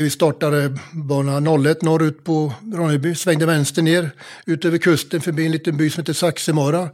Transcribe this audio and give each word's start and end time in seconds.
Vi 0.00 0.10
startade 0.10 0.78
bana 0.92 1.40
01 1.70 1.82
norrut 1.82 2.24
på 2.24 2.52
Ronneby, 2.72 3.14
svängde 3.14 3.46
vänster 3.46 3.82
ner 3.82 4.10
ut 4.46 4.64
över 4.64 4.78
kusten 4.78 5.20
förbi 5.20 5.46
en 5.46 5.52
liten 5.52 5.76
by 5.76 5.90
som 5.90 6.00
heter 6.00 6.12
Saxemara. 6.12 6.90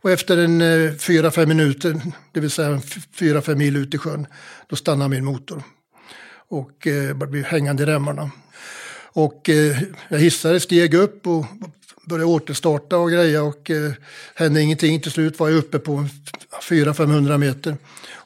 Och 0.00 0.10
efter 0.10 0.36
en 0.38 0.60
eh, 0.60 0.94
fyra, 0.94 1.30
fem 1.30 1.48
minuter, 1.48 2.00
det 2.32 2.40
vill 2.40 2.50
säga 2.50 2.80
fyra, 3.12 3.42
fem 3.42 3.58
mil 3.58 3.76
ut 3.76 3.94
i 3.94 3.98
sjön, 3.98 4.26
då 4.68 4.76
stannade 4.76 5.10
min 5.10 5.24
motor. 5.24 5.62
Och 6.48 6.86
eh, 6.86 7.16
blev 7.16 7.44
hängande 7.44 7.82
i 7.82 7.86
remmarna. 7.86 8.30
Och 9.12 9.48
eh, 9.48 9.82
jag 10.08 10.18
hissade, 10.18 10.60
steg 10.60 10.94
upp 10.94 11.26
och 11.26 11.46
började 12.04 12.24
återstarta 12.24 12.96
och 12.96 13.10
greja 13.10 13.42
och 13.42 13.70
eh, 13.70 13.92
hände 14.34 14.62
ingenting. 14.62 15.00
Till 15.00 15.12
slut 15.12 15.38
var 15.38 15.48
jag 15.48 15.58
uppe 15.58 15.78
på 15.78 16.08
400-500 16.62 17.38
meter. 17.38 17.76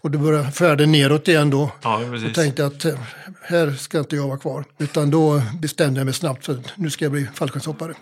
Och 0.00 0.10
då 0.10 0.18
började 0.18 0.52
färden 0.52 0.92
neråt 0.92 1.28
igen 1.28 1.50
då. 1.50 1.70
Ja, 1.82 2.00
och 2.28 2.34
tänkte 2.34 2.66
att 2.66 2.84
eh, 2.84 2.94
här 3.42 3.72
ska 3.72 3.98
inte 3.98 4.16
jag 4.16 4.28
vara 4.28 4.38
kvar. 4.38 4.64
Utan 4.78 5.10
då 5.10 5.42
bestämde 5.60 6.00
jag 6.00 6.04
mig 6.04 6.14
snabbt 6.14 6.46
för 6.46 6.52
att 6.52 6.72
nu 6.76 6.90
ska 6.90 7.04
jag 7.04 7.12
bli 7.12 7.26
fallskärmshoppare. 7.34 7.94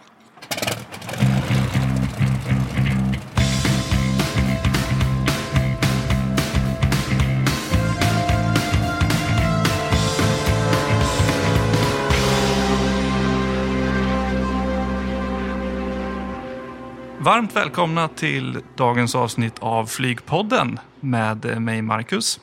Varmt 17.26 17.56
välkomna 17.56 18.08
till 18.08 18.58
dagens 18.76 19.14
avsnitt 19.14 19.54
av 19.58 19.86
Flygpodden 19.86 20.80
med 21.00 21.60
mig 21.62 21.82
Marcus. 21.82 22.40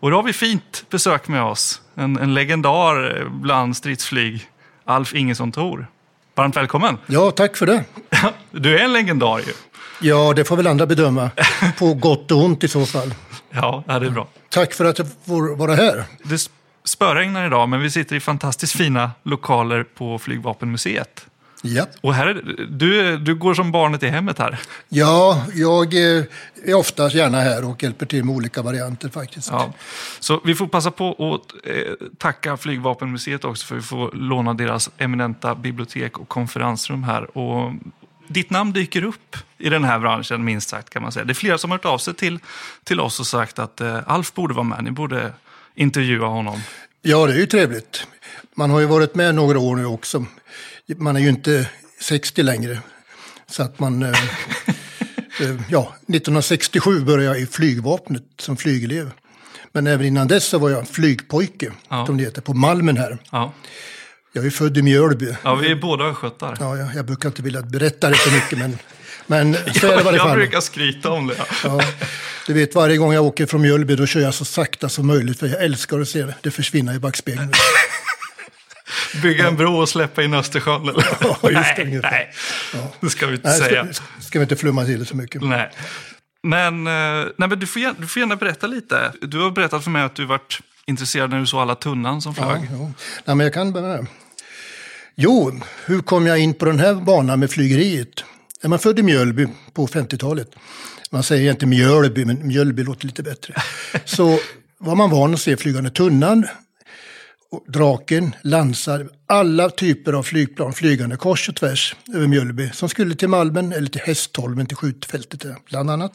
Och 0.00 0.10
då 0.10 0.16
har 0.16 0.22
vi 0.22 0.32
fint 0.32 0.84
besök 0.90 1.28
med 1.28 1.42
oss. 1.42 1.82
En, 1.94 2.18
en 2.18 2.34
legendar 2.34 3.28
bland 3.30 3.76
stridsflyg, 3.76 4.46
Alf 4.84 5.14
Ingesson 5.14 5.52
Thor. 5.52 5.86
Varmt 6.34 6.56
välkommen! 6.56 6.98
Ja, 7.06 7.30
tack 7.30 7.56
för 7.56 7.66
det. 7.66 7.84
Du 8.50 8.78
är 8.78 8.84
en 8.84 8.92
legendar 8.92 9.38
ju. 9.38 9.52
Ja, 10.00 10.32
det 10.36 10.44
får 10.44 10.56
väl 10.56 10.66
andra 10.66 10.86
bedöma. 10.86 11.30
På 11.78 11.94
gott 11.94 12.30
och 12.30 12.44
ont 12.44 12.64
i 12.64 12.68
så 12.68 12.86
fall. 12.86 13.14
Ja, 13.50 13.84
det 13.86 13.92
är 13.92 14.10
bra. 14.10 14.28
Tack 14.48 14.74
för 14.74 14.84
att 14.84 14.98
jag 14.98 15.06
får 15.26 15.56
vara 15.56 15.74
här. 15.74 16.04
Det 16.22 16.34
sp- 16.34 16.50
spöregnar 16.84 17.46
idag, 17.46 17.68
men 17.68 17.80
vi 17.80 17.90
sitter 17.90 18.16
i 18.16 18.20
fantastiskt 18.20 18.76
fina 18.76 19.10
lokaler 19.22 19.82
på 19.82 20.18
Flygvapenmuseet. 20.18 21.26
Ja, 21.62 21.86
Och 22.00 22.14
här 22.14 22.26
är, 22.26 22.66
du, 22.70 23.16
du 23.16 23.34
går 23.34 23.54
som 23.54 23.72
barnet 23.72 24.02
i 24.02 24.08
hemmet 24.08 24.38
här. 24.38 24.58
ja 24.88 25.44
jag 25.54 25.94
är 25.94 26.74
oftast 26.74 27.14
gärna 27.14 27.40
här 27.40 27.64
och 27.64 27.82
hjälper 27.82 28.06
till 28.06 28.24
med 28.24 28.34
olika 28.34 28.62
varianter 28.62 29.08
faktiskt. 29.08 29.48
Ja. 29.50 29.72
Så 30.20 30.40
vi 30.44 30.54
får 30.54 30.66
passa 30.66 30.90
på 30.90 31.10
att 31.34 31.66
eh, 31.66 31.92
tacka 32.18 32.56
Flygvapenmuseet 32.56 33.44
också 33.44 33.66
för 33.66 33.74
att 33.76 33.82
vi 33.82 33.86
får 33.86 34.10
låna 34.12 34.54
deras 34.54 34.90
eminenta 34.98 35.54
bibliotek 35.54 36.18
och 36.18 36.28
konferensrum 36.28 37.02
här. 37.02 37.38
Och 37.38 37.72
ditt 38.28 38.50
namn 38.50 38.72
dyker 38.72 39.04
upp 39.04 39.36
i 39.58 39.68
den 39.68 39.84
här 39.84 39.98
branschen, 39.98 40.44
minst 40.44 40.68
sagt 40.68 40.90
kan 40.90 41.02
man 41.02 41.12
säga. 41.12 41.24
Det 41.24 41.32
är 41.32 41.34
flera 41.34 41.58
som 41.58 41.70
har 41.70 41.78
hört 41.78 41.84
av 41.84 41.98
sig 41.98 42.14
till, 42.14 42.38
till 42.84 43.00
oss 43.00 43.20
och 43.20 43.26
sagt 43.26 43.58
att 43.58 43.80
eh, 43.80 43.98
Alf 44.06 44.34
borde 44.34 44.54
vara 44.54 44.64
med, 44.64 44.84
ni 44.84 44.90
borde 44.90 45.32
intervjua 45.74 46.26
honom. 46.26 46.60
Ja, 47.02 47.26
det 47.26 47.32
är 47.32 47.36
ju 47.36 47.46
trevligt. 47.46 48.06
Man 48.54 48.70
har 48.70 48.80
ju 48.80 48.86
varit 48.86 49.14
med 49.14 49.34
några 49.34 49.58
år 49.58 49.76
nu 49.76 49.86
också. 49.86 50.26
Man 50.96 51.16
är 51.16 51.20
ju 51.20 51.28
inte 51.28 51.68
60 52.00 52.42
längre. 52.42 52.78
Så 53.50 53.62
att 53.62 53.78
man... 53.80 54.02
eh, 54.02 54.08
eh, 55.40 55.56
ja, 55.68 55.94
1967 56.02 57.00
började 57.00 57.24
jag 57.24 57.40
i 57.40 57.46
flygvapnet 57.46 58.22
som 58.38 58.56
flygelev. 58.56 59.10
Men 59.72 59.86
även 59.86 60.06
innan 60.06 60.28
dess 60.28 60.44
så 60.44 60.58
var 60.58 60.70
jag 60.70 60.88
flygpojke, 60.88 61.72
Ja. 61.88 62.06
som 62.06 62.16
det 62.16 62.24
heter, 62.24 62.42
på 62.42 62.54
Malmen 62.54 62.96
här. 62.96 63.18
Ja, 63.32 63.52
Jag 64.32 64.46
är 64.46 64.50
född 64.50 64.78
i 64.78 64.82
Mjölby. 64.82 65.34
ja 65.44 65.54
vi 65.54 65.70
är 65.70 65.76
båda 65.76 66.04
östgötar. 66.04 66.56
Ja, 66.60 66.76
jag, 66.76 66.94
jag 66.94 67.04
brukar 67.06 67.28
inte 67.28 67.42
vilja 67.42 67.62
berätta 67.62 68.08
det 68.08 68.14
för 68.14 68.30
mycket, 68.30 68.58
men, 68.58 68.78
men 69.26 69.54
så 69.54 69.86
är 69.86 69.96
det 69.96 70.02
varje 70.02 70.18
jag 70.18 70.26
fall. 70.26 70.36
brukar 70.36 70.60
skryta 70.60 71.10
om 71.10 71.26
det. 71.26 71.34
Ja, 71.64 71.80
du 72.46 72.52
vet, 72.52 72.74
varje 72.74 72.96
gång 72.96 73.12
jag 73.12 73.24
åker 73.24 73.46
från 73.46 73.62
Mjölby 73.62 73.96
då 73.96 74.06
kör 74.06 74.20
jag 74.20 74.34
så 74.34 74.44
sakta 74.44 74.88
som 74.88 75.06
möjligt, 75.06 75.38
för 75.38 75.46
jag 75.46 75.62
älskar 75.64 76.00
att 76.00 76.08
se 76.08 76.22
det, 76.22 76.34
det 76.42 76.50
försvinna 76.50 76.94
i 76.94 76.98
backspegeln. 76.98 77.52
Bygga 79.22 79.48
en 79.48 79.56
bro 79.56 79.76
och 79.76 79.88
släppa 79.88 80.22
in 80.22 80.34
Östersjön. 80.34 80.82
Eller? 80.82 81.06
Ja, 81.20 81.50
just 81.50 81.76
det, 81.76 81.84
nej, 81.84 82.00
nej, 82.02 82.32
det 83.00 83.10
ska 83.10 83.26
vi 83.26 83.34
inte 83.34 83.48
Nej, 83.48 83.58
säga. 83.58 83.92
ska, 83.92 84.04
ska 84.20 84.38
vi 84.38 84.42
inte 84.42 84.56
flumma 84.56 84.84
till 84.84 84.98
det 84.98 85.04
så 85.04 85.16
mycket. 85.16 85.42
Nej. 85.42 85.70
Men, 86.42 86.86
eh, 86.86 86.92
nej, 87.36 87.48
men 87.48 87.58
du, 87.58 87.66
får 87.66 87.82
gärna, 87.82 87.96
du 87.98 88.06
får 88.06 88.20
gärna 88.20 88.36
berätta 88.36 88.66
lite. 88.66 89.12
Du 89.22 89.38
har 89.38 89.50
berättat 89.50 89.84
för 89.84 89.90
mig 89.90 90.02
att 90.02 90.14
du 90.14 90.24
varit 90.24 90.60
intresserad 90.86 91.30
när 91.30 91.40
du 91.40 91.46
såg 91.46 91.60
alla 91.60 91.74
tunnan 91.74 92.22
som 92.22 92.34
flög. 92.34 92.48
Ja, 92.48 92.66
ja. 92.70 92.92
Nej, 93.24 93.36
men 93.36 93.40
jag 93.40 93.54
kan 93.54 93.72
börja. 93.72 94.06
Jo, 95.16 95.60
hur 95.84 96.00
kom 96.00 96.26
jag 96.26 96.38
in 96.38 96.54
på 96.54 96.64
den 96.64 96.78
här 96.78 96.94
banan 96.94 97.40
med 97.40 97.50
flygeriet? 97.50 98.24
Är 98.62 98.68
man 98.68 98.78
född 98.78 98.98
i 98.98 99.02
Mjölby 99.02 99.46
på 99.72 99.86
50-talet, 99.86 100.50
man 101.10 101.22
säger 101.22 101.50
inte 101.50 101.66
Mjölby, 101.66 102.24
men 102.24 102.46
Mjölby 102.46 102.84
låter 102.84 103.06
lite 103.06 103.22
bättre, 103.22 103.54
så 104.04 104.38
var 104.78 104.94
man 104.94 105.10
van 105.10 105.34
att 105.34 105.40
se 105.40 105.56
flygande 105.56 105.90
tunnan, 105.90 106.46
draken, 107.66 108.34
lansar, 108.42 109.08
alla 109.26 109.70
typer 109.70 110.12
av 110.12 110.22
flygplan 110.22 110.72
flygande 110.72 111.16
kors 111.16 111.48
och 111.48 111.56
tvärs 111.56 111.96
över 112.14 112.26
Mjölby 112.26 112.70
som 112.72 112.88
skulle 112.88 113.14
till 113.14 113.28
Malmen 113.28 113.72
eller 113.72 113.88
till 113.88 114.00
Hästholmen, 114.00 114.66
till 114.66 114.76
skjutfältet 114.76 115.44
bland 115.70 115.90
annat. 115.90 116.12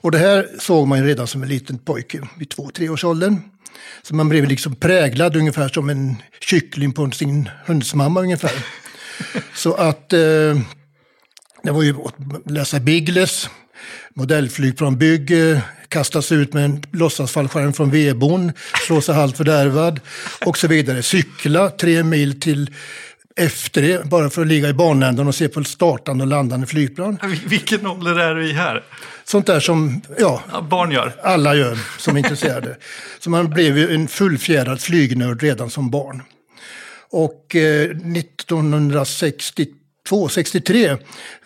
Och 0.00 0.10
det 0.10 0.18
här 0.18 0.48
såg 0.58 0.88
man 0.88 0.98
ju 0.98 1.04
redan 1.04 1.26
som 1.26 1.42
en 1.42 1.48
liten 1.48 1.78
pojke 1.78 2.28
vid 2.38 2.48
två, 2.48 2.70
tre 2.70 2.88
års 2.88 3.04
åldern. 3.04 3.40
Så 4.02 4.14
man 4.14 4.28
blev 4.28 4.44
liksom 4.48 4.76
präglad 4.76 5.36
ungefär 5.36 5.68
som 5.68 5.90
en 5.90 6.16
kyckling 6.40 6.92
på 6.92 7.10
sin 7.10 7.50
hundsmamma 7.66 8.20
ungefär. 8.20 8.64
Så 9.54 9.74
att 9.74 10.12
eh, 10.12 10.58
det 11.62 11.70
var 11.70 11.82
ju 11.82 11.94
att 12.04 12.50
läsa 12.50 12.80
Biggles, 12.80 13.48
modellflygplanbygge, 14.14 15.62
kasta 15.94 16.22
sig 16.22 16.38
ut 16.38 16.52
med 16.52 16.64
en 16.64 16.82
låtsasfallskärm 16.92 17.72
från 17.72 17.90
vedboden, 17.90 18.52
slå 18.86 19.00
sig 19.00 19.14
halvt 19.14 19.36
fördärvad 19.36 20.00
och 20.46 20.58
så 20.58 20.68
vidare. 20.68 21.02
Cykla 21.02 21.70
tre 21.70 22.02
mil 22.02 22.40
till 22.40 22.70
F3 23.40 24.08
bara 24.08 24.30
för 24.30 24.42
att 24.42 24.48
ligga 24.48 24.68
i 24.68 24.72
banändan 24.72 25.28
och 25.28 25.34
se 25.34 25.48
på 25.48 25.64
startande 25.64 26.24
och 26.24 26.28
landande 26.28 26.66
flygplan. 26.66 27.18
Vil- 27.22 27.48
Vilken 27.48 27.86
ålder 27.86 28.18
är 28.18 28.34
du 28.34 28.50
i 28.50 28.52
här? 28.52 28.82
Sånt 29.24 29.46
där 29.46 29.60
som, 29.60 30.00
ja, 30.18 30.42
Ja, 30.52 30.60
barn 30.62 30.90
gör. 30.92 31.12
alla 31.22 31.54
gör 31.54 31.78
som 31.98 32.16
är 32.16 32.18
intresserade. 32.20 32.76
Så 33.18 33.30
man 33.30 33.50
blev 33.50 33.78
ju 33.78 33.94
en 33.94 34.08
fullfjädrad 34.08 34.80
flygnörd 34.80 35.42
redan 35.42 35.70
som 35.70 35.90
barn. 35.90 36.22
Och 37.10 37.56
eh, 37.56 37.90
1962, 37.90 39.70
63 40.30 40.96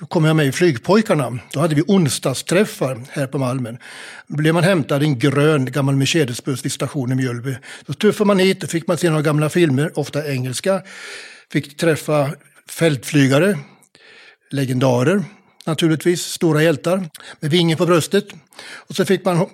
kom 0.08 0.24
jag 0.24 0.36
med 0.36 0.46
i 0.46 0.52
Flygpojkarna. 0.52 1.38
Då 1.52 1.60
hade 1.60 1.74
vi 1.74 1.82
onsdagsträffar 1.86 3.00
här 3.10 3.26
på 3.26 3.38
Malmen. 3.38 3.78
Då 4.26 4.36
blev 4.36 4.54
man 4.54 4.64
hämtad 4.64 5.02
i 5.02 5.06
en 5.06 5.18
grön 5.18 5.64
gammal 5.64 5.96
Mercedesbuss 5.96 6.64
vid 6.64 6.72
stationen 6.72 7.18
i 7.18 7.22
Mjölby. 7.22 7.56
Då 7.86 7.92
tuffade 7.92 8.26
man 8.26 8.38
hit, 8.38 8.60
då 8.60 8.66
fick 8.66 8.86
man 8.86 8.98
se 8.98 9.10
några 9.10 9.22
gamla 9.22 9.48
filmer, 9.48 9.98
ofta 9.98 10.32
engelska. 10.32 10.82
Fick 11.52 11.76
träffa 11.76 12.30
fältflygare, 12.68 13.58
legendarer 14.50 15.24
naturligtvis, 15.68 16.22
stora 16.22 16.62
hjältar 16.62 17.08
med 17.40 17.50
vingen 17.50 17.78
på 17.78 17.86
bröstet. 17.86 18.28
Och 18.74 18.96
så 18.96 19.04
fick 19.04 19.24
man 19.24 19.46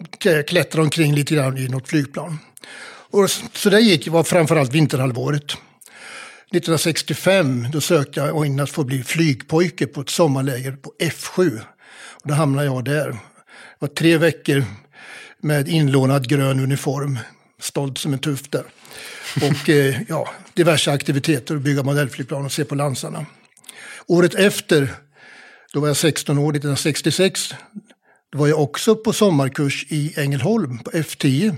klättra 0.46 0.82
omkring 0.82 1.14
lite 1.14 1.34
grann 1.34 1.58
i 1.58 1.68
något 1.68 1.88
flygplan. 1.88 2.38
Och 3.10 3.30
så 3.30 3.70
det 3.70 3.80
gick 3.80 4.08
var 4.08 4.24
framförallt 4.24 4.72
vinterhalvåret. 4.72 5.56
1965 6.54 7.66
då 7.72 7.80
sökte 7.80 8.20
jag 8.20 8.46
in 8.46 8.60
att 8.60 8.70
få 8.70 8.84
bli 8.84 9.02
flygpojke 9.02 9.86
på 9.86 10.00
ett 10.00 10.08
sommarläger 10.08 10.72
på 10.72 10.92
F7. 10.98 11.60
Och 12.12 12.28
då 12.28 12.34
hamnade 12.34 12.66
jag 12.66 12.84
där. 12.84 13.08
Det 13.08 13.18
var 13.78 13.88
tre 13.88 14.18
veckor 14.18 14.64
med 15.40 15.68
inlånad 15.68 16.28
grön 16.28 16.60
uniform. 16.60 17.18
Stolt 17.60 17.98
som 17.98 18.12
en 18.12 18.18
tuff 18.18 18.50
där. 18.50 18.64
Och 19.36 19.68
eh, 19.68 20.02
ja, 20.08 20.30
diverse 20.54 20.92
aktiviteter, 20.92 21.56
bygga 21.56 21.82
modellflygplan 21.82 22.44
och 22.44 22.52
se 22.52 22.64
på 22.64 22.74
Lansarna. 22.74 23.26
Året 24.06 24.34
efter, 24.34 24.94
då 25.72 25.80
var 25.80 25.86
jag 25.88 25.96
16 25.96 26.38
år, 26.38 26.50
1966, 26.50 27.54
då 28.32 28.38
var 28.38 28.46
jag 28.46 28.60
också 28.60 28.96
på 28.96 29.12
sommarkurs 29.12 29.86
i 29.88 30.12
Ängelholm 30.16 30.78
på 30.78 30.90
F10. 30.90 31.56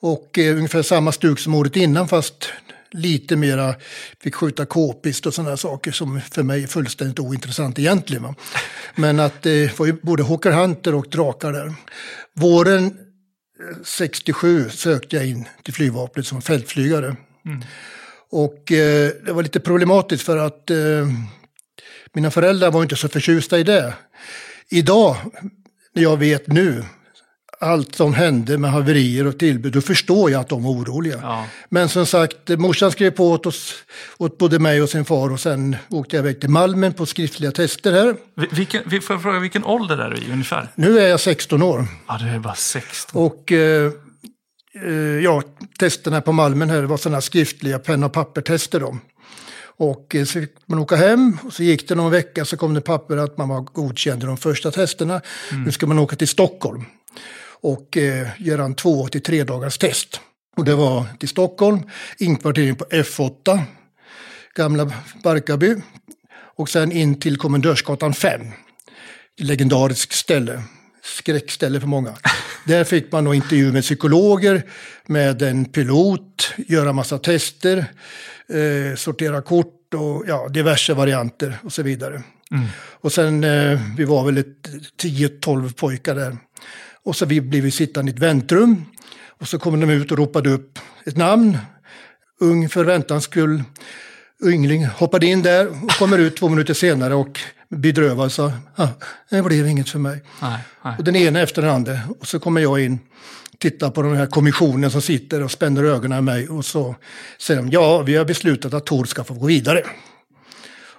Och 0.00 0.38
eh, 0.38 0.56
ungefär 0.56 0.82
samma 0.82 1.12
stuk 1.12 1.38
som 1.38 1.54
året 1.54 1.76
innan 1.76 2.08
fast 2.08 2.52
lite 2.90 3.36
mera 3.36 3.74
fick 4.20 4.34
skjuta 4.34 4.66
k-pist 4.66 5.26
och 5.26 5.34
sådana 5.34 5.56
saker 5.56 5.92
som 5.92 6.20
för 6.20 6.42
mig 6.42 6.62
är 6.62 6.66
fullständigt 6.66 7.18
ointressant 7.18 7.78
egentligen. 7.78 8.22
Va? 8.22 8.34
Men 8.94 9.20
att 9.20 9.42
det 9.42 9.78
var 9.78 9.86
ju 9.86 9.92
både 10.02 10.22
Hawker 10.22 10.52
Hunter 10.52 10.94
och 10.94 11.08
drakar 11.10 11.52
där. 11.52 11.74
Våren 12.34 12.86
eh, 12.86 13.76
67 13.84 14.70
sökte 14.70 15.16
jag 15.16 15.26
in 15.26 15.48
till 15.62 15.74
flygvapnet 15.74 16.26
som 16.26 16.42
fältflygare. 16.42 17.16
Och 18.30 18.72
eh, 18.72 19.10
det 19.26 19.32
var 19.32 19.42
lite 19.42 19.60
problematiskt 19.60 20.24
för 20.24 20.36
att 20.36 20.70
eh, 20.70 21.08
mina 22.12 22.30
föräldrar 22.30 22.70
var 22.70 22.82
inte 22.82 22.96
så 22.96 23.08
förtjusta 23.08 23.58
i 23.58 23.62
det. 23.62 23.94
Idag, 24.68 25.16
när 25.92 26.02
jag 26.02 26.16
vet 26.16 26.46
nu 26.46 26.84
allt 27.60 27.94
som 27.94 28.14
hände 28.14 28.58
med 28.58 28.70
haverier 28.72 29.26
och 29.26 29.38
tillbud, 29.38 29.72
då 29.72 29.80
förstår 29.80 30.30
jag 30.30 30.40
att 30.40 30.48
de 30.48 30.62
var 30.64 30.70
oroliga. 30.70 31.18
Ja. 31.22 31.46
Men 31.68 31.88
som 31.88 32.06
sagt, 32.06 32.48
morsan 32.48 32.90
skrev 32.92 33.10
på 33.10 33.30
åt 33.30 33.46
oss, 33.46 33.74
åt 34.18 34.38
både 34.38 34.58
mig 34.58 34.82
och 34.82 34.88
sin 34.88 35.04
far 35.04 35.32
och 35.32 35.40
sen 35.40 35.76
åkte 35.90 36.16
jag 36.16 36.22
iväg 36.22 36.40
till 36.40 36.50
Malmen 36.50 36.92
på 36.92 37.06
skriftliga 37.06 37.52
tester 37.52 37.92
här. 37.92 38.16
Vi- 38.36 38.48
Vilken, 38.52 38.82
vi- 38.86 39.00
får 39.00 39.14
jag 39.16 39.22
fråga, 39.22 39.38
vilken 39.38 39.64
ålder 39.64 39.98
är 39.98 40.10
du 40.10 40.16
i 40.16 40.32
ungefär? 40.32 40.68
Nu 40.74 40.98
är 40.98 41.08
jag 41.08 41.20
16 41.20 41.62
år 41.62 41.86
Ja, 42.08 42.18
du 42.20 42.28
är 42.28 42.38
bara 42.38 42.54
16. 42.54 43.22
och 43.22 43.52
eh, 43.52 43.92
eh, 44.84 44.92
ja, 45.24 45.42
testerna 45.78 46.20
på 46.20 46.32
Malmen 46.32 46.70
här 46.70 46.82
var 46.82 46.96
sådana 46.96 47.20
skriftliga 47.20 47.78
penna 47.78 48.06
och 48.06 48.12
pappertester 48.12 48.80
då. 48.80 48.96
Och 49.78 50.14
eh, 50.14 50.24
så 50.24 50.32
fick 50.40 50.50
man 50.66 50.78
åka 50.78 50.96
hem 50.96 51.38
och 51.44 51.52
så 51.52 51.62
gick 51.62 51.88
det 51.88 51.94
någon 51.94 52.12
vecka 52.12 52.44
så 52.44 52.56
kom 52.56 52.74
det 52.74 52.80
papper 52.80 53.16
att 53.16 53.38
man 53.38 53.48
var 53.48 53.60
godkänd 53.60 54.22
i 54.22 54.26
de 54.26 54.36
första 54.36 54.70
testerna. 54.70 55.20
Nu 55.64 55.72
ska 55.72 55.86
man 55.86 55.98
åka 55.98 56.16
till 56.16 56.28
Stockholm 56.28 56.84
och 57.60 57.96
eh, 57.96 58.28
göra 58.38 58.64
en 58.64 58.74
två 58.74 59.08
till 59.08 59.22
tre 59.22 59.44
dagars 59.44 59.78
test. 59.78 60.20
Och 60.56 60.64
det 60.64 60.74
var 60.74 61.04
till 61.18 61.28
Stockholm, 61.28 61.82
inkvartering 62.18 62.76
på 62.76 62.84
F8, 62.84 63.60
gamla 64.54 64.92
Barkarby 65.22 65.74
och 66.56 66.68
sen 66.68 66.92
in 66.92 67.20
till 67.20 67.36
Kommendörsgatan 67.36 68.14
5. 68.14 68.40
Legendariskt 69.38 70.12
ställe, 70.12 70.62
skräckställe 71.02 71.80
för 71.80 71.86
många. 71.86 72.16
Där 72.66 72.84
fick 72.84 73.12
man 73.12 73.24
då 73.24 73.34
intervju 73.34 73.72
med 73.72 73.82
psykologer, 73.82 74.62
med 75.06 75.42
en 75.42 75.64
pilot, 75.64 76.52
göra 76.56 76.92
massa 76.92 77.18
tester, 77.18 77.84
eh, 78.48 78.96
sortera 78.96 79.42
kort 79.42 79.94
och 79.94 80.24
ja, 80.28 80.48
diverse 80.48 80.94
varianter 80.94 81.58
och 81.64 81.72
så 81.72 81.82
vidare. 81.82 82.22
Och 83.00 83.12
sen, 83.12 83.44
eh, 83.44 83.80
vi 83.96 84.04
var 84.04 84.24
väl 84.24 84.38
ett 84.38 84.68
10-12 85.02 85.72
pojkar 85.72 86.14
där. 86.14 86.36
Och 87.06 87.16
så 87.16 87.26
vi 87.26 87.40
blev 87.40 87.62
vi 87.62 87.70
sittande 87.70 88.10
i 88.10 88.14
ett 88.14 88.20
väntrum. 88.20 88.84
Och 89.40 89.48
så 89.48 89.58
kom 89.58 89.80
de 89.80 89.90
ut 89.90 90.12
och 90.12 90.18
ropade 90.18 90.50
upp 90.50 90.78
ett 91.04 91.16
namn. 91.16 91.58
Ung 92.40 92.68
för 92.68 92.84
väntans 92.84 93.24
skull. 93.24 93.62
Yngling 94.44 94.86
hoppade 94.86 95.26
in 95.26 95.42
där 95.42 95.84
och 95.84 95.90
kommer 95.90 96.18
ut 96.18 96.36
två 96.36 96.48
minuter 96.48 96.74
senare 96.74 97.14
och 97.14 97.40
bedrövad 97.68 98.32
sa 98.32 98.52
ah, 98.76 98.88
det 99.30 99.42
blev 99.42 99.66
inget 99.66 99.88
för 99.88 99.98
mig. 99.98 100.22
Nej, 100.42 100.58
nej. 100.84 100.94
Och 100.98 101.04
den 101.04 101.16
ena 101.16 101.40
efter 101.40 101.62
den 101.62 101.70
andra. 101.70 101.98
Och 102.20 102.26
så 102.26 102.38
kommer 102.38 102.60
jag 102.60 102.80
in, 102.80 102.98
tittar 103.58 103.90
på 103.90 104.02
den 104.02 104.16
här 104.16 104.26
kommissionen 104.26 104.90
som 104.90 105.02
sitter 105.02 105.42
och 105.42 105.50
spänner 105.50 105.84
ögonen 105.84 106.18
i 106.18 106.22
mig. 106.22 106.48
Och 106.48 106.64
så 106.64 106.94
säger 107.38 107.62
de, 107.62 107.70
ja, 107.70 108.02
vi 108.02 108.16
har 108.16 108.24
beslutat 108.24 108.74
att 108.74 108.86
Tor 108.86 109.04
ska 109.04 109.24
få 109.24 109.34
gå 109.34 109.46
vidare. 109.46 109.82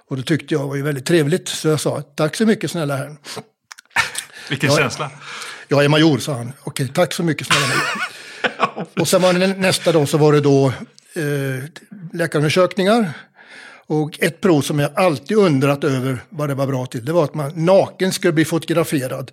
Och 0.08 0.16
det 0.16 0.22
tyckte 0.22 0.54
jag 0.54 0.68
var 0.68 0.76
ju 0.76 0.82
väldigt 0.82 1.06
trevligt. 1.06 1.48
Så 1.48 1.68
jag 1.68 1.80
sa, 1.80 2.02
tack 2.02 2.36
så 2.36 2.46
mycket 2.46 2.70
snälla 2.70 2.96
herrn. 2.96 3.18
Vilken 4.50 4.70
ja. 4.70 4.76
känsla. 4.76 5.10
Jag 5.68 5.84
är 5.84 5.88
major, 5.88 6.18
sa 6.18 6.34
han. 6.34 6.52
Okej, 6.64 6.88
tack 6.94 7.12
så 7.12 7.22
mycket 7.22 7.46
snälla 7.46 7.66
major. 7.66 8.88
och 9.00 9.08
sen 9.08 9.22
var 9.22 9.32
det 9.32 9.46
nästa 9.46 9.92
dag 9.92 10.08
så 10.08 10.18
var 10.18 10.32
det 10.32 10.40
då 10.40 10.66
eh, 10.66 11.64
läkarundersökningar. 12.12 13.12
Och 13.86 14.22
ett 14.22 14.40
prov 14.40 14.60
som 14.60 14.78
jag 14.78 14.90
alltid 14.98 15.36
undrat 15.36 15.84
över 15.84 16.18
vad 16.28 16.48
det 16.48 16.54
var 16.54 16.66
bra 16.66 16.86
till, 16.86 17.04
det 17.04 17.12
var 17.12 17.24
att 17.24 17.34
man 17.34 17.52
naken 17.54 18.12
skulle 18.12 18.32
bli 18.32 18.44
fotograferad. 18.44 19.30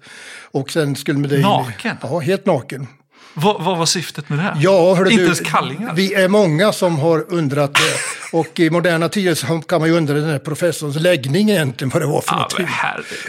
Och 0.51 0.71
sen 0.71 0.95
skulle 0.95 1.19
man. 1.19 1.41
Naken? 1.41 1.97
Ja, 2.01 2.19
helt 2.19 2.45
naken. 2.45 2.87
Vad, 3.37 3.63
vad 3.63 3.77
var 3.77 3.85
syftet 3.85 4.29
med 4.29 4.39
det? 4.39 4.57
Ja, 4.59 4.95
hörru 4.95 5.09
Inte 5.09 5.21
du, 5.21 5.23
ens 5.23 5.39
kallingar? 5.39 5.93
Vi 5.95 6.13
är 6.13 6.27
många 6.27 6.71
som 6.73 6.99
har 6.99 7.25
undrat 7.33 7.73
det. 7.73 8.37
Och 8.37 8.59
i 8.59 8.69
moderna 8.69 9.09
tider 9.09 9.35
så 9.35 9.61
kan 9.61 9.79
man 9.81 9.89
ju 9.89 9.95
undra 9.97 10.13
den 10.13 10.29
här 10.29 10.39
professorns 10.39 10.95
läggning 10.99 11.49
egentligen, 11.51 11.89
vad 11.89 12.01
det 12.01 12.05
var 12.05 12.21
för 12.21 12.31
Ja, 12.31 12.35
någonting. 12.37 12.67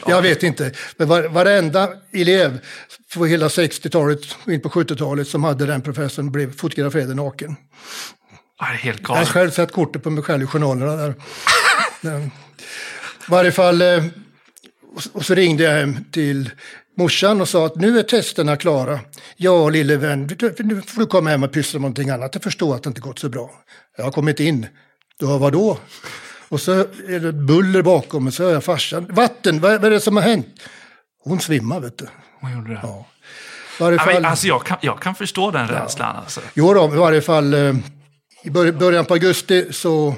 Jag 0.07 0.23
vet 0.23 0.43
inte. 0.43 0.73
Men 0.97 1.09
var, 1.09 1.23
varenda 1.23 1.89
elev 2.13 2.59
på 3.15 3.27
hela 3.27 3.49
60-talet 3.49 4.21
och 4.45 4.53
in 4.53 4.61
på 4.61 4.69
70-talet 4.69 5.29
som 5.29 5.45
hade 5.45 5.67
den 5.67 5.83
professorn 5.83 6.31
blev 6.33 6.57
fotograferad 6.57 7.17
naken. 7.17 7.57
Är 8.61 8.65
helt 8.75 9.01
Jag 9.03 9.09
har 9.09 9.15
galet. 9.15 9.29
själv 9.29 9.51
sett 9.51 9.73
kortet 9.73 10.03
på 10.03 10.11
mig 10.11 10.23
själv 10.25 10.43
i 10.43 10.47
journalerna 10.47 10.97
där. 10.97 11.15
I 12.21 12.31
varje 13.29 13.53
fall, 13.53 13.83
eh, 13.83 14.05
och 15.13 15.25
så 15.25 15.35
ringde 15.35 15.63
jag 15.65 15.73
hem 15.73 16.05
till 16.13 16.51
morsan 16.97 17.41
och 17.41 17.49
sa 17.49 17.67
att 17.67 17.77
nu 17.77 17.99
är 17.99 18.03
testerna 18.03 18.57
klara. 18.57 19.01
Ja, 19.37 19.69
lille 19.69 19.97
vän, 19.97 20.31
nu 20.59 20.83
får 20.83 21.01
du 21.01 21.07
komma 21.07 21.31
hem 21.31 21.43
och 21.43 21.53
pyssla 21.53 21.79
med 21.79 21.83
någonting 21.83 22.11
annat. 22.11 22.35
Jag 22.35 22.43
förstår 22.43 22.75
att 22.75 22.83
det 22.83 22.89
inte 22.89 23.01
gått 23.01 23.19
så 23.19 23.29
bra. 23.29 23.51
Jag 23.97 24.05
har 24.05 24.13
kommit 24.13 24.41
in. 24.41 24.67
Ja, 25.19 25.39
vadå? 25.39 25.79
Och 26.49 26.61
så 26.61 26.73
är 27.09 27.21
det 27.21 27.33
buller 27.33 27.83
bakom 27.83 28.27
och 28.27 28.35
så 28.35 28.43
hör 28.43 28.53
jag 28.53 28.65
farsan. 28.65 29.07
Vatten, 29.11 29.61
vad, 29.61 29.85
är 29.85 29.91
det 29.91 30.01
som 30.01 30.17
har 30.17 30.23
hänt? 30.23 30.47
Hon 31.25 31.41
svimmar, 31.41 31.81
vet 31.81 31.99
du. 31.99 32.07
Hon 32.41 32.53
gjorde 32.53 32.71
det. 32.75 32.81
Ja. 32.83 33.07
Varje 33.81 33.99
Ja, 33.99 34.05
fall, 34.05 34.25
alltså, 34.25 34.47
jag, 34.47 34.65
kan, 34.67 34.77
jag 34.81 35.01
kan 35.01 35.15
förstå 35.15 35.51
den 35.51 35.69
rädslan. 35.69 36.17
Alltså. 36.17 36.41
Jo 36.55 36.75
då, 36.75 36.85
i 36.95 36.97
varje 36.97 37.21
fall 37.23 37.55
eh, 37.55 37.75
i 38.45 38.51
bör- 38.51 38.73
början 38.73 39.05
på 39.05 39.15
augusti 39.15 39.67
så 39.71 40.15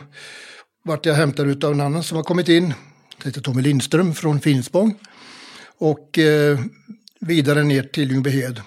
vart 0.84 1.06
jag 1.06 1.14
hämtad 1.14 1.64
av 1.64 1.72
en 1.72 1.80
annan 1.80 2.02
som 2.02 2.16
har 2.16 2.24
kommit 2.24 2.48
in. 2.48 2.74
Det 3.22 3.28
heter 3.28 3.40
Tommy 3.40 3.62
Lindström 3.62 4.14
från 4.14 4.40
Finspång. 4.40 4.94
Och 5.78 6.18
eh, 6.18 6.58
vidare 7.20 7.62
ner 7.62 7.82
till 7.82 8.10
Ljungbyhed. 8.10 8.60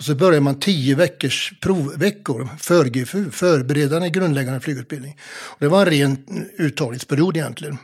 Och 0.00 0.04
så 0.04 0.14
börjar 0.14 0.40
man 0.40 0.60
tio 0.60 0.94
veckors 0.94 1.52
provveckor, 1.60 2.48
för 2.58 2.84
GFU, 2.84 3.30
förberedande 3.30 4.10
grundläggande 4.10 4.60
flygutbildning. 4.60 5.16
Och 5.42 5.56
det 5.60 5.68
var 5.68 5.86
en 5.86 5.92
ren 5.92 6.18
uttagningsperiod 6.58 7.36
egentligen. 7.36 7.78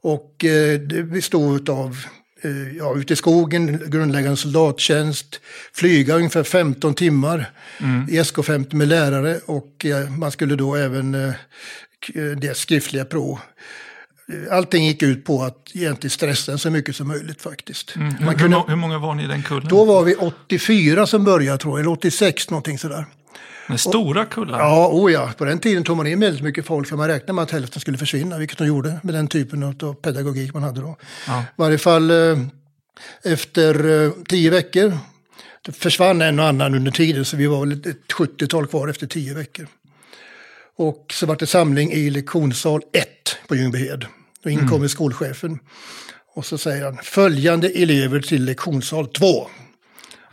Och 0.00 0.44
eh, 0.44 0.80
det 0.80 1.02
bestod 1.02 1.70
av 1.70 1.98
eh, 2.42 2.76
ja, 2.76 2.96
ute 2.96 3.12
i 3.12 3.16
skogen, 3.16 3.90
grundläggande 3.90 4.36
soldattjänst, 4.36 5.40
flyga 5.72 6.14
ungefär 6.14 6.42
15 6.42 6.94
timmar 6.94 7.50
i 8.08 8.20
SK50 8.20 8.74
med 8.74 8.88
lärare 8.88 9.40
och 9.46 9.86
eh, 9.86 10.10
man 10.10 10.30
skulle 10.30 10.56
då 10.56 10.74
även 10.76 11.14
eh, 11.14 11.28
eh, 12.14 12.36
det 12.36 12.56
skriftliga 12.56 13.04
prov. 13.04 13.38
Allting 14.50 14.86
gick 14.86 15.02
ut 15.02 15.24
på 15.24 15.42
att 15.42 15.70
egentligen 15.74 16.10
stressa 16.10 16.58
så 16.58 16.70
mycket 16.70 16.96
som 16.96 17.08
möjligt 17.08 17.42
faktiskt. 17.42 17.96
Hur, 17.96 18.02
Man 18.02 18.12
hur, 18.20 18.38
kunde, 18.38 18.64
hur 18.68 18.76
många 18.76 18.98
var 18.98 19.14
ni 19.14 19.24
i 19.24 19.26
den 19.26 19.42
kullen? 19.42 19.68
då 19.68 19.84
var 19.84 20.04
vi 20.04 20.14
84 20.14 21.06
som 21.06 21.24
började 21.24 21.58
tror 21.58 21.78
jag, 21.78 21.80
eller 21.80 21.92
86 21.92 22.50
någonting 22.50 22.78
sådär. 22.78 23.06
Med 23.68 23.80
stora 23.80 24.24
kullar? 24.24 24.58
Ja, 24.58 24.88
oh 24.92 25.12
ja, 25.12 25.30
på 25.38 25.44
den 25.44 25.58
tiden 25.58 25.84
tog 25.84 25.96
man 25.96 26.06
in 26.06 26.20
väldigt 26.20 26.42
mycket 26.42 26.66
folk 26.66 26.88
för 26.88 26.96
man 26.96 27.08
räknade 27.08 27.32
med 27.32 27.42
att 27.42 27.50
hälften 27.50 27.80
skulle 27.80 27.98
försvinna, 27.98 28.38
vilket 28.38 28.58
de 28.58 28.66
gjorde 28.66 29.00
med 29.02 29.14
den 29.14 29.28
typen 29.28 29.62
av 29.62 29.94
pedagogik 29.94 30.54
man 30.54 30.62
hade 30.62 30.80
då. 30.80 30.96
Ja. 31.26 31.40
I 31.40 31.44
varje 31.56 31.78
fall 31.78 32.10
eh, 32.10 32.38
efter 33.22 34.04
eh, 34.04 34.10
tio 34.28 34.50
veckor, 34.50 34.98
det 35.62 35.72
försvann 35.72 36.22
en 36.22 36.38
och 36.38 36.46
annan 36.46 36.74
under 36.74 36.92
tiden 36.92 37.24
så 37.24 37.36
vi 37.36 37.46
var 37.46 37.60
väl 37.60 37.72
ett 37.72 38.12
70-tal 38.18 38.66
kvar 38.66 38.88
efter 38.88 39.06
tio 39.06 39.34
veckor. 39.34 39.66
Och 40.76 41.06
så 41.12 41.26
var 41.26 41.36
det 41.36 41.46
samling 41.46 41.92
i 41.92 42.10
lektionssal 42.10 42.82
1 42.92 43.08
på 43.48 43.56
Ljungbyhed. 43.56 44.04
Då 44.42 44.50
inkommer 44.50 44.88
skolchefen 44.88 45.58
och 46.34 46.46
så 46.46 46.58
säger 46.58 46.84
han 46.84 46.98
följande 47.02 47.68
elever 47.68 48.20
till 48.20 48.44
lektionssal 48.44 49.08
2. 49.08 49.48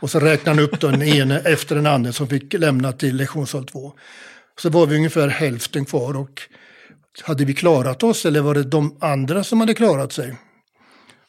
Och 0.00 0.10
så 0.10 0.20
räknar 0.20 0.54
han 0.54 0.64
upp 0.64 0.80
den 0.80 1.02
ene 1.16 1.38
efter 1.38 1.74
den 1.74 1.86
andra 1.86 2.12
som 2.12 2.28
fick 2.28 2.52
lämna 2.52 2.92
till 2.92 3.16
lektionssal 3.16 3.66
2. 3.66 3.92
Så 4.58 4.70
var 4.70 4.86
vi 4.86 4.96
ungefär 4.96 5.28
hälften 5.28 5.84
kvar 5.84 6.16
och 6.16 6.42
hade 7.22 7.44
vi 7.44 7.54
klarat 7.54 8.02
oss 8.02 8.26
eller 8.26 8.40
var 8.40 8.54
det 8.54 8.62
de 8.62 8.96
andra 9.00 9.44
som 9.44 9.60
hade 9.60 9.74
klarat 9.74 10.12
sig? 10.12 10.36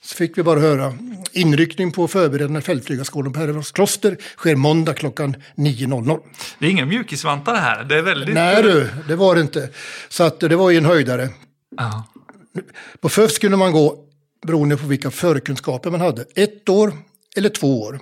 Så 0.06 0.16
fick 0.16 0.38
vi 0.38 0.44
bara 0.44 0.60
höra 0.60 0.94
inryckning 1.32 1.92
på 1.92 2.08
förberedande 2.08 2.62
fältflygarskolan 2.62 3.34
på 3.34 3.40
Herrevågs 3.40 3.72
kloster 3.72 4.18
sker 4.38 4.56
måndag 4.56 4.94
klockan 4.94 5.36
9.00. 5.56 6.20
Det 6.60 6.66
är 6.66 6.70
inga 6.70 6.86
mjukisvantar 6.86 7.56
här. 7.56 7.84
Det 7.84 7.98
är 7.98 8.02
väldigt... 8.02 8.36
Nej 8.36 8.64
du, 8.64 8.90
det 9.08 9.16
var 9.16 9.36
det 9.36 9.42
inte. 9.42 9.70
Så 10.10 10.24
att 10.24 10.40
det 10.40 10.56
var 10.56 10.70
ju 10.70 10.78
en 10.78 10.86
höjdare. 10.86 11.30
Ja. 11.78 12.08
På 13.00 13.10
FÖF 13.10 13.32
skulle 13.32 13.56
man 13.56 13.72
gå 13.72 13.98
beroende 14.46 14.78
på 14.78 14.88
vilka 14.88 15.12
förkunskaper 15.12 15.92
man 15.92 16.02
hade. 16.02 16.26
Ett 16.36 16.70
år 16.70 16.94
eller 17.36 17.50
två 17.50 17.82
år. 17.82 18.00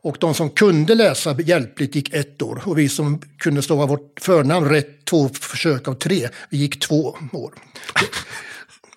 Och 0.00 0.16
de 0.20 0.34
som 0.34 0.50
kunde 0.50 0.94
läsa 0.94 1.40
hjälpligt 1.40 1.94
gick 1.94 2.14
ett 2.14 2.42
år. 2.42 2.62
Och 2.64 2.78
vi 2.78 2.88
som 2.88 3.22
kunde 3.38 3.62
stava 3.62 3.86
vårt 3.86 4.20
förnamn 4.20 4.68
rätt 4.68 5.04
två 5.04 5.28
försök 5.28 5.88
av 5.88 5.94
tre, 5.94 6.28
vi 6.50 6.56
gick 6.56 6.80
två 6.80 7.16
år. 7.32 7.52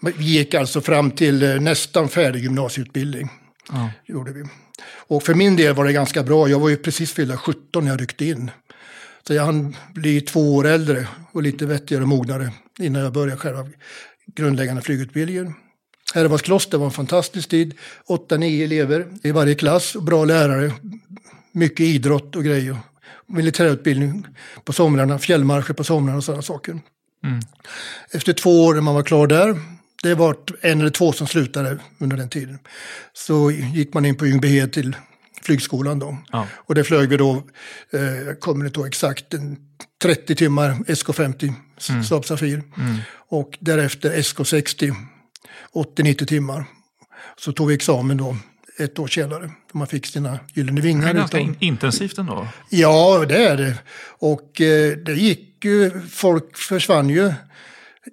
Vi 0.02 0.24
gick 0.24 0.54
alltså 0.54 0.82
fram 0.82 1.12
till 1.12 1.44
eh, 1.44 1.60
nästan 1.60 2.10
färdig 2.10 2.44
gymnasieutbildning. 2.44 3.30
Ja. 3.72 3.90
Gjorde 4.06 4.32
vi. 4.32 4.44
Och 4.84 5.24
för 5.24 5.34
min 5.34 5.56
del 5.56 5.76
var 5.76 5.86
det 5.86 5.94
ganska 5.94 6.24
bra. 6.24 6.50
Jag 6.50 6.60
var 6.60 6.70
ju 6.70 6.78
precis 6.78 7.14
fyllda 7.14 7.38
17 7.38 7.84
när 7.84 7.92
jag 7.92 8.02
ryckte 8.02 8.26
in. 8.26 8.52
Så 9.28 9.34
jag 9.34 9.46
hann 9.46 9.76
bli 9.94 10.22
två 10.22 10.56
år 10.56 10.68
äldre 10.68 11.08
och 11.32 11.44
lite 11.44 11.66
vettigare 11.66 12.04
och 12.04 12.10
mognare 12.10 12.52
innan 12.80 13.02
jag 13.02 13.14
började 13.14 13.38
själva 13.38 13.68
grundläggande 14.36 14.82
flygutbildningen. 14.82 15.54
Herrevågs 16.14 16.42
kloster 16.42 16.78
var 16.78 16.86
en 16.86 16.92
fantastisk 16.92 17.50
tid. 17.50 17.74
8-9 18.08 18.64
elever 18.64 19.08
i 19.24 19.32
varje 19.32 19.56
klass, 19.56 19.96
och 19.96 20.04
bra 20.04 20.26
lärare, 20.26 20.72
mycket 21.52 21.80
idrott 21.80 22.36
och 22.36 22.44
grejer. 22.44 22.78
Militärutbildning 23.28 24.28
på 24.66 24.74
somrarna, 24.74 25.20
fjällmarscher 25.20 25.74
på 25.74 25.84
somrarna 25.84 26.18
och 26.18 26.24
sådana 26.24 26.42
saker. 26.42 26.80
Efter 28.12 28.34
två 28.34 28.66
år 28.66 28.74
när 28.74 28.82
man 28.82 28.96
var 28.96 29.04
klar 29.04 29.28
där, 29.28 29.60
det 30.04 30.16
var 30.16 30.36
en 30.62 30.80
eller 30.80 30.90
två 30.90 31.12
som 31.12 31.28
slutade 31.28 31.78
under 31.98 32.18
den 32.18 32.30
tiden, 32.30 32.60
så 33.14 33.52
gick 33.52 33.94
man 33.94 34.06
in 34.06 34.16
på 34.16 34.26
Ljungbyhed 34.26 34.74
till 34.74 34.96
flygskolan 35.42 36.00
då. 36.00 36.18
Ja. 36.32 36.48
Och 36.54 36.76
det 36.76 36.84
flög 36.84 37.10
vi 37.10 37.18
då, 37.18 37.44
eh, 37.94 38.02
jag 38.02 38.40
kommer 38.40 38.66
inte 38.66 38.80
ihåg 38.80 38.88
exakt, 38.88 39.34
en 39.34 39.58
30 40.02 40.36
timmar 40.36 40.72
SK50 40.72 41.54
mm. 41.90 42.04
Saab 42.04 42.26
Safir. 42.26 42.64
Mm. 42.78 42.98
Och 43.28 43.58
därefter 43.60 44.12
SK60, 44.12 44.96
80-90 45.74 46.26
timmar. 46.26 46.66
Så 47.38 47.52
tog 47.52 47.68
vi 47.68 47.76
examen 47.76 48.18
då 48.18 48.38
ett 48.78 49.00
år 49.00 49.08
senare. 49.08 49.52
Man 49.74 49.88
fick 49.88 50.06
sina 50.06 50.40
gyllene 50.54 50.82
vingar. 50.82 51.04
Det 51.04 51.10
är 51.10 51.14
ganska 51.14 51.40
utav... 51.40 51.56
intensivt 51.60 52.18
ändå. 52.18 52.48
Ja, 52.70 53.26
det 53.28 53.46
är 53.46 53.58
det. 53.58 53.78
Och 54.20 54.62
eh, 54.62 54.98
det 54.98 55.14
gick 55.14 55.66
ju, 55.66 56.02
folk 56.10 56.58
försvann 56.58 57.10
ju 57.10 57.34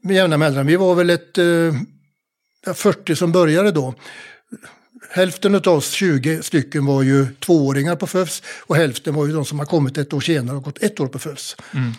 med 0.03 0.17
jämna 0.17 0.37
mellanrum. 0.37 0.67
Vi 0.67 0.77
var 0.77 0.95
väl 0.95 1.11
ett 1.11 1.39
eh, 1.39 2.75
40 2.75 3.17
som 3.17 3.33
började 3.33 3.71
då. 3.71 3.95
Hälften 5.11 5.55
av 5.55 5.69
oss, 5.69 5.91
20 5.91 6.43
stycken, 6.43 6.87
var 6.87 7.03
ju 7.03 7.27
tvååringar 7.35 7.97
på 7.97 8.07
FÖFS 8.07 8.43
och 8.67 8.77
hälften 8.77 9.15
var 9.15 9.27
ju 9.27 9.33
de 9.33 9.45
som 9.45 9.59
har 9.59 9.67
kommit 9.67 9.99
ett 9.99 10.13
år 10.13 10.21
senare 10.21 10.57
och 10.57 10.63
gått 10.63 10.83
ett 10.83 11.01
år 11.01 11.07
på 11.07 11.19
FÖFS. 11.19 11.57
Mm. 11.75 11.93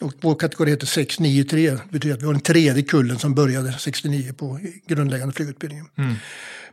Och 0.00 0.12
vår 0.20 0.34
kategori 0.34 0.70
heter 0.70 0.86
693, 0.86 1.70
det 1.70 1.80
betyder 1.90 2.14
att 2.14 2.22
vi 2.22 2.26
var 2.26 2.32
den 2.32 2.42
tredje 2.42 2.82
kullen 2.82 3.18
som 3.18 3.34
började 3.34 3.72
69 3.78 4.32
på 4.32 4.60
grundläggande 4.86 5.34
flygutbildningen. 5.34 5.86
Mm. 5.98 6.14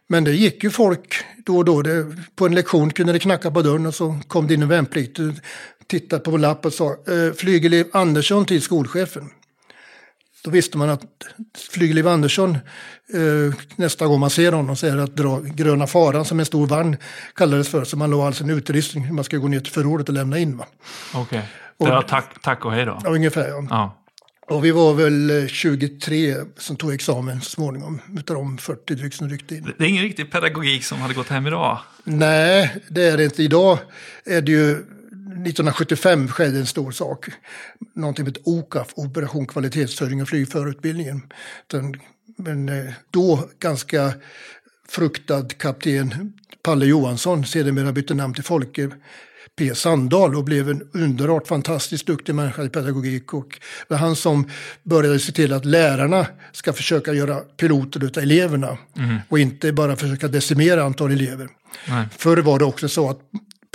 Men 0.10 0.24
det 0.24 0.32
gick 0.32 0.64
ju 0.64 0.70
folk 0.70 1.16
då 1.46 1.58
och 1.58 1.66
då. 1.66 1.82
Det, 1.82 2.16
på 2.36 2.46
en 2.46 2.56
lektion 2.56 2.94
kunde 2.94 3.14
det 3.14 3.20
knacka 3.20 3.52
på 3.52 3.62
dörren 3.62 3.86
och 3.86 3.96
så 3.96 4.20
kom 4.28 4.48
det 4.48 4.54
in 4.54 4.62
en 4.62 4.68
värnpliktig, 4.68 5.34
tittade 5.88 6.24
på 6.24 6.32
vår 6.32 6.38
lapp 6.38 6.66
och 6.66 6.74
sa 6.74 6.92
eh, 6.92 7.34
flygelev 7.36 7.88
Andersson 7.92 8.46
till 8.46 8.62
skolchefen. 8.62 9.30
Då 10.44 10.52
visste 10.52 10.78
man 10.78 10.90
att 10.90 11.02
flygelev 11.72 12.08
Andersson 12.08 12.50
eh, 13.14 13.56
nästa 13.76 14.08
gång 14.08 14.20
man 14.20 14.30
ser 14.30 14.52
honom 14.52 14.76
säger 14.76 14.98
att 14.98 15.16
dra 15.16 15.40
gröna 15.40 15.88
faran 15.88 16.26
som 16.26 16.40
en 16.40 16.46
stor 16.46 16.68
vagn 16.68 16.98
kallades 17.36 17.70
för. 17.70 17.84
Så 17.84 17.98
man 17.98 18.10
låg 18.10 18.22
alltså 18.22 18.44
en 18.44 18.50
utrustning 18.50 19.16
man 19.16 19.24
ska 19.24 19.38
gå 19.38 19.48
ner 19.48 19.60
till 19.60 19.74
förrådet 19.74 20.10
och 20.10 20.16
lämna 20.16 20.38
in. 20.38 20.62
Okej, 21.14 21.22
okay. 21.24 21.42
det 21.78 21.96
var 21.96 22.02
tack, 22.02 22.42
tack 22.42 22.66
och 22.66 22.72
hej 22.72 22.86
då? 22.86 23.02
Ja, 23.04 23.10
ungefär 23.10 23.48
ja. 23.48 23.68
ja. 23.70 23.98
Och 24.50 24.66
vi 24.66 24.72
var 24.72 24.94
väl 24.94 25.48
23 25.50 26.32
eh, 26.32 26.38
som 26.58 26.76
tog 26.76 26.94
examen 26.94 27.42
så 27.42 27.50
småningom, 27.50 28.02
utav 28.18 28.36
de 28.36 28.58
40 28.58 28.96
drygt 28.96 29.16
som 29.16 29.30
ryckte 29.30 29.56
in. 29.56 29.74
Det 29.78 29.84
är 29.84 29.90
ingen 29.90 30.04
riktig 30.04 30.32
pedagogik 30.32 30.84
som 30.84 31.02
hade 31.02 31.14
gått 31.14 31.28
hem 31.28 31.48
idag? 31.48 31.80
Nej, 32.04 32.76
det 32.90 33.04
är 33.04 33.18
det 33.18 33.24
inte. 33.24 33.44
Idag 33.44 33.80
är 34.26 34.42
det 34.42 34.52
ju 34.52 34.86
1975 35.28 36.28
skedde 36.28 36.60
en 36.60 36.66
stor 36.66 36.92
sak. 36.92 37.30
Någonting 37.96 38.26
med 38.26 38.38
OKAF, 38.44 38.94
Operation 38.96 39.48
kvalitetshöjning 39.48 40.22
och 40.22 40.30
flygförarutbildningen. 40.30 41.22
Men 42.38 42.70
eh, 42.70 42.94
då 43.12 43.50
ganska 43.60 44.14
fruktad 44.90 45.48
kapten 45.58 46.34
Palle 46.64 46.86
Johansson, 46.86 47.46
sedermera 47.46 47.92
bytte 47.92 48.14
namn 48.14 48.34
till 48.34 48.44
Folke 48.44 48.90
P 49.58 49.76
Sandahl 49.76 50.36
och 50.36 50.44
blev 50.44 50.70
en 50.70 50.90
underbart 50.94 51.48
fantastiskt 51.48 52.08
duktig 52.08 52.36
människa 52.36 52.64
i 52.64 52.70
pedagogik. 52.70 53.34
Och 53.34 53.60
det 53.88 53.94
var 53.94 53.98
han 53.98 54.16
som 54.16 54.50
började 54.84 55.20
se 55.20 55.32
till 55.32 55.54
att 55.54 55.66
lärarna 55.66 56.28
ska 56.52 56.74
försöka 56.74 57.14
göra 57.14 57.36
piloter 57.40 58.06
av 58.06 58.24
eleverna 58.24 58.78
mm. 58.98 59.18
och 59.30 59.40
inte 59.40 59.72
bara 59.74 59.96
försöka 59.96 60.28
decimera 60.28 60.84
antal 60.84 61.12
elever. 61.12 61.48
Nej. 61.88 62.06
Förr 62.18 62.38
var 62.38 62.60
det 62.60 62.66
också 62.66 62.90
så 62.90 63.10
att 63.10 63.20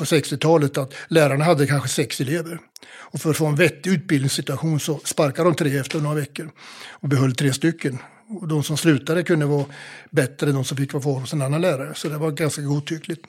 på 0.03 0.07
60-talet 0.07 0.79
att 0.79 0.95
lärarna 1.09 1.45
hade 1.45 1.67
kanske 1.67 1.89
sex 1.89 2.21
elever. 2.21 2.59
Och 2.87 3.21
för 3.21 3.31
att 3.31 3.37
få 3.37 3.47
en 3.47 3.57
vettig 3.57 3.91
utbildningssituation 3.91 4.81
så 4.81 5.01
sparkade 5.05 5.49
de 5.49 5.55
tre 5.55 5.79
efter 5.79 6.01
några 6.01 6.17
veckor 6.17 6.51
och 6.91 7.09
behöll 7.09 7.35
tre 7.35 7.53
stycken. 7.53 7.99
Och 8.29 8.49
de 8.49 8.63
som 8.63 8.77
slutade 8.77 9.23
kunde 9.23 9.47
vara 9.47 9.65
bättre 10.11 10.49
än 10.49 10.55
de 10.55 10.65
som 10.65 10.77
fick 10.77 10.93
vara 10.93 11.03
kvar 11.03 11.21
hos 11.21 11.33
en 11.33 11.43
annan 11.43 11.61
lärare. 11.61 11.95
Så 11.95 12.09
det 12.09 12.19
var 12.19 12.31
ganska 12.31 12.63
godtyckligt. 12.63 13.27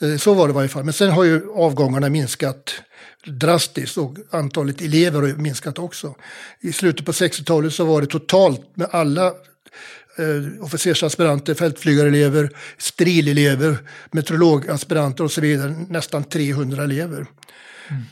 Eh, 0.00 0.16
så 0.16 0.34
var 0.34 0.48
det 0.48 0.50
i 0.50 0.54
varje 0.54 0.68
fall. 0.68 0.84
Men 0.84 0.92
sen 0.92 1.10
har 1.10 1.24
ju 1.24 1.52
avgångarna 1.52 2.08
minskat 2.08 2.82
drastiskt 3.26 3.98
och 3.98 4.16
antalet 4.30 4.80
elever 4.80 5.22
har 5.22 5.28
minskat 5.28 5.78
också. 5.78 6.14
I 6.60 6.72
slutet 6.72 7.06
på 7.06 7.12
60-talet 7.12 7.72
så 7.72 7.84
var 7.84 8.00
det 8.00 8.06
totalt 8.06 8.76
med 8.76 8.88
alla 8.90 9.32
eh, 10.20 10.64
officersaspiranter, 10.64 11.54
fältflygarelever, 11.54 12.50
strilelever, 12.78 13.76
meteorologaspiranter 14.10 15.24
och 15.24 15.30
så 15.30 15.40
vidare, 15.40 15.74
nästan 15.88 16.24
300 16.24 16.84
elever. 16.84 17.26
Mm. 17.88 18.02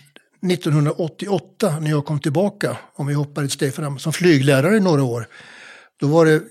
1988 0.52 1.78
när 1.80 1.90
jag 1.90 2.04
kom 2.04 2.20
tillbaka, 2.20 2.76
om 2.94 3.06
vi 3.06 3.14
hoppar 3.14 3.44
ett 3.44 3.52
steg 3.52 3.74
fram, 3.74 3.98
som 3.98 4.12
flyglärare 4.12 4.76
i 4.76 4.80
några 4.80 5.02
år, 5.02 5.26
då 6.00 6.06
var 6.06 6.26
det 6.26 6.42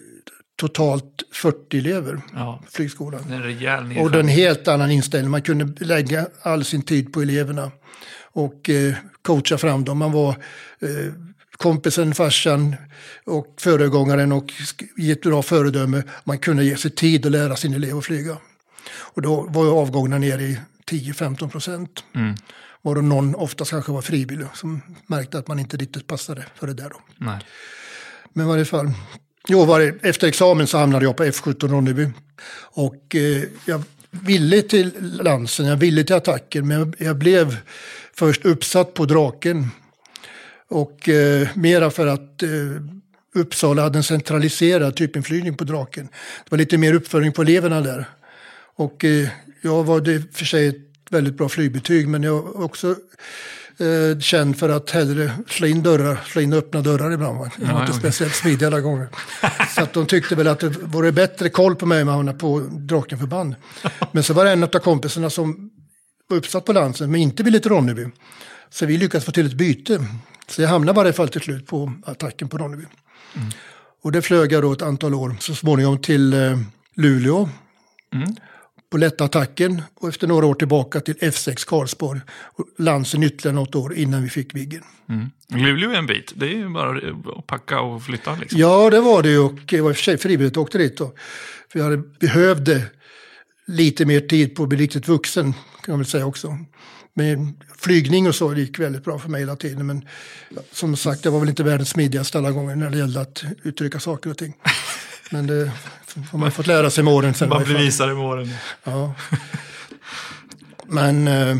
totalt 0.56 1.24
40 1.34 1.78
elever 1.78 2.22
ja. 2.34 2.64
flygskolan. 2.70 3.22
En 3.32 3.44
rejäl 3.44 3.98
och 4.00 4.16
en 4.16 4.28
helt 4.28 4.68
annan 4.68 4.92
inställning. 4.92 5.32
Man 5.32 5.42
kunde 5.42 5.86
lägga 5.86 6.28
all 6.42 6.66
sin 6.66 6.82
tid 6.82 7.14
på 7.14 7.22
eleverna 7.22 7.72
och 8.22 8.70
eh, 8.70 8.94
coacha 9.22 9.58
fram 9.58 9.84
dem. 9.84 9.98
Man 9.98 10.12
var 10.12 10.30
eh, 10.80 11.14
kompisen, 11.58 12.16
farsan 12.16 12.76
och 13.26 13.56
föregångaren 13.58 14.32
och 14.32 14.54
ge 14.98 15.12
ett 15.12 15.22
bra 15.22 15.42
föredöme. 15.42 16.04
Man 16.24 16.40
kunde 16.40 16.64
ge 16.64 16.78
sig 16.78 16.92
tid 16.92 17.26
att 17.26 17.32
lära 17.32 17.56
sin 17.56 17.74
elev 17.74 17.98
att 17.98 18.06
flyga. 18.06 18.38
Och 18.90 19.22
då 19.22 19.48
var 19.50 19.82
avgångarna 19.82 20.18
nere 20.18 20.44
i 20.44 20.60
10-15 20.92 21.50
procent. 21.50 22.04
Mm. 22.16 22.36
Var 22.82 22.96
det 22.96 23.02
någon, 23.02 23.36
oftast 23.36 23.72
kanske 23.72 23.92
var 23.92 24.02
frivillig, 24.02 24.48
som 24.54 24.82
märkte 25.08 25.38
att 25.38 25.48
man 25.48 25.60
inte 25.60 25.78
riktigt 25.78 26.08
passade 26.08 26.46
för 26.56 26.68
det 26.68 26.74
där. 26.74 26.90
Då. 26.90 27.02
Nej. 27.18 27.40
Men 28.34 28.46
i 28.46 28.50
varje 28.50 28.66
fall, 28.66 28.92
Jo, 29.50 29.66
var, 29.66 30.00
efter 30.02 30.28
examen 30.28 30.68
så 30.68 30.78
hamnade 30.78 31.06
jag 31.06 31.18
på 31.18 31.24
F17 31.24 31.68
Ronneby. 31.68 32.10
Och 32.60 33.16
eh, 33.16 33.44
jag 33.66 33.84
ville 34.10 34.62
till 34.62 34.92
lansen, 35.02 35.66
jag 35.66 35.78
ville 35.78 36.04
till 36.04 36.16
attacken, 36.16 36.68
men 36.68 36.94
jag 36.98 37.18
blev 37.18 37.58
först 38.14 38.46
uppsatt 38.46 38.94
på 38.94 39.06
Draken. 39.06 39.72
Och 40.70 41.10
eh, 41.10 41.48
mera 41.56 41.92
för 41.92 42.08
att 42.08 42.44
eh, 42.44 42.50
Uppsala 43.36 43.82
hade 43.82 44.00
en 44.00 44.04
centraliserad 44.04 44.96
typinflygning 44.96 45.58
på 45.58 45.64
Draken. 45.64 46.06
Det 46.44 46.52
var 46.52 46.58
lite 46.58 46.78
mer 46.78 46.94
uppföljning 46.94 47.32
på 47.32 47.42
eleverna 47.42 47.82
där. 47.82 48.06
Och 48.76 49.06
eh, 49.06 49.28
jag 49.62 49.84
var 49.84 50.02
det 50.02 50.38
för 50.38 50.46
sig 50.46 50.68
ett 50.68 50.76
väldigt 51.10 51.38
bra 51.38 51.50
flygbetyg, 51.50 52.08
men 52.08 52.24
jag 52.24 52.42
var 52.42 52.64
också 52.64 52.96
eh, 53.78 54.20
känd 54.20 54.60
för 54.60 54.70
att 54.70 54.92
hellre 54.92 55.32
slå 55.48 55.68
in 55.68 55.84
dörrar, 55.84 56.18
slå 56.26 56.42
in 56.42 56.54
öppna 56.54 56.82
dörrar 56.82 57.12
ibland. 57.12 57.40
Va? 57.40 57.52
Jag 57.58 57.74
var 57.74 57.82
inte 57.82 57.94
speciellt 57.94 58.36
smidig 58.36 58.66
alla 58.66 58.82
gånger. 58.82 59.08
så 59.76 59.82
att 59.82 59.94
de 59.94 60.06
tyckte 60.06 60.36
väl 60.36 60.48
att 60.48 60.60
det 60.60 60.70
vore 60.70 61.12
bättre 61.12 61.50
koll 61.50 61.76
på 61.76 61.86
mig 61.86 62.06
med 62.06 62.30
att 62.30 62.40
på 62.40 62.60
Drakenförband. 62.60 63.56
Men 64.12 64.24
så 64.24 64.34
var 64.34 64.46
det 64.46 64.52
en 64.52 64.64
av 64.64 64.68
kompisarna 64.68 65.30
som 65.30 65.70
var 66.28 66.38
uppsatt 66.38 66.66
på 66.66 66.74
lansen 66.74 67.12
men 67.12 67.22
inte 67.22 67.44
ville 67.44 67.60
till 67.60 67.72
Ronneby. 67.72 68.06
Så 68.70 68.86
vi 68.86 68.98
lyckades 68.98 69.26
få 69.26 69.32
till 69.32 69.46
ett 69.46 69.54
byte. 69.54 70.00
Så 70.50 70.62
jag 70.62 70.70
hamnade 70.70 70.96
i 70.96 71.02
varje 71.02 71.14
fall 71.14 71.30
till 71.30 71.42
slut 71.42 71.68
på 71.68 71.94
attacken 72.06 72.50
på 72.50 72.58
Ronneby. 72.58 72.86
Mm. 73.36 73.48
Och 74.04 74.12
det 74.12 74.22
flög 74.22 74.52
jag 74.52 74.62
då 74.64 74.72
ett 74.74 74.82
antal 74.82 75.14
år, 75.14 75.36
så 75.40 75.56
småningom 75.56 76.02
till 76.02 76.34
eh, 76.34 76.58
Luleå. 76.96 77.50
Mm 78.14 78.36
på 78.90 78.98
lätta 78.98 79.24
attacken 79.24 79.82
och 79.96 80.10
efter 80.10 80.28
några 80.28 80.46
år 80.46 80.56
tillbaka 80.56 81.00
till 81.00 81.16
F6 81.16 81.68
Karlsborg. 81.68 82.22
Och 82.30 82.66
Lansen 82.78 83.24
ytterligare 83.24 83.56
något 83.56 83.76
år 83.76 83.94
innan 83.94 84.24
vi 84.24 84.30
fick 84.30 84.56
Viggen. 84.56 84.84
Mm. 85.10 85.30
Luleå 85.50 85.92
är 85.92 85.96
en 85.96 86.06
bit, 86.06 86.34
det 86.36 86.46
är 86.46 86.56
ju 86.56 86.70
bara 86.70 86.98
att 87.38 87.48
packa 87.48 87.80
och 87.80 88.04
flytta. 88.04 88.36
Liksom. 88.36 88.60
Ja, 88.60 88.90
det 88.90 89.02
var 89.02 89.24
det 89.24 89.38
och 89.38 89.54
det 89.66 89.82
var 89.82 89.90
i 89.90 89.94
och 89.94 89.96
för 89.96 90.04
sig 90.04 90.18
frivilligt 90.18 90.54
att 90.54 90.58
åkte 90.58 90.78
dit. 90.78 90.98
Då. 90.98 91.14
För 91.72 91.80
jag 91.80 92.18
behövde 92.20 92.84
lite 93.68 94.06
mer 94.06 94.20
tid 94.20 94.56
på 94.56 94.64
att 94.64 94.70
bli 94.70 94.78
riktigt 94.78 95.08
vuxen, 95.08 95.54
kan 95.54 95.92
man 95.92 96.00
väl 96.00 96.06
säga 96.06 96.26
också. 96.26 96.58
Men 97.18 97.56
flygning 97.78 98.28
och 98.28 98.36
så 98.36 98.54
gick 98.54 98.80
väldigt 98.80 99.04
bra 99.04 99.20
för 99.20 99.30
mig 99.30 99.42
hela 99.42 99.56
tiden. 99.56 99.88
Men 99.88 100.06
som 100.72 100.98
sagt, 100.98 101.26
jag 101.26 101.32
var 101.32 101.40
väl 101.40 101.50
inte 101.50 101.64
världens 101.64 101.90
smidigaste 101.90 102.38
alla 102.38 102.52
gånger 102.52 102.76
när 102.76 102.90
det 102.90 102.98
gällde 102.98 103.22
att 103.22 103.44
uttrycka 103.64 104.00
saker 104.00 104.30
och 104.30 104.38
ting. 104.38 104.54
Men 105.32 105.48
det 105.48 105.72
har 106.32 106.40
man 106.40 106.52
fått 106.52 106.68
lära 106.68 106.90
sig 106.90 107.04
med 107.04 107.14
åren. 107.14 107.34
Sen 107.34 107.50
man 107.50 107.64
blir 107.64 107.78
visare 107.78 108.14
med 108.14 108.26
åren. 108.26 108.50
Ja. 108.84 109.14
Men 110.88 111.28
eh, 111.28 111.58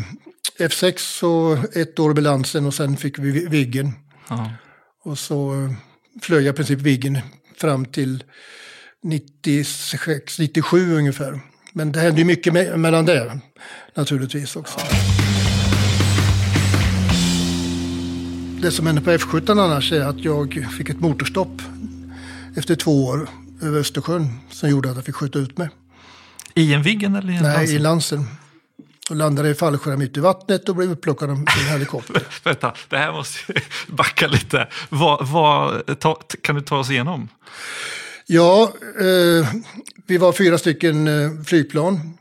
F6 0.58 0.98
så 0.98 1.58
ett 1.74 1.98
år 1.98 2.14
med 2.14 2.22
Lansen 2.22 2.66
och 2.66 2.74
sen 2.74 2.96
fick 2.96 3.18
vi 3.18 3.46
Viggen. 3.46 3.92
Ja. 4.28 4.50
Och 5.04 5.18
så 5.18 5.64
eh, 5.64 5.72
flög 6.22 6.44
jag 6.44 6.52
i 6.52 6.56
princip 6.56 6.78
Viggen 6.78 7.18
fram 7.56 7.84
till 7.84 8.24
96, 9.02 10.38
97 10.38 10.94
ungefär. 10.94 11.40
Men 11.72 11.92
det 11.92 12.00
hände 12.00 12.20
ju 12.20 12.24
mycket 12.24 12.52
me 12.52 12.76
mellan 12.76 13.06
det 13.06 13.40
naturligtvis 13.94 14.56
också. 14.56 14.78
Det 18.60 18.70
som 18.70 18.86
hände 18.86 19.00
på 19.00 19.10
F17 19.10 19.50
annars 19.50 19.92
är 19.92 20.00
att 20.00 20.24
jag 20.24 20.66
fick 20.78 20.88
ett 20.88 21.00
motorstopp 21.00 21.62
efter 22.56 22.74
två 22.74 23.06
år 23.06 23.28
över 23.62 23.80
Östersjön 23.80 24.38
som 24.50 24.70
gjorde 24.70 24.90
att 24.90 24.96
jag 24.96 25.04
fick 25.04 25.14
skjuta 25.14 25.38
ut 25.38 25.58
mig. 25.58 25.68
I 26.54 26.74
en 26.74 26.82
Viggen 26.82 27.16
eller 27.16 27.32
i 27.32 27.36
en 27.36 27.42
Nej, 27.42 27.56
Lansen? 27.56 27.76
i 27.76 27.78
Lansen. 27.78 28.26
Och 29.10 29.16
landade 29.16 29.50
i 29.50 29.54
fallskärm 29.54 29.98
mitt 29.98 30.16
i 30.16 30.20
vattnet 30.20 30.68
och 30.68 30.76
blev 30.76 30.90
upplockad 30.90 31.30
av 31.30 31.36
en 31.36 31.46
helikopter. 31.70 32.22
Vänta, 32.44 32.74
det 32.88 32.96
här 32.96 33.12
måste 33.12 33.52
backa 33.86 34.26
lite. 34.26 34.68
Vad, 34.88 35.28
vad, 35.28 36.00
ta, 36.00 36.14
kan 36.14 36.54
du 36.54 36.60
ta 36.60 36.78
oss 36.78 36.90
igenom? 36.90 37.28
Ja, 38.26 38.72
eh, 39.00 39.48
vi 40.06 40.18
var 40.18 40.32
fyra 40.32 40.58
stycken 40.58 41.08
eh, 41.08 41.42
flygplan. 41.46 42.18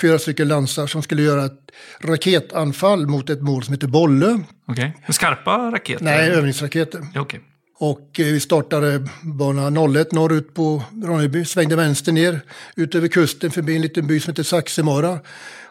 Fyra 0.00 0.18
stycken 0.18 0.48
lansar 0.48 0.86
som 0.86 1.02
skulle 1.02 1.22
göra 1.22 1.44
ett 1.44 1.70
raketanfall 2.00 3.06
mot 3.06 3.30
ett 3.30 3.42
mål 3.42 3.62
som 3.62 3.74
heter 3.74 3.86
Bollö. 3.86 4.38
Okej. 4.66 4.96
Okay. 5.02 5.12
Skarpa 5.12 5.70
raketer? 5.70 6.04
Nej, 6.04 6.30
övningsraketer. 6.30 7.00
Okay. 7.20 7.40
Och 7.78 8.20
eh, 8.20 8.26
vi 8.26 8.40
startade 8.40 9.08
bana 9.22 10.00
01 10.00 10.12
norrut 10.12 10.54
på 10.54 10.82
Ronneby, 11.04 11.44
svängde 11.44 11.76
vänster 11.76 12.12
ner 12.12 12.40
ut 12.76 12.94
över 12.94 13.08
kusten 13.08 13.50
förbi 13.50 13.76
en 13.76 13.82
liten 13.82 14.06
by 14.06 14.20
som 14.20 14.30
heter 14.30 14.42
Saxemara. 14.42 15.18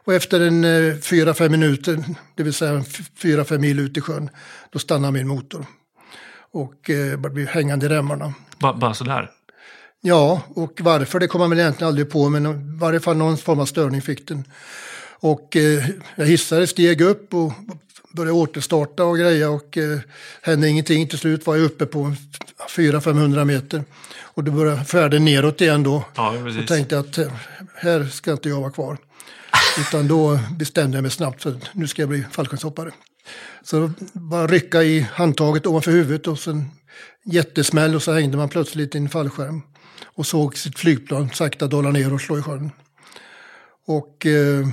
Och 0.04 0.14
efter 0.14 0.40
en 0.40 0.64
eh, 0.64 0.98
fyra, 0.98 1.34
fem 1.34 1.52
minuter, 1.52 2.04
det 2.36 2.44
vill 2.44 2.54
säga 2.54 2.84
fyra, 3.16 3.46
fem 3.46 3.62
mil 3.62 3.80
ut 3.80 3.98
i 3.98 4.02
sjön, 4.02 4.30
då 4.72 4.80
stannade 4.80 5.14
min 5.14 5.28
motor. 5.28 5.66
Och 6.54 6.90
eh, 6.90 7.18
blev 7.18 7.48
hängande 7.48 7.86
i 7.86 7.90
remmarna. 7.90 8.34
Ba, 8.60 8.74
bara 8.74 8.94
sådär? 8.94 9.30
Ja, 10.02 10.42
och 10.54 10.82
varför 10.82 11.20
det 11.20 11.28
kom 11.28 11.40
man 11.40 11.50
väl 11.50 11.60
egentligen 11.60 11.88
aldrig 11.88 12.10
på, 12.10 12.30
men 12.30 12.46
i 12.46 12.80
varje 12.80 13.00
fall 13.00 13.18
någon 13.18 13.38
form 13.38 13.60
av 13.60 13.66
störning 13.66 14.02
fick 14.02 14.28
den. 14.28 14.44
Och 15.20 15.56
eh, 15.56 15.86
jag 16.16 16.26
hissade, 16.26 16.68
steg 16.68 17.02
upp 17.02 17.34
och 17.34 17.54
började 18.12 18.32
återstarta 18.32 19.04
och 19.04 19.18
greja 19.18 19.50
och 19.50 19.78
eh, 19.78 20.00
hände 20.42 20.70
ingenting. 20.70 21.08
Till 21.08 21.20
slut 21.20 21.48
var 21.48 21.56
jag 21.56 21.66
uppe 21.66 21.86
på 21.86 22.16
400-500 22.70 23.46
meter. 23.46 23.84
Och 24.22 24.44
då 24.44 24.52
började 24.52 24.86
färden 24.86 25.26
neråt 25.26 25.62
igen 25.62 25.84
då. 25.84 26.04
Ja, 26.16 26.34
och 26.60 26.68
tänkte 26.68 27.00
att 27.00 27.18
eh, 27.18 27.28
här 27.76 28.06
ska 28.06 28.32
inte 28.32 28.50
jag 28.50 28.62
vara 28.62 28.72
kvar. 28.72 28.98
Utan 29.80 30.08
då 30.08 30.40
bestämde 30.58 30.98
jag 30.98 31.02
mig 31.02 31.12
snabbt 31.12 31.44
för 31.44 31.50
att 31.50 31.70
nu 31.74 31.88
ska 31.88 32.02
jag 32.02 32.10
bli 32.10 32.26
fallskärmshoppare. 32.32 32.92
Så 33.64 33.92
bara 34.14 34.48
rycka 34.48 34.84
i 34.84 35.08
handtaget 35.14 35.68
ovanför 35.68 35.92
huvudet 35.92 36.28
och 36.28 36.40
sen 36.40 36.66
jättesmäll 37.24 37.96
och 37.96 38.04
så 38.04 38.14
hängde 38.14 38.38
man 38.38 38.50
plötsligt 38.50 38.96
i 38.96 38.98
en 38.98 39.10
fallskärm. 39.10 39.62
Och 40.06 40.28
såg 40.28 40.58
sitt 40.58 40.80
flygplan 40.80 41.30
sakta 41.30 41.68
dala 41.68 41.92
ner 41.92 42.14
och 42.14 42.22
slå 42.22 42.40
i 42.40 42.42
sjön. 42.42 42.72
Och 43.86 44.26
eh, 44.26 44.68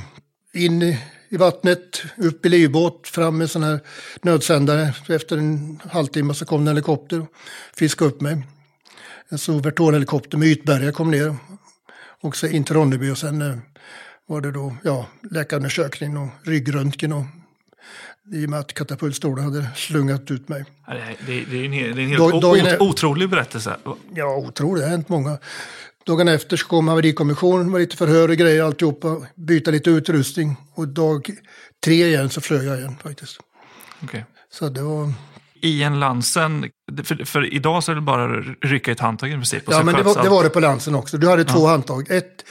in 0.54 0.82
i 1.28 1.36
vattnet, 1.36 2.02
upp 2.16 2.46
i 2.46 2.48
livbåt, 2.48 3.08
fram 3.08 3.38
med 3.38 3.50
sån 3.50 3.62
här 3.62 3.80
nödsändare. 4.22 4.94
Efter 5.08 5.36
en 5.36 5.80
halvtimme 5.90 6.34
så 6.34 6.44
kom 6.44 6.60
en 6.60 6.68
helikopter 6.68 7.20
och 7.20 7.28
fiskade 7.76 8.10
upp 8.10 8.20
mig. 8.20 8.46
En 9.28 9.38
Soverton-helikopter 9.38 10.38
med 10.38 10.48
ytbärgare 10.48 10.92
kom 10.92 11.10
ner. 11.10 11.36
Och 12.20 12.36
så 12.36 12.46
in 12.46 12.64
till 12.64 12.74
Ronneby 12.74 13.10
och 13.10 13.18
sen 13.18 13.42
eh, 13.42 13.58
var 14.26 14.40
det 14.40 14.52
då 14.52 14.76
ja, 14.84 15.06
läkarundersökning 15.30 16.16
och 16.16 16.28
ryggröntgen 16.42 17.12
och 17.12 17.24
i 18.32 18.46
och 18.46 18.50
med 18.50 18.60
att 18.60 18.74
katapultstolen 18.74 19.44
hade 19.44 19.66
slungat 19.76 20.30
ut 20.30 20.48
mig. 20.48 20.64
Det 20.86 21.32
är, 21.32 21.44
det 21.50 21.60
är 21.60 21.64
en, 21.64 21.70
det 21.70 21.78
är 21.78 21.98
en 21.98 22.08
helt 22.08 22.42
dag, 22.42 22.82
otrolig 22.82 23.30
berättelse. 23.30 23.76
Ja, 24.14 24.36
otrolig. 24.36 24.82
Det 24.82 24.86
har 24.86 24.90
hänt 24.90 25.08
många. 25.08 25.38
Dagen 26.06 26.28
efter 26.28 26.56
så 26.56 26.66
kom 26.66 26.88
haverikommissionen, 26.88 27.72
var 27.72 27.80
lite 27.80 27.96
förhör 27.96 28.28
och 28.28 28.36
grejer 28.36 28.62
alltihopa, 28.62 29.16
byta 29.34 29.70
lite 29.70 29.90
utrustning. 29.90 30.56
Och 30.74 30.88
dag 30.88 31.30
tre 31.84 32.06
igen 32.06 32.30
så 32.30 32.40
flög 32.40 32.66
jag 32.66 32.78
igen 32.78 32.96
faktiskt. 33.02 33.38
Okay. 34.02 34.22
Så 34.52 34.68
det 34.68 34.82
var... 34.82 35.12
I 35.54 35.82
en 35.82 36.00
Lansen, 36.00 36.70
för, 37.04 37.24
för 37.24 37.54
idag 37.54 37.84
så 37.84 37.90
är 37.92 37.94
det 37.94 38.00
bara 38.00 38.40
rycka 38.40 38.92
ett 38.92 39.00
handtag 39.00 39.30
i 39.30 39.32
princip. 39.32 39.62
Ja, 39.66 39.82
men 39.82 39.94
det 39.94 40.02
var, 40.02 40.22
det 40.22 40.28
var, 40.28 40.44
det 40.44 40.50
på 40.50 40.60
Lansen 40.60 40.94
också. 40.94 41.18
Du 41.18 41.28
hade 41.28 41.44
två 41.44 41.58
ja. 41.58 41.70
handtag. 41.70 42.10
Ett 42.10 42.44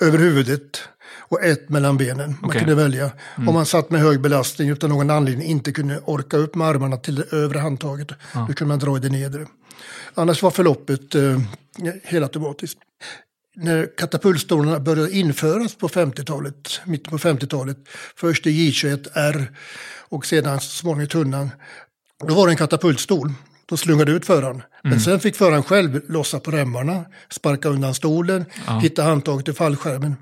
över 0.00 0.18
huvudet 0.18 0.88
och 1.28 1.44
ett 1.44 1.68
mellan 1.68 1.96
benen. 1.96 2.36
Man 2.40 2.50
okay. 2.50 2.58
kunde 2.58 2.74
välja. 2.74 3.10
Mm. 3.36 3.48
Om 3.48 3.54
man 3.54 3.66
satt 3.66 3.90
med 3.90 4.00
hög 4.00 4.20
belastning 4.20 4.68
utan 4.68 4.90
någon 4.90 5.10
anledning 5.10 5.48
inte 5.48 5.72
kunde 5.72 5.98
orka 6.04 6.36
upp 6.36 6.54
med 6.54 6.66
armarna 6.66 6.96
till 6.96 7.14
det 7.14 7.32
övre 7.32 7.58
handtaget. 7.58 8.08
Ja. 8.34 8.46
Då 8.48 8.54
kunde 8.54 8.68
man 8.68 8.78
dra 8.78 8.96
i 8.96 9.00
det 9.00 9.08
nedre. 9.08 9.46
Annars 10.14 10.42
var 10.42 10.50
förloppet 10.50 11.14
eh, 11.14 11.40
helautomatiskt. 12.04 12.78
När 13.54 13.96
katapultstolarna 13.96 14.80
började 14.80 15.12
införas 15.12 15.74
på 15.74 15.88
50-talet, 15.88 16.80
mitten 16.84 17.10
på 17.10 17.18
50-talet, 17.18 17.76
först 18.16 18.46
i 18.46 18.70
J21R 18.70 19.46
och 20.08 20.26
sedan 20.26 20.60
så 20.60 20.68
småningom 20.68 21.04
i 21.04 21.06
tunnan, 21.06 21.50
då 22.26 22.34
var 22.34 22.46
det 22.46 22.52
en 22.52 22.56
katapultstol. 22.56 23.32
Då 23.66 23.76
slungade 23.76 24.12
ut 24.12 24.26
föraren. 24.26 24.54
Mm. 24.54 24.62
Men 24.82 25.00
sen 25.00 25.20
fick 25.20 25.36
föraren 25.36 25.62
själv 25.62 26.00
lossa 26.08 26.40
på 26.40 26.50
remmarna, 26.50 27.04
sparka 27.30 27.68
undan 27.68 27.94
stolen, 27.94 28.44
ja. 28.66 28.78
hitta 28.78 29.02
handtaget 29.02 29.48
i 29.48 29.52
fallskärmen 29.52 30.16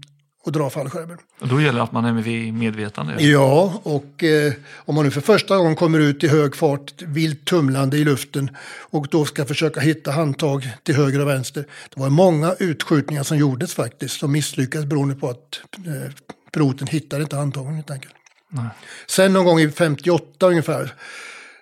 och 0.45 0.53
dra 0.53 0.71
fallskärmen. 0.71 1.19
Och 1.41 1.49
då 1.49 1.61
gäller 1.61 1.79
det 1.79 1.83
att 1.83 1.93
man 1.93 2.05
är 2.05 2.13
vid 2.13 2.55
medvetande? 2.55 3.23
Ja, 3.23 3.81
och 3.83 4.25
eh, 4.25 4.53
om 4.75 4.95
man 4.95 5.05
nu 5.05 5.11
för 5.11 5.21
första 5.21 5.57
gången 5.57 5.77
kommer 5.77 6.01
ut 6.01 6.25
i 6.25 6.29
hög 6.29 6.57
fart, 6.57 7.03
vilt 7.03 7.45
tumlande 7.45 7.97
i 7.97 8.05
luften 8.05 8.51
och 8.91 9.07
då 9.11 9.25
ska 9.25 9.45
försöka 9.45 9.81
hitta 9.81 10.11
handtag 10.11 10.69
till 10.83 10.95
höger 10.95 11.21
och 11.21 11.29
vänster. 11.29 11.65
Det 11.95 12.01
var 12.01 12.11
många 12.11 12.55
utskjutningar 12.59 13.23
som 13.23 13.39
gjordes 13.39 13.75
faktiskt 13.75 14.21
som 14.21 14.33
misslyckades 14.33 14.87
beroende 14.87 15.15
på 15.15 15.29
att 15.29 15.61
eh, 15.87 16.13
piloten 16.53 16.87
hittade 16.87 17.23
inte 17.23 17.37
handtagen 17.37 17.75
helt 17.75 17.91
enkelt. 17.91 18.15
Nej. 18.49 18.69
Sen 19.07 19.33
någon 19.33 19.45
gång 19.45 19.61
i 19.61 19.71
58 19.71 20.47
ungefär 20.47 20.95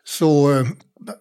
så 0.04 0.52
eh, 0.52 0.66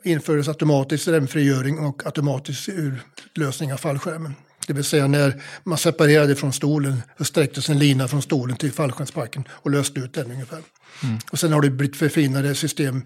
infördes 0.03 0.47
automatisk 0.47 1.07
remfrigöring 1.07 1.79
och 1.79 2.05
automatisk 2.05 2.69
urlösning 2.69 3.73
av 3.73 3.77
fallskärmen. 3.77 4.35
Det 4.67 4.73
vill 4.73 4.83
säga 4.83 5.07
när 5.07 5.41
man 5.63 5.77
separerade 5.77 6.35
från 6.35 6.53
stolen 6.53 7.01
så 7.17 7.25
sträcktes 7.25 7.69
en 7.69 7.79
lina 7.79 8.07
från 8.07 8.21
stolen 8.21 8.57
till 8.57 8.71
fallskärmsbacken 8.71 9.43
och 9.49 9.71
löste 9.71 9.99
ut 9.99 10.13
den 10.13 10.31
ungefär. 10.31 10.61
Mm. 11.03 11.19
Och 11.31 11.39
sen 11.39 11.53
har 11.53 11.61
det 11.61 11.69
blivit 11.69 11.97
förfinade 11.97 12.55
system 12.55 13.01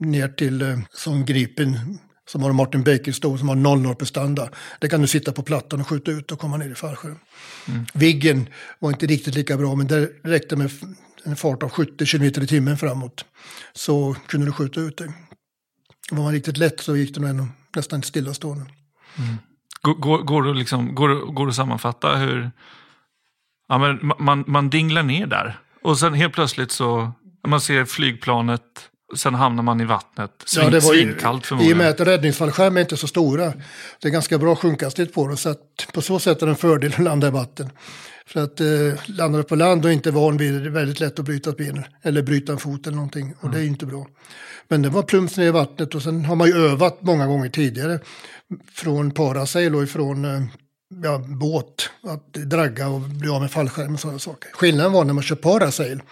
ner 0.00 0.28
till 0.28 0.62
eh, 0.62 0.78
som 0.92 1.24
Gripen 1.24 1.98
som 2.28 2.42
har 2.42 2.52
Martin 2.52 2.82
Baker-stol 2.82 3.38
som 3.38 3.48
har 3.48 3.56
00 3.56 3.94
prestanda. 3.94 4.50
Det 4.80 4.88
kan 4.88 5.00
du 5.00 5.06
sitta 5.06 5.32
på 5.32 5.42
plattan 5.42 5.80
och 5.80 5.88
skjuta 5.88 6.10
ut 6.10 6.32
och 6.32 6.38
komma 6.38 6.56
ner 6.56 6.70
i 6.70 6.74
fallskärm. 6.74 7.18
Mm. 7.68 7.86
Viggen 7.94 8.48
var 8.78 8.90
inte 8.90 9.06
riktigt 9.06 9.34
lika 9.34 9.56
bra 9.56 9.74
men 9.74 9.86
det 9.86 10.10
räckte 10.22 10.56
med 10.56 10.70
en 11.24 11.36
fart 11.36 11.62
av 11.62 11.70
70 11.70 12.06
km 12.06 12.22
i 12.22 12.46
timmen 12.46 12.78
framåt. 12.78 13.24
Så 13.72 14.16
kunde 14.26 14.46
du 14.46 14.52
skjuta 14.52 14.80
ut 14.80 14.96
det. 14.96 15.12
Var 16.10 16.22
man 16.22 16.32
riktigt 16.32 16.56
lätt 16.56 16.80
så 16.80 16.96
gick 16.96 17.14
det 17.14 17.32
nog 17.32 17.46
nästan 17.76 18.02
stillastående. 18.02 18.64
Mm. 19.18 19.36
Går, 19.94 20.22
går, 20.22 20.42
det 20.42 20.54
liksom, 20.54 20.94
går, 20.94 21.32
går 21.32 21.46
det 21.46 21.50
att 21.50 21.56
sammanfatta 21.56 22.16
hur... 22.16 22.50
Ja, 23.68 23.78
men 23.78 24.12
man, 24.18 24.44
man 24.46 24.70
dinglar 24.70 25.02
ner 25.02 25.26
där. 25.26 25.58
Och 25.82 25.98
sen 25.98 26.14
helt 26.14 26.34
plötsligt 26.34 26.72
så, 26.72 27.12
man 27.46 27.60
ser 27.60 27.84
flygplanet, 27.84 28.62
sen 29.16 29.34
hamnar 29.34 29.62
man 29.62 29.80
i 29.80 29.84
vattnet. 29.84 30.30
Svin, 30.44 30.64
ja, 30.64 30.70
det 30.70 30.76
var 30.76 31.40
förmodligen. 31.40 31.70
I 31.70 31.72
och 31.72 31.76
med 31.76 31.88
att 31.88 32.00
räddningsfallskärmar 32.00 32.76
är 32.76 32.80
inte 32.80 32.96
så 32.96 33.06
stora. 33.06 33.52
Det 34.00 34.08
är 34.08 34.12
ganska 34.12 34.38
bra 34.38 34.56
sjunkhastighet 34.56 35.14
på 35.14 35.26
dem. 35.26 35.36
Så 35.36 35.48
att 35.48 35.88
på 35.94 36.02
så 36.02 36.18
sätt 36.18 36.42
är 36.42 36.46
det 36.46 36.52
en 36.52 36.56
fördel 36.56 36.92
att 36.92 36.98
landa 36.98 37.26
i 37.28 37.30
vatten. 37.30 37.70
För 38.26 38.44
att 38.44 38.60
eh, 38.60 39.16
landar 39.16 39.38
du 39.38 39.44
på 39.44 39.54
land 39.54 39.84
och 39.84 39.92
inte 39.92 40.10
är 40.10 40.12
van 40.12 40.36
vid 40.36 40.52
det, 40.52 40.58
är 40.58 40.64
det 40.64 40.70
väldigt 40.70 41.00
lätt 41.00 41.18
att 41.18 41.24
bryta 41.24 41.50
ett 41.50 41.56
ben. 41.56 41.84
Eller 42.02 42.22
bryta 42.22 42.52
en 42.52 42.58
fot 42.58 42.86
eller 42.86 42.96
någonting. 42.96 43.34
Och 43.38 43.44
mm. 43.44 43.54
det 43.54 43.64
är 43.64 43.66
inte 43.66 43.86
bra. 43.86 44.06
Men 44.68 44.82
det 44.82 44.88
var 44.88 45.02
plumps 45.02 45.36
ner 45.36 45.46
i 45.46 45.50
vattnet 45.50 45.94
och 45.94 46.02
sen 46.02 46.24
har 46.24 46.36
man 46.36 46.48
ju 46.48 46.54
övat 46.54 47.02
många 47.02 47.26
gånger 47.26 47.48
tidigare 47.48 48.00
från 48.72 49.10
parasail 49.10 49.74
och 49.74 49.82
ifrån 49.82 50.24
eh, 50.24 50.42
ja, 51.02 51.18
båt, 51.18 51.90
att 52.02 52.32
dragga 52.32 52.88
och 52.88 53.00
bli 53.00 53.28
av 53.28 53.40
med 53.40 53.50
fallskärm 53.50 53.94
och 53.94 54.00
sådana 54.00 54.18
saker. 54.18 54.50
Skillnaden 54.52 54.92
var 54.92 55.04
när 55.04 55.12
man 55.12 55.22
kör 55.22 55.36
parasail, 55.36 56.02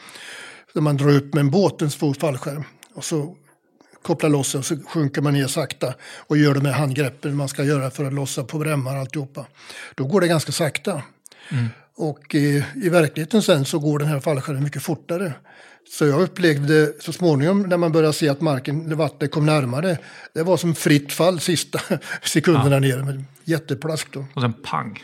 när 0.72 0.82
man 0.82 0.96
drar 0.96 1.08
upp 1.08 1.34
med 1.34 1.40
en 1.40 1.50
båt 1.50 1.82
en 1.82 1.90
stor 1.90 2.14
fallskärm 2.14 2.64
och 2.94 3.04
så 3.04 3.36
kopplar 4.02 4.30
loss 4.30 4.52
den 4.52 4.62
så 4.62 4.76
sjunker 4.76 5.22
man 5.22 5.32
ner 5.32 5.46
sakta 5.46 5.94
och 6.02 6.36
gör 6.36 6.54
det 6.54 6.60
med 6.60 6.74
handgreppen 6.74 7.36
man 7.36 7.48
ska 7.48 7.64
göra 7.64 7.90
för 7.90 8.04
att 8.04 8.12
lossa 8.12 8.44
på 8.44 8.64
remmar 8.64 8.94
och 8.94 9.00
alltihopa. 9.00 9.46
Då 9.94 10.04
går 10.04 10.20
det 10.20 10.28
ganska 10.28 10.52
sakta. 10.52 11.02
Mm. 11.50 11.68
Och 11.96 12.34
i, 12.34 12.64
i 12.74 12.88
verkligheten 12.88 13.42
sen 13.42 13.64
så 13.64 13.78
går 13.78 13.98
den 13.98 14.08
här 14.08 14.20
fallskärmen 14.20 14.62
mycket 14.62 14.82
fortare. 14.82 15.32
Så 15.90 16.06
jag 16.06 16.20
upplevde 16.20 16.92
så 17.00 17.12
småningom 17.12 17.62
när 17.62 17.76
man 17.76 17.92
började 17.92 18.12
se 18.12 18.28
att 18.28 18.40
marken, 18.40 18.96
vattnet 18.96 19.30
kom 19.30 19.46
närmare, 19.46 19.98
det 20.34 20.42
var 20.42 20.56
som 20.56 20.74
fritt 20.74 21.12
fall 21.12 21.40
sista 21.40 21.80
sekunderna 22.22 22.74
ja. 22.74 22.80
ner. 22.80 23.02
Med 23.02 23.24
jätteplask 23.44 24.12
då. 24.12 24.24
Och 24.34 24.42
sen 24.42 24.52
pang. 24.52 25.02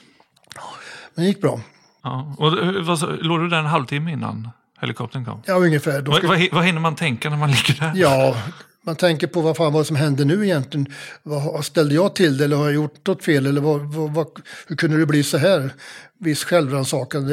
Men 1.14 1.24
det 1.24 1.29
gick 1.29 1.40
bra. 1.40 1.61
Ja. 2.03 2.35
Och 2.38 2.53
vad, 2.87 3.24
låg 3.24 3.40
du 3.40 3.48
där 3.48 3.59
en 3.59 3.66
halvtimme 3.66 4.12
innan 4.12 4.48
helikoptern 4.81 5.24
kom? 5.24 5.42
Ja, 5.46 5.55
ungefär. 5.55 6.03
Ska... 6.03 6.29
vad, 6.29 6.48
vad 6.53 6.64
hinner 6.64 6.81
man 6.81 6.94
tänka 6.94 7.31
när 7.31 7.37
man 7.37 7.50
ligger 7.50 7.81
där? 7.81 7.92
Ja, 7.94 8.37
man 8.86 8.96
tänker 8.96 9.26
på 9.26 9.40
vad 9.40 9.56
fan 9.56 9.72
var 9.72 9.84
som 9.84 9.96
hände 9.96 10.24
nu 10.24 10.44
egentligen. 10.44 10.86
Vad 11.22 11.64
ställde 11.64 11.94
jag 11.94 12.14
till 12.14 12.38
det 12.38 12.44
eller 12.44 12.56
har 12.56 12.64
jag 12.64 12.74
gjort 12.74 13.06
något 13.06 13.24
fel? 13.24 13.46
Eller 13.46 13.60
vad, 13.60 13.80
vad, 13.94 14.10
vad, 14.14 14.26
hur 14.66 14.76
kunde 14.76 14.98
det 14.98 15.06
bli 15.06 15.22
så 15.22 15.38
här? 15.38 15.72
Viss 16.20 16.44
självrannsakan. 16.44 17.28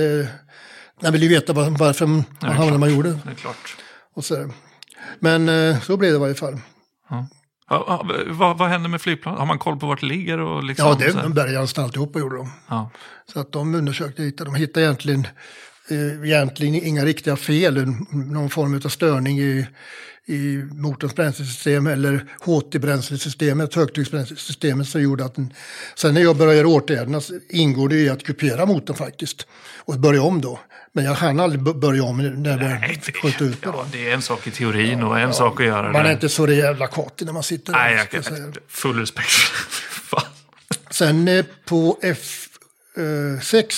Jag 1.01 1.12
vill 1.12 1.23
ju 1.23 1.29
veta 1.29 1.53
varför 1.53 2.05
man 2.05 2.23
hamnade 2.41 2.71
där 2.71 2.77
man 2.77 2.95
gjorde. 2.95 3.10
Det 3.10 3.31
är 3.31 3.36
klart. 3.36 3.75
Och 4.13 4.25
så. 4.25 4.51
Men 5.19 5.49
eh, 5.49 5.81
så 5.81 5.97
blev 5.97 6.12
det 6.12 6.15
i 6.15 6.19
varje 6.19 6.36
fall. 6.36 6.60
Ja. 7.10 7.27
Ja, 7.69 8.05
vad, 8.27 8.57
vad 8.57 8.69
händer 8.69 8.89
med 8.89 9.01
flygplanet? 9.01 9.39
Har 9.39 9.45
man 9.45 9.60
koll 9.60 9.79
på 9.79 9.88
vart 9.88 10.01
det 10.01 10.05
ligger? 10.05 10.39
Och 10.39 10.63
liksom, 10.63 10.88
ja, 10.88 11.23
det 11.23 11.29
bärgade 11.29 11.67
alltihopa 11.83 12.19
gjorde 12.19 12.38
de. 12.38 12.51
Ja. 12.67 12.91
Så 13.33 13.39
att 13.39 13.51
de 13.51 13.75
undersökte 13.75 14.23
hitta. 14.23 14.43
De 14.43 14.55
hittade 14.55 14.86
egentligen, 14.86 15.27
eh, 15.89 16.29
egentligen 16.29 16.75
inga 16.75 17.05
riktiga 17.05 17.36
fel. 17.36 17.86
Någon 18.12 18.49
form 18.49 18.81
av 18.86 18.89
störning 18.89 19.39
i, 19.39 19.67
i 20.29 20.63
motorns 20.71 21.15
bränslesystem 21.15 21.87
eller 21.87 22.25
HT-bränslesystemet, 22.39 23.75
högtrycksbränslesystemet 23.75 24.87
som 24.87 25.01
gjorde 25.01 25.25
att 25.25 25.35
den, 25.35 25.53
Sen 25.95 26.13
när 26.13 26.21
jag 26.21 26.37
började 26.37 26.57
göra 26.57 26.67
åtgärderna 26.67 27.21
ingår 27.49 27.89
det 27.89 27.95
i 27.95 28.09
att 28.09 28.23
kupera 28.23 28.65
motorn 28.65 28.95
faktiskt 28.95 29.47
och 29.77 29.99
börja 29.99 30.21
om 30.21 30.41
då. 30.41 30.59
Men 30.93 31.05
jag 31.05 31.13
hann 31.13 31.39
aldrig 31.39 31.61
börja 31.61 32.03
om 32.03 32.17
när 32.17 32.49
jag 32.49 32.59
började 32.59 32.99
skjuta 33.21 33.43
ut 33.43 33.57
ja, 33.61 33.85
det 33.91 34.09
är 34.09 34.13
en 34.13 34.21
sak 34.21 34.47
i 34.47 34.51
teorin 34.51 35.03
och 35.03 35.19
en 35.19 35.21
ja, 35.21 35.33
sak 35.33 35.59
att 35.59 35.65
göra 35.65 35.91
Man 35.91 36.05
är 36.05 36.11
inte 36.11 36.29
så 36.29 36.47
jävla 36.47 36.87
katig 36.87 37.25
när 37.25 37.33
man 37.33 37.43
sitter 37.43 37.73
där. 37.73 37.79
Nej, 37.79 37.95
jag 37.95 38.09
kan, 38.23 38.53
full 38.67 38.99
respekt. 38.99 39.29
Sen 40.89 41.27
eh, 41.27 41.45
på 41.65 41.99
F6 42.01 43.55
eh, 43.55 43.69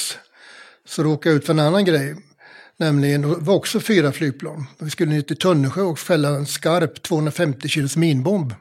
så 0.88 1.04
råkade 1.04 1.36
jag 1.36 1.38
ut 1.38 1.46
för 1.46 1.54
en 1.54 1.60
annan 1.60 1.86
grej. 1.86 2.16
Nämligen, 2.80 3.22
det 3.22 3.28
var 3.28 3.56
också 3.56 3.80
fyra 3.80 4.12
flygplan. 4.12 4.68
Vi 4.80 4.90
skulle 4.90 5.12
ner 5.12 5.22
till 5.22 5.38
Tönnesjö 5.38 5.82
och 5.82 6.00
fälla 6.00 6.30
en 6.30 6.46
skarp 6.46 7.04
250 7.04 7.68
kilos 7.68 7.98
minbomb. 7.98 8.54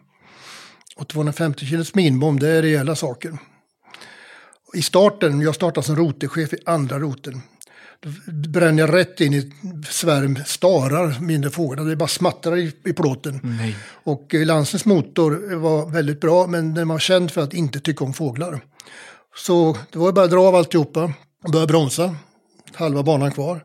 Och 0.97 1.09
250 1.09 1.67
kilos 1.67 1.95
minbomb, 1.95 2.41
det 2.41 2.49
är 2.49 2.63
rejäla 2.63 2.97
saker. 2.97 3.39
I 4.75 4.83
starten, 4.83 5.41
jag 5.41 5.55
startade 5.55 5.87
som 5.87 5.97
roterchef 5.97 6.53
i 6.53 6.59
andra 6.67 6.99
roten. 6.99 7.43
Då 8.01 8.11
bränner 8.49 8.83
jag 8.83 8.95
rätt 8.95 9.21
in 9.21 9.35
i 9.35 9.53
svärm 9.91 10.39
starar, 10.47 11.21
mindre 11.21 11.51
fåglar. 11.51 11.85
Det 11.85 11.97
bara 11.97 12.09
smattrar 12.09 12.57
i, 12.57 12.73
i 12.85 12.93
plåten. 12.93 13.41
Nej. 13.43 13.77
Och 14.05 14.35
eh, 14.35 14.47
Lansens 14.47 14.85
motor 14.85 15.55
var 15.57 15.91
väldigt 15.91 16.21
bra, 16.21 16.47
men 16.47 16.75
den 16.75 16.89
var 16.89 16.99
känd 16.99 17.31
för 17.31 17.41
att 17.41 17.55
inte 17.55 17.81
tycka 17.81 18.05
om 18.05 18.15
fåglar. 18.15 18.61
Så 19.37 19.77
det 19.93 19.99
var 19.99 20.13
bara 20.13 20.25
att 20.25 20.31
dra 20.31 20.41
av 20.41 20.55
alltihopa 20.55 21.13
och 21.45 21.51
börja 21.53 21.67
bromsa. 21.67 22.17
Halva 22.75 23.03
banan 23.03 23.33
kvar. 23.33 23.65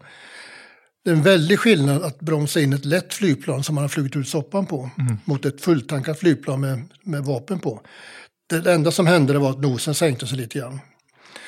Det 1.03 1.09
är 1.09 1.13
en 1.13 1.23
väldig 1.23 1.59
skillnad 1.59 2.03
att 2.03 2.19
bromsa 2.19 2.61
in 2.61 2.73
ett 2.73 2.85
lätt 2.85 3.13
flygplan 3.13 3.63
som 3.63 3.75
man 3.75 3.83
har 3.83 3.89
flugit 3.89 4.15
ut 4.15 4.27
soppan 4.27 4.65
på 4.65 4.89
mm. 4.99 5.17
mot 5.25 5.45
ett 5.45 5.61
fulltankat 5.61 6.19
flygplan 6.19 6.61
med, 6.61 6.83
med 7.03 7.23
vapen 7.23 7.59
på. 7.59 7.81
Det 8.49 8.73
enda 8.73 8.91
som 8.91 9.07
hände 9.07 9.39
var 9.39 9.49
att 9.49 9.61
nosen 9.61 9.95
sänkte 9.95 10.27
sig 10.27 10.37
lite 10.37 10.59
grann. 10.59 10.79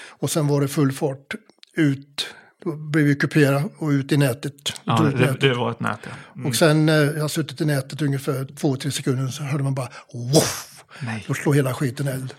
Och 0.07 0.29
sen 0.29 0.47
var 0.47 0.61
det 0.61 0.67
full 0.67 0.91
fart 0.91 1.35
ut, 1.73 2.27
då 2.63 2.75
blev 2.75 3.05
vi 3.05 3.15
kupera 3.15 3.63
och 3.77 3.89
ut 3.89 4.11
i 4.11 4.17
nätet. 4.17 4.73
Ja, 4.83 4.99
det, 5.01 5.19
nätet. 5.19 5.41
det, 5.41 5.53
var 5.53 5.71
ett 5.71 5.79
nät 5.79 5.99
ja. 6.03 6.09
Mm. 6.35 6.47
Och 6.47 6.55
sen 6.55 6.85
när 6.85 7.13
jag 7.13 7.21
har 7.21 7.27
suttit 7.27 7.61
i 7.61 7.65
nätet 7.65 8.01
ungefär 8.01 8.47
två, 8.55 8.75
tre 8.75 8.91
sekunder 8.91 9.27
så 9.27 9.43
hörde 9.43 9.63
man 9.63 9.75
bara 9.75 9.89
Woff! 10.13 10.83
Då 11.27 11.33
slår 11.33 11.53
hela 11.53 11.73
skiten 11.73 12.07
eld. 12.07 12.33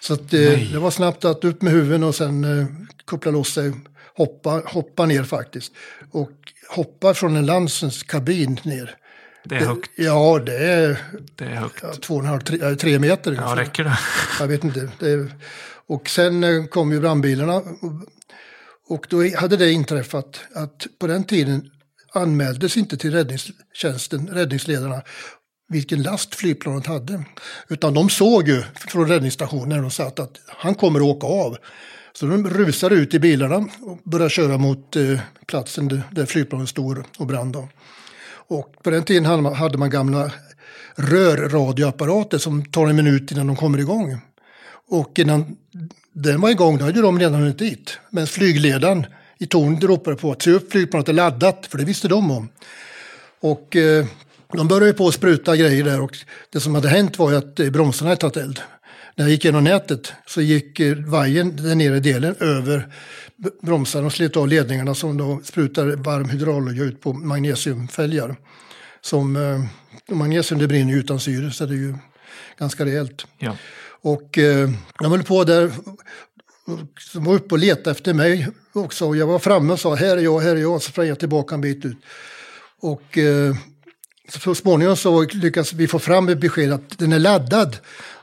Så 0.00 0.14
att, 0.14 0.34
eh, 0.34 0.72
det 0.72 0.78
var 0.78 0.90
snabbt 0.90 1.24
att 1.24 1.44
upp 1.44 1.62
med 1.62 1.72
huven 1.72 2.02
och 2.02 2.14
sen 2.14 2.58
eh, 2.58 2.66
koppla 3.04 3.30
loss 3.30 3.52
sig 3.52 3.72
hoppa, 4.16 4.62
hoppa 4.66 5.06
ner 5.06 5.24
faktiskt. 5.24 5.72
Och 6.10 6.30
hoppa 6.68 7.14
från 7.14 7.36
en 7.36 7.46
Lansens 7.46 8.02
kabin 8.02 8.60
ner. 8.62 8.96
Det 9.44 9.56
är 9.56 9.60
högt. 9.60 9.90
Ja, 9.96 10.38
det 10.46 10.56
är, 10.56 10.98
det 11.34 11.44
är 11.44 11.54
högt. 11.54 11.78
Ja, 11.82 11.92
två 11.94 12.14
och 12.14 12.20
en 12.20 12.26
halv, 12.26 12.40
tre, 12.40 12.74
tre 12.74 12.98
meter 12.98 13.30
ungefär. 13.30 13.56
Ja, 13.56 13.62
räcker 13.62 13.84
det? 13.84 13.98
Jag 14.40 14.46
vet 14.46 14.64
inte. 14.64 14.80
Är, 15.00 15.32
och 15.86 16.08
sen 16.08 16.44
eh, 16.44 16.64
kom 16.64 16.92
ju 16.92 17.00
brandbilarna. 17.00 17.62
Och 18.88 19.06
då 19.10 19.36
hade 19.36 19.56
det 19.56 19.72
inträffat 19.72 20.40
att 20.54 20.86
på 20.98 21.06
den 21.06 21.24
tiden 21.24 21.70
anmäldes 22.12 22.76
inte 22.76 22.96
till 22.96 23.12
räddningstjänsten, 23.12 24.28
räddningsledarna, 24.28 25.02
vilken 25.68 26.02
last 26.02 26.34
flygplanet 26.34 26.86
hade. 26.86 27.24
Utan 27.68 27.94
de 27.94 28.10
såg 28.10 28.48
ju 28.48 28.62
från 28.74 29.08
räddningsstationen 29.08 29.68
när 29.68 29.82
de 29.82 29.90
satt 29.90 30.18
att 30.18 30.40
han 30.46 30.74
kommer 30.74 31.00
att 31.00 31.06
åka 31.16 31.26
av. 31.26 31.56
Så 32.18 32.26
de 32.26 32.50
rusade 32.50 32.94
ut 32.94 33.14
i 33.14 33.18
bilarna 33.18 33.56
och 33.56 33.98
började 34.04 34.30
köra 34.30 34.58
mot 34.58 34.96
eh, 34.96 35.20
platsen 35.46 36.02
där 36.10 36.26
flygplanet 36.26 36.68
stod 36.68 37.04
och 37.18 37.26
brann. 37.26 37.52
Då. 37.52 37.68
Och 38.28 38.74
på 38.82 38.90
den 38.90 39.02
tiden 39.02 39.24
hade 39.24 39.42
man, 39.42 39.54
hade 39.54 39.78
man 39.78 39.90
gamla 39.90 40.30
rörradioapparater 40.94 42.38
som 42.38 42.64
tar 42.64 42.86
en 42.86 42.96
minut 42.96 43.32
innan 43.32 43.46
de 43.46 43.56
kommer 43.56 43.78
igång. 43.78 44.18
Och 44.88 45.18
innan 45.18 45.56
den 46.12 46.40
var 46.40 46.50
igång, 46.50 46.78
då 46.78 46.84
hade 46.84 47.02
de 47.02 47.18
redan 47.18 47.40
hunnit 47.40 47.58
dit. 47.58 47.98
Men 48.10 48.26
flygledaren 48.26 49.06
i 49.38 49.46
tornet 49.46 49.84
ropade 49.84 50.16
på 50.16 50.32
att 50.32 50.42
se 50.42 50.50
upp 50.50 50.72
flygplanet 50.72 51.08
är 51.08 51.12
laddat, 51.12 51.66
för 51.66 51.78
det 51.78 51.84
visste 51.84 52.08
de 52.08 52.30
om. 52.30 52.48
Och 53.40 53.76
eh, 53.76 54.06
de 54.52 54.68
började 54.68 54.92
på 54.92 55.08
att 55.08 55.14
spruta 55.14 55.56
grejer 55.56 55.84
där 55.84 56.00
och 56.00 56.16
det 56.52 56.60
som 56.60 56.74
hade 56.74 56.88
hänt 56.88 57.18
var 57.18 57.30
ju 57.30 57.36
att 57.36 57.60
eh, 57.60 57.70
bromsarna 57.70 58.10
hade 58.10 58.20
tagit 58.20 58.36
eld 58.36 58.60
när 59.16 59.24
jag 59.24 59.30
gick 59.30 59.44
genom 59.44 59.64
nätet 59.64 60.12
så 60.26 60.40
gick 60.40 60.80
eh, 60.80 60.96
vajern, 60.96 61.56
den 61.56 61.78
nedre 61.78 62.00
delen, 62.00 62.34
över 62.40 62.88
bromsarna 63.62 64.06
och 64.06 64.12
slet 64.12 64.36
av 64.36 64.48
ledningarna 64.48 64.94
som 64.94 65.16
då 65.16 65.40
sprutar 65.44 65.86
varm 65.86 66.28
hydraulolja 66.28 66.84
ut 66.84 67.00
på 67.00 67.12
magnesiumfälgar. 67.12 68.36
Som, 69.00 69.36
eh, 69.36 70.14
magnesium 70.16 70.60
det 70.60 70.68
brinner 70.68 70.96
utan 70.96 71.20
syre 71.20 71.50
så 71.50 71.66
det 71.66 71.74
är 71.74 71.78
ju 71.78 71.94
ganska 72.58 72.84
rejält. 72.84 73.26
Ja. 73.38 73.56
Och 74.00 74.38
eh, 74.38 74.70
jag 75.00 75.08
höll 75.08 75.22
på 75.22 75.44
där, 75.44 75.72
som 77.00 77.24
var 77.24 77.34
uppe 77.34 77.54
och 77.54 77.58
letade 77.58 77.90
efter 77.90 78.14
mig 78.14 78.48
också. 78.72 79.06
Och 79.06 79.16
jag 79.16 79.26
var 79.26 79.38
framme 79.38 79.72
och 79.72 79.80
sa 79.80 79.94
här 79.94 80.16
är 80.16 80.20
jag, 80.20 80.40
här 80.40 80.56
är 80.56 80.60
jag. 80.60 80.82
Så 80.82 80.90
sprang 80.90 81.06
jag 81.06 81.18
tillbaka 81.18 81.54
en 81.54 81.60
bit 81.60 81.84
ut. 81.84 81.98
Och 82.80 83.18
eh, 83.18 83.54
så 84.28 84.54
småningom 84.54 84.96
så 84.96 85.22
lyckas 85.22 85.72
vi 85.72 85.88
få 85.88 85.98
fram 85.98 86.28
ett 86.28 86.38
besked 86.38 86.72
att 86.72 86.98
den 86.98 87.12
är 87.12 87.18
laddad. 87.18 87.76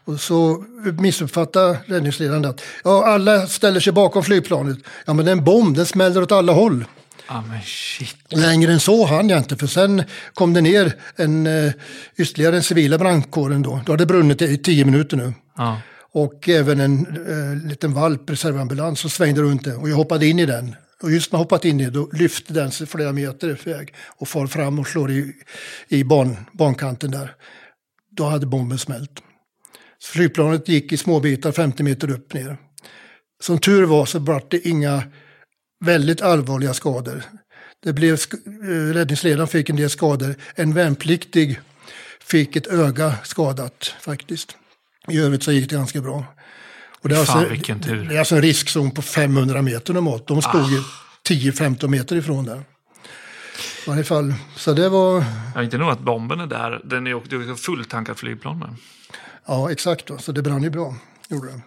Och 0.06 0.20
så 0.20 0.64
missuppfattar 1.00 1.78
räddningsledaren 1.86 2.46
att 2.46 2.62
ja, 2.84 3.08
alla 3.08 3.48
ställer 3.48 3.80
sig 3.80 3.94
bakom 3.94 4.24
flygplanet. 4.24 4.78
Ja, 5.06 5.14
men 5.14 5.26
det 5.26 5.32
är 5.32 5.36
en 5.36 5.44
bomb, 5.44 5.76
den 5.76 5.86
smäller 5.86 6.22
åt 6.22 6.32
alla 6.32 6.54
håll. 6.54 6.86
Ah, 7.28 7.42
men 7.42 7.62
shit. 7.62 8.16
Längre 8.30 8.74
än 8.74 8.80
så 8.80 9.06
hann 9.06 9.30
jag 9.30 9.40
inte, 9.40 9.56
för 9.56 9.68
sen 9.68 10.04
kom 10.34 10.54
det 10.54 10.62
ner 10.62 10.96
en, 11.16 11.48
uh, 11.48 11.72
ytterligare 12.18 12.56
en 12.56 12.64
civila 12.64 12.98
brandkåren 12.98 13.62
då. 13.62 13.82
Då 13.86 13.92
hade 13.92 14.02
det 14.04 14.08
brunnit 14.08 14.42
i 14.42 14.58
tio 14.58 14.86
minuter 14.86 15.18
nu. 15.18 15.34
Ah. 15.56 15.76
Och 16.12 16.50
även 16.50 16.80
en 16.80 17.18
uh, 17.18 17.68
liten 17.68 17.94
valp, 17.94 18.30
reservambulans, 18.30 19.00
som 19.00 19.10
svängde 19.10 19.42
runt 19.42 19.64
det. 19.64 19.76
Och 19.76 19.90
jag 19.90 19.96
hoppade 19.96 20.26
in 20.28 20.40
i 20.40 20.46
den. 20.46 20.76
Och 21.02 21.12
just 21.12 21.32
när 21.32 21.40
jag 21.40 21.44
hoppat 21.44 21.66
in 21.66 21.80
i 21.80 21.90
då 21.90 22.10
lyfte 22.14 22.54
den 22.54 22.72
sig 22.72 22.88
flera 22.88 23.12
meter 23.12 23.50
iväg 23.68 23.94
och 24.18 24.28
far 24.28 24.48
fram 24.48 24.80
och 24.80 24.88
slår 24.88 25.12
i, 25.12 25.34
i 25.88 26.04
ban, 26.04 26.38
bankanten 26.52 27.12
där. 27.12 27.36
Då 28.12 28.26
hade 28.26 28.46
bomben 28.46 28.78
smält. 28.78 29.23
Flygplanet 30.04 30.68
gick 30.68 30.92
i 30.92 30.98
småbitar 30.98 31.52
50 31.52 31.84
meter 31.84 32.10
upp 32.10 32.34
ner. 32.34 32.58
Som 33.44 33.60
tur 33.60 33.84
var 33.84 34.06
så 34.06 34.20
blev 34.20 34.42
det 34.50 34.68
inga 34.68 35.04
väldigt 35.86 36.22
allvarliga 36.22 36.74
skador. 36.74 37.24
Det 37.84 37.94
blev, 37.94 38.14
eh, 38.14 38.94
räddningsledaren 38.94 39.48
fick 39.48 39.70
en 39.70 39.76
del 39.76 39.90
skador. 39.90 40.36
En 40.56 40.74
värnpliktig 40.74 41.60
fick 42.26 42.56
ett 42.56 42.68
öga 42.68 43.16
skadat 43.24 43.96
faktiskt. 44.02 44.58
I 45.08 45.20
övrigt 45.20 45.44
så 45.44 45.52
gick 45.52 45.70
det 45.70 45.76
ganska 45.76 46.02
bra. 46.02 46.26
Och 47.02 47.10
det, 47.10 47.16
är 47.16 47.26
Fan, 47.26 47.38
alltså, 47.38 47.54
vilken 47.54 47.82
tur. 47.82 48.06
det 48.10 48.16
är 48.16 48.20
alltså 48.20 48.36
en 48.36 48.42
riskzon 48.42 48.92
på 48.92 49.02
500 49.02 49.62
meter 49.62 49.94
normalt. 49.94 50.28
De 50.28 50.42
stod 50.42 50.62
ah. 50.62 50.86
10-15 51.30 51.88
meter 51.88 52.16
ifrån 52.16 52.46
där. 52.46 52.64
I 53.86 53.90
varje 53.90 54.04
fall, 54.04 54.34
så 54.56 54.74
det 54.74 54.90
var... 54.90 55.26
Ja, 55.56 55.64
inte 55.64 55.78
nog 55.78 55.90
att 55.90 56.00
bomben 56.00 56.40
är 56.40 56.48
där, 56.48 56.82
den 56.84 57.08
är 57.08 57.14
också 57.14 57.56
fulltankat 57.56 58.20
flygplan 58.20 58.60
med. 58.60 58.70
Ja, 59.46 59.72
exakt. 59.72 60.12
Så 60.20 60.32
det 60.32 60.42
brann 60.42 60.64
ju 60.64 60.70
bra. 60.70 60.96
Gjorde 61.30 61.48
det. 61.48 61.62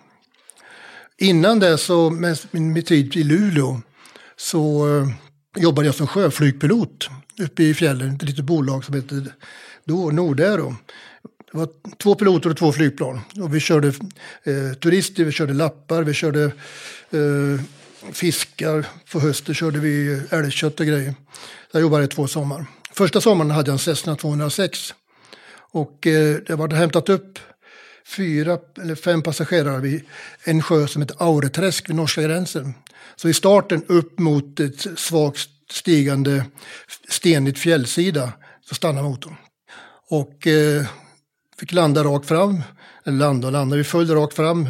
Innan 1.18 1.58
det, 1.58 1.78
så, 1.78 2.10
med 2.10 2.38
min 2.50 2.82
tid 2.82 3.16
i 3.16 3.24
Luleå, 3.24 3.80
så 4.36 4.86
uh, 4.86 5.08
jobbade 5.56 5.88
jag 5.88 5.94
som 5.94 6.06
sjöflygpilot 6.06 7.08
uppe 7.38 7.62
i 7.62 7.74
fjällen. 7.74 8.14
Ett 8.14 8.22
litet 8.22 8.44
bolag 8.44 8.84
som 8.84 8.94
hette 8.94 9.14
Nordair. 9.84 10.12
Nordaero. 10.12 10.76
Det 11.52 11.58
var 11.58 11.68
två 11.96 12.14
piloter 12.14 12.50
och 12.50 12.56
två 12.56 12.72
flygplan. 12.72 13.20
Och 13.40 13.54
vi 13.54 13.60
körde 13.60 13.88
eh, 14.42 14.72
turister, 14.80 15.24
vi 15.24 15.32
körde 15.32 15.52
lappar, 15.52 16.02
vi 16.02 16.14
körde 16.14 16.44
eh, 17.10 17.60
fiskar. 18.12 18.86
På 19.12 19.20
hösten 19.20 19.54
körde 19.54 19.78
vi 19.78 20.22
älgkött 20.30 20.80
och 20.80 20.86
grejer. 20.86 21.14
Jag 21.72 21.82
jobbade 21.82 22.04
i 22.04 22.08
två 22.08 22.26
sommar. 22.26 22.66
Första 22.92 23.20
sommaren 23.20 23.50
hade 23.50 23.68
jag 23.68 23.72
en 23.72 23.78
Cessna 23.78 24.16
206. 24.16 24.94
Och 25.72 26.06
eh, 26.06 26.36
jag 26.46 26.56
var 26.56 26.68
hämtat 26.68 27.08
upp 27.08 27.38
fyra 28.06 28.58
eller 28.82 28.94
fem 28.94 29.22
passagerare 29.22 29.80
vid 29.80 30.02
en 30.44 30.62
sjö 30.62 30.86
som 30.86 31.02
heter 31.02 31.16
Aureträsk 31.18 31.88
vid 31.88 31.96
norska 31.96 32.22
gränsen. 32.22 32.74
Så 33.16 33.28
i 33.28 33.34
starten 33.34 33.84
upp 33.86 34.18
mot 34.18 34.60
ett 34.60 34.98
svagt 34.98 35.48
stigande 35.70 36.44
stenigt 37.08 37.58
fjällsida 37.58 38.32
så 38.68 38.74
stannade 38.74 39.08
motorn. 39.08 39.36
Och 40.08 40.46
eh, 40.46 40.86
fick 41.58 41.72
landa 41.72 42.04
rakt 42.04 42.26
fram. 42.26 42.62
Eller 43.04 43.18
landa 43.18 43.46
och 43.46 43.52
landa, 43.52 43.76
vi 43.76 43.84
följde 43.84 44.14
rakt 44.14 44.34
fram. 44.34 44.68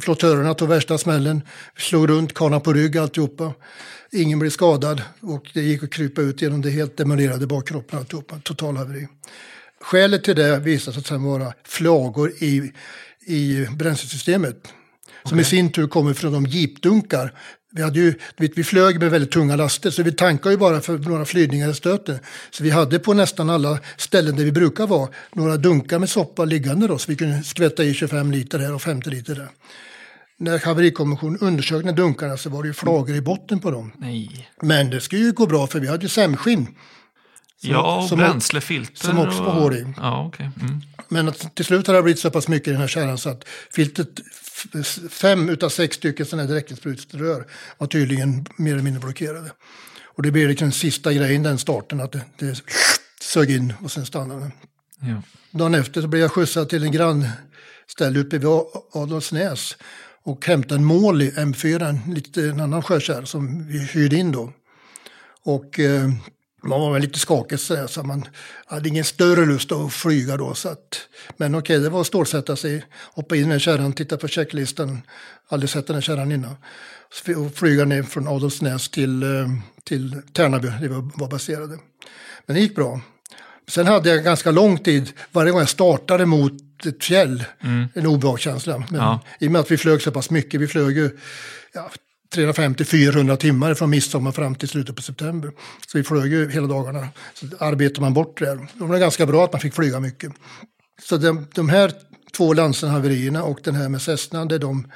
Flottörerna 0.00 0.54
tog 0.54 0.68
värsta 0.68 0.98
smällen. 0.98 1.42
Vi 1.74 1.82
slog 1.82 2.08
runt, 2.08 2.34
kana 2.34 2.60
på 2.60 2.72
rygg 2.72 2.98
alltihopa. 2.98 3.52
Ingen 4.12 4.38
blev 4.38 4.50
skadad 4.50 5.02
och 5.20 5.50
det 5.54 5.60
gick 5.60 5.82
att 5.82 5.90
krypa 5.90 6.20
ut 6.20 6.42
genom 6.42 6.62
det 6.62 6.70
helt 6.70 6.96
demolerade 6.96 7.46
bakkroppen 7.46 7.98
alltihopa. 7.98 8.40
Total 8.44 8.76
haveri. 8.76 9.08
Skälet 9.80 10.24
till 10.24 10.36
det 10.36 10.58
visade 10.58 10.94
sig 10.94 11.04
sedan 11.04 11.22
vara 11.22 11.52
flagor 11.64 12.32
i, 12.38 12.72
i 13.26 13.66
bränslesystemet. 13.76 14.68
Som 15.24 15.38
okay. 15.38 15.42
i 15.42 15.44
sin 15.44 15.72
tur 15.72 15.86
kommer 15.86 16.14
från 16.14 16.32
de 16.32 16.46
jeepdunkar 16.46 17.32
Vi, 17.70 17.82
hade 17.82 17.98
ju, 17.98 18.14
vi 18.36 18.64
flög 18.64 18.98
med 19.00 19.10
väldigt 19.10 19.30
tunga 19.30 19.56
laster 19.56 19.90
så 19.90 20.02
vi 20.02 20.12
tankade 20.12 20.54
ju 20.54 20.58
bara 20.58 20.80
för 20.80 20.98
några 20.98 21.24
flygningar 21.24 21.70
i 21.70 21.74
stöten. 21.74 22.18
Så 22.50 22.62
vi 22.62 22.70
hade 22.70 22.98
på 22.98 23.14
nästan 23.14 23.50
alla 23.50 23.78
ställen 23.96 24.36
där 24.36 24.44
vi 24.44 24.52
brukar 24.52 24.86
vara 24.86 25.08
några 25.32 25.56
dunkar 25.56 25.98
med 25.98 26.08
soppa 26.08 26.44
liggande 26.44 26.86
då, 26.86 26.98
så 26.98 27.10
vi 27.10 27.16
kunde 27.16 27.42
skvätta 27.42 27.84
i 27.84 27.94
25 27.94 28.32
liter 28.32 28.58
här 28.58 28.74
och 28.74 28.82
50 28.82 29.10
liter 29.10 29.34
där. 29.34 29.48
När 30.40 30.58
haverikommissionen 30.58 31.38
undersökte 31.40 31.92
dunkarna 31.92 32.36
så 32.36 32.50
var 32.50 32.62
det 32.62 32.66
ju 32.66 32.74
flagor 32.74 33.16
i 33.16 33.20
botten 33.20 33.60
på 33.60 33.70
dem. 33.70 33.92
Nej. 33.98 34.48
Men 34.62 34.90
det 34.90 35.00
skulle 35.00 35.22
ju 35.22 35.32
gå 35.32 35.46
bra 35.46 35.66
för 35.66 35.80
vi 35.80 35.88
hade 35.88 36.02
ju 36.02 36.08
sämskinn. 36.08 36.66
Som, 37.60 37.70
ja, 37.70 38.02
och 38.02 38.08
som, 38.08 38.18
bränslefilter. 38.18 39.06
Som 39.06 39.18
också 39.18 39.42
var 39.42 39.52
hål 39.52 39.74
i. 39.74 39.86
Ja, 39.96 40.26
okay. 40.26 40.46
Mm. 40.60 40.80
Men 41.08 41.28
att, 41.28 41.54
till 41.54 41.64
slut 41.64 41.86
har 41.86 41.94
det 41.94 42.02
blivit 42.02 42.20
så 42.20 42.30
pass 42.30 42.48
mycket 42.48 42.68
i 42.68 42.70
den 42.70 42.80
här 42.80 42.88
kärran 42.88 43.18
så 43.18 43.28
att 43.28 43.44
filtret, 43.70 44.08
fem 45.10 45.48
utav 45.48 45.68
sex 45.68 45.96
stycken 45.96 46.26
sådana 46.26 46.42
här 46.42 46.54
direktsprutrör 46.54 47.46
var 47.78 47.86
tydligen 47.86 48.46
mer 48.56 48.72
eller 48.72 48.82
mindre 48.82 49.00
blockerade. 49.00 49.50
Och 50.04 50.22
det 50.22 50.30
blev 50.30 50.48
liksom 50.48 50.64
den 50.64 50.72
sista 50.72 51.12
grejen, 51.12 51.42
den 51.42 51.58
starten, 51.58 52.00
att 52.00 52.12
det, 52.12 52.24
det 52.38 52.62
sög 53.20 53.50
in 53.50 53.74
och 53.82 53.92
sen 53.92 54.06
stannade 54.06 54.40
det. 54.40 54.50
Ja. 55.08 55.22
Dagen 55.50 55.74
efter 55.74 56.02
så 56.02 56.08
blev 56.08 56.22
jag 56.22 56.32
skjutsad 56.32 56.68
till 56.68 56.84
en 56.84 56.92
grannställe 56.92 58.18
uppe 58.18 58.38
vid 58.38 58.48
Adolfsnäs 58.92 59.76
och 60.22 60.46
hämtade 60.46 60.74
en 60.74 60.84
mål 60.84 61.22
i 61.22 61.30
M4, 61.30 61.88
en, 61.88 62.14
lite, 62.14 62.42
en 62.42 62.60
annan 62.60 62.82
sjökärr 62.82 63.24
som 63.24 63.66
vi 63.66 63.78
hyrde 63.78 64.16
in 64.16 64.32
då. 64.32 64.52
Och 65.42 65.80
eh, 65.80 66.10
man 66.62 66.80
var 66.80 66.92
väl 66.92 67.02
lite 67.02 67.18
skakig 67.18 67.60
så, 67.60 67.88
så 67.88 68.02
man 68.02 68.24
hade 68.66 68.88
ingen 68.88 69.04
större 69.04 69.46
lust 69.46 69.72
att 69.72 69.92
flyga 69.92 70.36
då. 70.36 70.54
Så 70.54 70.68
att, 70.68 71.00
men 71.36 71.54
okej, 71.54 71.78
det 71.78 71.90
var 71.90 72.00
att 72.00 72.06
stålsätta 72.06 72.56
sig, 72.56 72.84
hoppa 73.12 73.36
in 73.36 73.46
i 73.46 73.48
den 73.48 73.60
kärran, 73.60 73.92
titta 73.92 74.16
på 74.16 74.28
checklistan, 74.28 75.02
aldrig 75.48 75.70
sett 75.70 75.86
den 75.86 75.94
här 75.94 76.00
kärran 76.00 76.32
innan. 76.32 76.56
Och 77.36 77.54
flyga 77.54 77.84
ner 77.84 78.02
från 78.02 78.28
Adolfsnäs 78.28 78.88
till, 78.88 79.22
eh, 79.22 79.48
till 79.84 80.22
Tärnaby, 80.32 80.68
där 80.68 80.78
vi 80.80 80.88
var 80.88 81.28
baserade. 81.28 81.78
Men 82.46 82.54
det 82.56 82.60
gick 82.60 82.74
bra. 82.74 83.00
Sen 83.68 83.86
hade 83.86 84.08
jag 84.08 84.24
ganska 84.24 84.50
lång 84.50 84.78
tid, 84.78 85.12
varje 85.32 85.50
gång 85.50 85.60
jag 85.60 85.68
startade 85.68 86.26
mot 86.26 86.52
ett 86.86 87.04
fjäll, 87.04 87.44
mm. 87.60 87.88
en 87.94 88.06
obehagskänsla. 88.06 88.78
Men 88.90 89.00
ja. 89.00 89.20
I 89.40 89.48
och 89.48 89.52
med 89.52 89.60
att 89.60 89.70
vi 89.70 89.76
flög 89.76 90.02
så 90.02 90.10
pass 90.10 90.30
mycket, 90.30 90.60
vi 90.60 90.66
flög 90.66 90.96
ju 90.96 91.18
ja, 91.72 91.90
350-400 92.34 93.36
timmar 93.36 93.74
från 93.74 93.90
midsommar 93.90 94.32
fram 94.32 94.54
till 94.54 94.68
slutet 94.68 94.96
på 94.96 95.02
september. 95.02 95.50
Så 95.86 95.98
vi 95.98 96.04
flög 96.04 96.32
ju 96.32 96.50
hela 96.50 96.66
dagarna. 96.66 97.08
Så 97.34 97.46
arbetade 97.58 98.00
man 98.00 98.14
bort 98.14 98.38
det. 98.38 98.68
Det 98.74 98.84
var 98.84 98.98
ganska 98.98 99.26
bra 99.26 99.44
att 99.44 99.52
man 99.52 99.60
fick 99.60 99.74
flyga 99.74 100.00
mycket. 100.00 100.32
Så 101.02 101.16
de, 101.16 101.46
de 101.54 101.68
här 101.68 101.92
två 102.36 102.52
Lansen-haverierna 102.52 103.42
och 103.42 103.60
den 103.64 103.74
här 103.74 103.88
med 103.88 104.02
Cessna, 104.02 104.44
det 104.44 104.54
är 104.54 104.58
de 104.58 104.86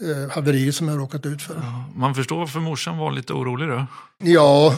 eh, 0.00 0.30
haverier 0.30 0.72
som 0.72 0.88
jag 0.88 0.94
har 0.94 1.00
råkat 1.00 1.26
ut 1.26 1.42
för. 1.42 1.54
Ja, 1.54 1.84
man 1.94 2.14
förstår 2.14 2.38
varför 2.38 2.60
morsan 2.60 2.98
var 2.98 3.12
lite 3.12 3.32
orolig 3.32 3.68
då? 3.68 3.86
Ja, 4.18 4.76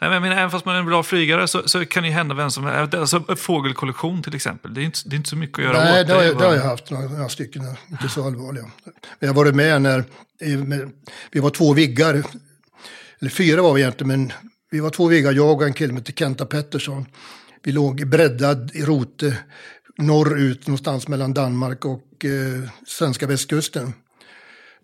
Nej, 0.00 0.10
men 0.10 0.12
jag 0.12 0.22
menar, 0.22 0.36
även 0.36 0.50
fast 0.50 0.64
man 0.64 0.74
är 0.74 0.78
en 0.78 0.86
bra 0.86 1.02
flygare 1.02 1.48
så, 1.48 1.68
så 1.68 1.86
kan 1.86 2.02
det 2.02 2.08
ju 2.08 2.14
hända 2.14 2.34
vem 2.34 2.50
som 2.50 2.64
helst. 2.64 2.94
Alltså 2.94 3.36
fågelkollision 3.36 4.22
till 4.22 4.34
exempel. 4.34 4.74
Det 4.74 4.80
är 4.80 4.84
inte, 4.84 4.98
det 5.04 5.14
är 5.14 5.16
inte 5.16 5.28
så 5.30 5.36
mycket 5.36 5.58
att 5.58 5.64
göra 5.64 5.84
Nej, 5.84 6.00
åt. 6.00 6.06
det 6.06 6.14
har, 6.14 6.22
jag, 6.22 6.38
det 6.38 6.46
har 6.46 6.54
jag 6.54 6.62
haft 6.62 6.90
några, 6.90 7.08
några 7.08 7.28
stycken, 7.28 7.62
inte 7.90 8.08
så 8.08 8.26
allvarliga. 8.26 8.64
Jag 9.18 9.28
har 9.28 9.34
varit 9.34 9.54
med 9.54 9.82
när, 9.82 10.04
vi 11.30 11.40
var 11.40 11.50
två 11.50 11.72
viggar, 11.72 12.22
eller 13.20 13.30
fyra 13.30 13.62
var 13.62 13.74
vi 13.74 13.80
egentligen, 13.80 14.08
men 14.08 14.32
vi 14.70 14.80
var 14.80 14.90
två 14.90 15.08
viggar, 15.08 15.32
jag 15.32 15.56
och 15.56 15.66
en 15.66 15.72
kille 15.72 15.94
hette 15.94 16.12
Kenta 16.12 16.46
Pettersson. 16.46 17.06
Vi 17.62 17.72
låg 17.72 18.08
breddad 18.08 18.70
i 18.74 18.82
rote 18.82 19.36
norrut 19.98 20.66
någonstans 20.66 21.08
mellan 21.08 21.34
Danmark 21.34 21.84
och 21.84 22.24
eh, 22.24 22.70
svenska 22.86 23.26
västkusten. 23.26 23.92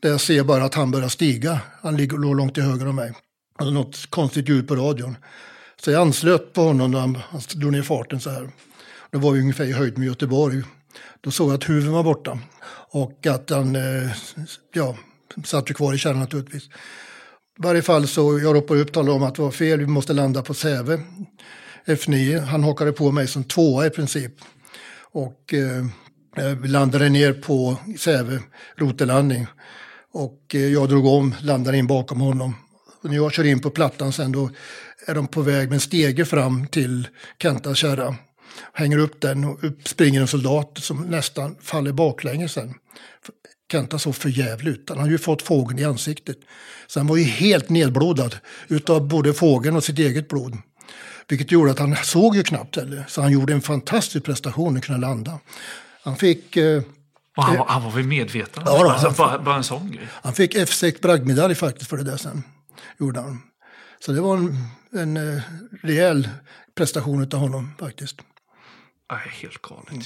Där 0.01 0.11
jag 0.11 0.21
ser 0.21 0.45
bara 0.45 0.65
att 0.65 0.75
han 0.75 0.91
börjar 0.91 1.09
stiga. 1.09 1.61
Han 1.83 1.97
ligger, 1.97 2.17
låg 2.17 2.37
långt 2.37 2.55
till 2.55 2.63
höger 2.63 2.89
om 2.89 2.97
mig 2.97 3.13
hade 3.59 3.71
något 3.71 4.11
konstigt 4.11 4.49
ljud 4.49 4.69
på 4.69 4.77
radion. 4.77 5.17
Så 5.83 5.91
jag 5.91 6.03
anslöt 6.03 6.53
på 6.53 6.63
honom 6.63 6.91
när 6.91 7.01
han, 7.01 7.19
han 7.31 7.41
drog 7.55 7.73
ner 7.73 7.83
farten 7.83 8.21
så 8.21 8.31
här. 8.31 8.51
Då 9.11 9.19
var 9.19 9.33
vi 9.33 9.41
ungefär 9.41 9.65
i 9.65 9.73
höjd 9.73 9.99
med 9.99 10.07
Göteborg. 10.07 10.63
Då 11.21 11.31
såg 11.31 11.49
jag 11.49 11.55
att 11.55 11.69
huvudet 11.69 11.93
var 11.93 12.03
borta. 12.03 12.39
Och 12.91 13.27
att 13.27 13.51
han, 13.51 13.77
eh, 13.77 14.11
ja, 14.73 14.97
satt 15.45 15.71
ju 15.71 15.75
kvar 15.75 15.95
i 15.95 15.99
kärran 15.99 16.19
naturligtvis. 16.19 16.65
I 17.59 17.63
varje 17.63 17.83
fall 17.83 18.09
så 18.09 18.39
jag 18.39 18.57
ropade 18.57 18.81
upp 18.81 18.93
talade 18.93 19.13
om 19.13 19.23
att 19.23 19.35
det 19.35 19.43
var 19.43 19.51
fel, 19.51 19.79
vi 19.79 19.87
måste 19.87 20.13
landa 20.13 20.43
på 20.43 20.55
Säve. 20.55 21.01
F9, 21.87 22.41
han 22.41 22.63
hakade 22.63 22.93
på 22.93 23.13
mig 23.13 23.27
som 23.27 23.45
tvåa 23.45 23.87
i 23.87 23.91
princip. 23.91 24.33
Och 25.01 25.55
eh, 25.55 25.79
eh, 26.47 26.57
vi 26.59 26.69
landade 26.69 27.09
ner 27.09 27.33
på 27.33 27.77
Säve, 27.99 28.41
rotelandning. 28.77 29.47
Och 30.13 30.55
eh, 30.55 30.61
jag 30.61 30.89
drog 30.89 31.07
om, 31.07 31.35
landade 31.41 31.79
in 31.79 31.87
bakom 31.87 32.21
honom 32.21 32.55
och 33.07 33.11
när 33.11 33.17
jag 33.17 33.33
kör 33.33 33.45
in 33.45 33.61
på 33.61 33.71
plattan 33.71 34.13
sen 34.13 34.33
då 34.33 34.51
är 35.07 35.15
de 35.15 35.27
på 35.27 35.43
väg 35.43 35.69
med 35.69 35.75
en 35.75 35.81
stege 35.81 36.25
fram 36.25 36.67
till 36.67 37.09
Kentas 37.43 37.79
kärra. 37.79 38.17
Hänger 38.73 38.99
upp 38.99 39.21
den 39.21 39.45
och 39.45 39.65
upp 39.65 39.89
springer 39.89 40.21
en 40.21 40.29
soldat 40.29 40.79
som 40.79 41.03
nästan 41.03 41.57
faller 41.63 41.93
baklänges 41.93 42.53
sen. 42.53 42.75
Kenta 43.73 43.99
såg 43.99 44.17
för 44.17 44.29
jävligt 44.29 44.79
ut. 44.79 44.89
Han 44.89 44.99
hade 44.99 45.11
ju 45.11 45.19
fått 45.19 45.43
fågeln 45.43 45.79
i 45.79 45.85
ansiktet. 45.85 46.37
Så 46.87 47.01
han 47.01 47.07
var 47.07 47.17
ju 47.17 47.25
helt 47.25 47.69
nedblodad 47.69 48.37
utav 48.69 49.09
både 49.09 49.35
fågeln 49.35 49.77
och 49.77 49.85
sitt 49.85 49.99
eget 49.99 50.29
blod. 50.29 50.57
Vilket 51.29 51.53
gjorde 51.53 51.71
att 51.71 51.79
han 51.79 51.97
såg 51.97 52.37
ju 52.37 52.43
knappt 52.43 52.77
heller. 52.77 53.05
Så 53.09 53.23
han 53.23 53.33
gjorde 53.33 53.53
en 53.53 53.63
fantastisk 53.63 54.25
prestation 54.25 54.77
att 54.77 54.85
kunna 54.85 54.99
landa. 54.99 55.39
Han 56.03 56.17
fick... 56.17 56.57
Eh, 56.57 56.83
han, 57.37 57.57
var, 57.57 57.67
han 57.67 57.85
var 57.85 57.91
väl 57.91 58.05
medveten? 58.05 58.63
Ja, 58.67 58.83
då, 58.83 58.91
alltså, 58.91 59.11
bara, 59.11 59.39
bara 59.39 59.57
en 59.57 59.65
sån 59.65 59.91
grej? 59.91 60.09
Han 60.13 60.33
fick 60.35 60.55
F6 60.55 61.03
bragdmedalj 61.03 61.55
faktiskt 61.55 61.91
för 61.91 61.97
det 61.97 62.05
där 62.05 62.17
sen 62.17 62.43
gjorde 62.99 63.21
han. 63.21 63.43
Så 64.01 64.13
det 64.13 64.21
var 64.21 64.37
en, 64.37 64.57
en 64.93 65.17
uh, 65.17 65.43
rejäl 65.83 66.29
prestation 66.75 67.23
av 67.23 67.39
honom 67.39 67.75
faktiskt. 67.79 68.21
Nej, 69.13 69.21
helt 69.43 69.63
galet. 69.63 69.91
Mm. 69.91 70.03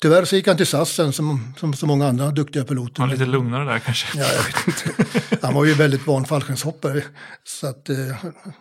Tyvärr 0.00 0.24
så 0.24 0.36
gick 0.36 0.46
han 0.46 0.56
till 0.56 0.66
SAS 0.66 0.90
sen 0.90 1.12
som, 1.12 1.54
som 1.56 1.74
så 1.74 1.86
många 1.86 2.08
andra 2.08 2.30
duktiga 2.30 2.64
piloter. 2.64 3.00
Han 3.00 3.08
var 3.08 3.16
lite 3.16 3.30
lugnare 3.30 3.64
där 3.64 3.78
kanske? 3.78 4.18
Ja, 4.18 4.24
jag 4.32 4.44
vet 4.44 4.86
inte. 4.86 5.46
Han 5.46 5.54
var 5.54 5.64
ju 5.64 5.74
väldigt 5.74 6.06
van 6.06 6.24
fallskärmshoppare. 6.24 7.02
Så 7.44 7.66
att, 7.66 7.90
uh, 7.90 8.14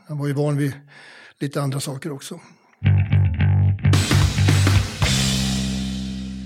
han 0.08 0.18
var 0.18 0.28
ju 0.28 0.34
van 0.34 0.58
vid 0.58 0.74
lite 1.40 1.62
andra 1.62 1.80
saker 1.80 2.12
också. 2.12 2.40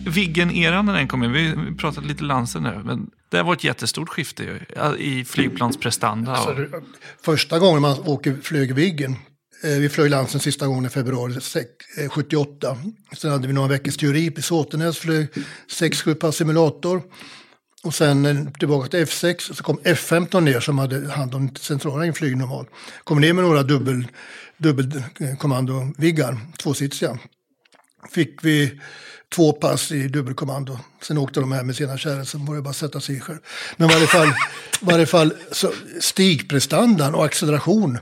Viggen-eran 0.07 0.85
när 0.85 0.93
den 0.93 1.07
kom 1.07 1.23
in, 1.23 1.31
vi 1.31 1.75
pratade 1.77 2.07
lite 2.07 2.23
Lansen 2.23 2.63
nu, 2.63 2.81
men 2.85 3.09
det 3.29 3.43
var 3.43 3.53
ett 3.53 3.63
jättestort 3.63 4.09
skifte 4.09 4.59
i 4.97 5.25
flygplansprestanda. 5.25 6.31
Alltså, 6.31 6.81
första 7.21 7.59
gången 7.59 7.81
man 7.81 7.99
åker, 7.99 8.37
flög 8.43 8.73
Viggen, 8.73 9.15
eh, 9.63 9.69
vi 9.69 9.89
flög 9.89 10.09
Lansen 10.09 10.39
sista 10.39 10.67
gången 10.67 10.85
i 10.85 10.89
februari 10.89 11.33
78. 12.09 12.69
Eh, 12.69 12.77
sen 13.17 13.31
hade 13.31 13.47
vi 13.47 13.53
några 13.53 13.67
veckors 13.67 13.97
teori 13.97 14.33
i 14.37 14.41
Såtenäs, 14.41 14.97
flög 14.97 15.27
6-7 15.67 16.15
pass 16.15 16.35
simulator. 16.35 17.01
Och 17.83 17.93
sen 17.93 18.25
eh, 18.25 18.51
tillbaka 18.59 18.89
till 18.89 18.99
F6, 18.99 19.53
så 19.53 19.63
kom 19.63 19.79
F15 19.79 20.41
ner 20.41 20.59
som 20.59 20.77
hade 20.79 21.11
hand 21.11 21.35
om 21.35 21.55
centrala 21.55 22.05
inflygning 22.05 22.39
normalt. 22.39 22.69
Kom 23.03 23.21
ner 23.21 23.33
med 23.33 23.43
några 23.43 23.63
dubbel, 23.63 24.07
dubbelkommando-viggar, 24.57 26.37
tvåsitsiga. 26.57 27.19
Fick 28.11 28.45
vi 28.45 28.81
två 29.35 29.53
pass 29.53 29.91
i 29.91 30.07
dubbelkommando. 30.07 30.79
Sen 31.01 31.17
åkte 31.17 31.39
de 31.39 31.51
här 31.51 31.63
med 31.63 31.75
sina 31.75 31.97
kärror, 31.97 32.23
så 32.23 32.37
var 32.37 32.55
det 32.55 32.61
bara 32.61 32.69
att 32.69 32.75
sätta 32.75 32.99
sig 32.99 33.15
i 33.15 33.19
själv. 33.19 33.39
Men 33.77 33.89
i 33.89 33.93
varje 33.93 34.07
fall, 34.07 34.33
varje 34.81 35.05
fall 35.05 35.33
så 35.51 35.71
stigprestandan 35.99 37.15
och 37.15 37.25
acceleration. 37.25 37.97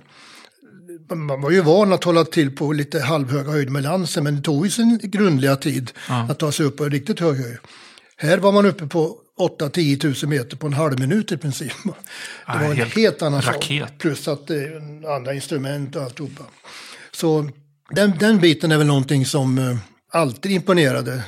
Man 1.10 1.42
var 1.42 1.52
ju 1.52 1.62
van 1.62 1.94
att 1.94 2.04
hålla 2.04 2.26
till 2.26 2.56
på 2.56 2.74
lite 2.74 3.00
halvhöga 3.00 3.52
höjd 3.52 3.70
med 3.70 3.84
lansen, 3.84 4.24
men 4.24 4.36
det 4.36 4.42
tog 4.42 4.66
ju 4.66 4.72
sin 4.72 5.00
grundliga 5.04 5.56
tid 5.56 5.92
ja. 6.10 6.28
att 6.30 6.40
ta 6.40 6.52
sig 6.52 6.66
upp 6.66 6.78
på 6.78 6.86
riktigt 6.86 7.20
hög 7.20 7.38
höjd. 7.38 7.58
Här 8.18 8.38
var 8.38 8.52
man 8.52 8.66
uppe 8.66 8.88
på 8.88 9.18
8-10 9.40 10.00
tusen 10.00 10.30
meter 10.30 10.58
på 10.58 10.68
en 10.68 10.74
halv 10.74 11.00
minut 11.00 11.32
i 11.32 11.38
princip. 11.38 11.74
Det 11.84 12.60
var 12.60 12.64
en 12.64 12.78
helt, 12.78 12.96
helt 12.96 13.22
annan 13.22 13.42
raket. 13.42 13.90
sak. 13.90 13.98
Plus 13.98 14.28
att 14.28 14.48
det 14.48 14.56
är 14.56 15.16
andra 15.16 15.34
instrument 15.34 15.96
och 15.96 16.02
alltihopa. 16.02 16.44
Så 17.12 17.50
den, 17.90 18.18
den 18.20 18.40
biten 18.40 18.72
är 18.72 18.78
väl 18.78 18.88
någonting 18.88 19.26
som 19.26 19.58
eh, 19.58 19.78
alltid 20.16 20.52
imponerade. 20.52 21.24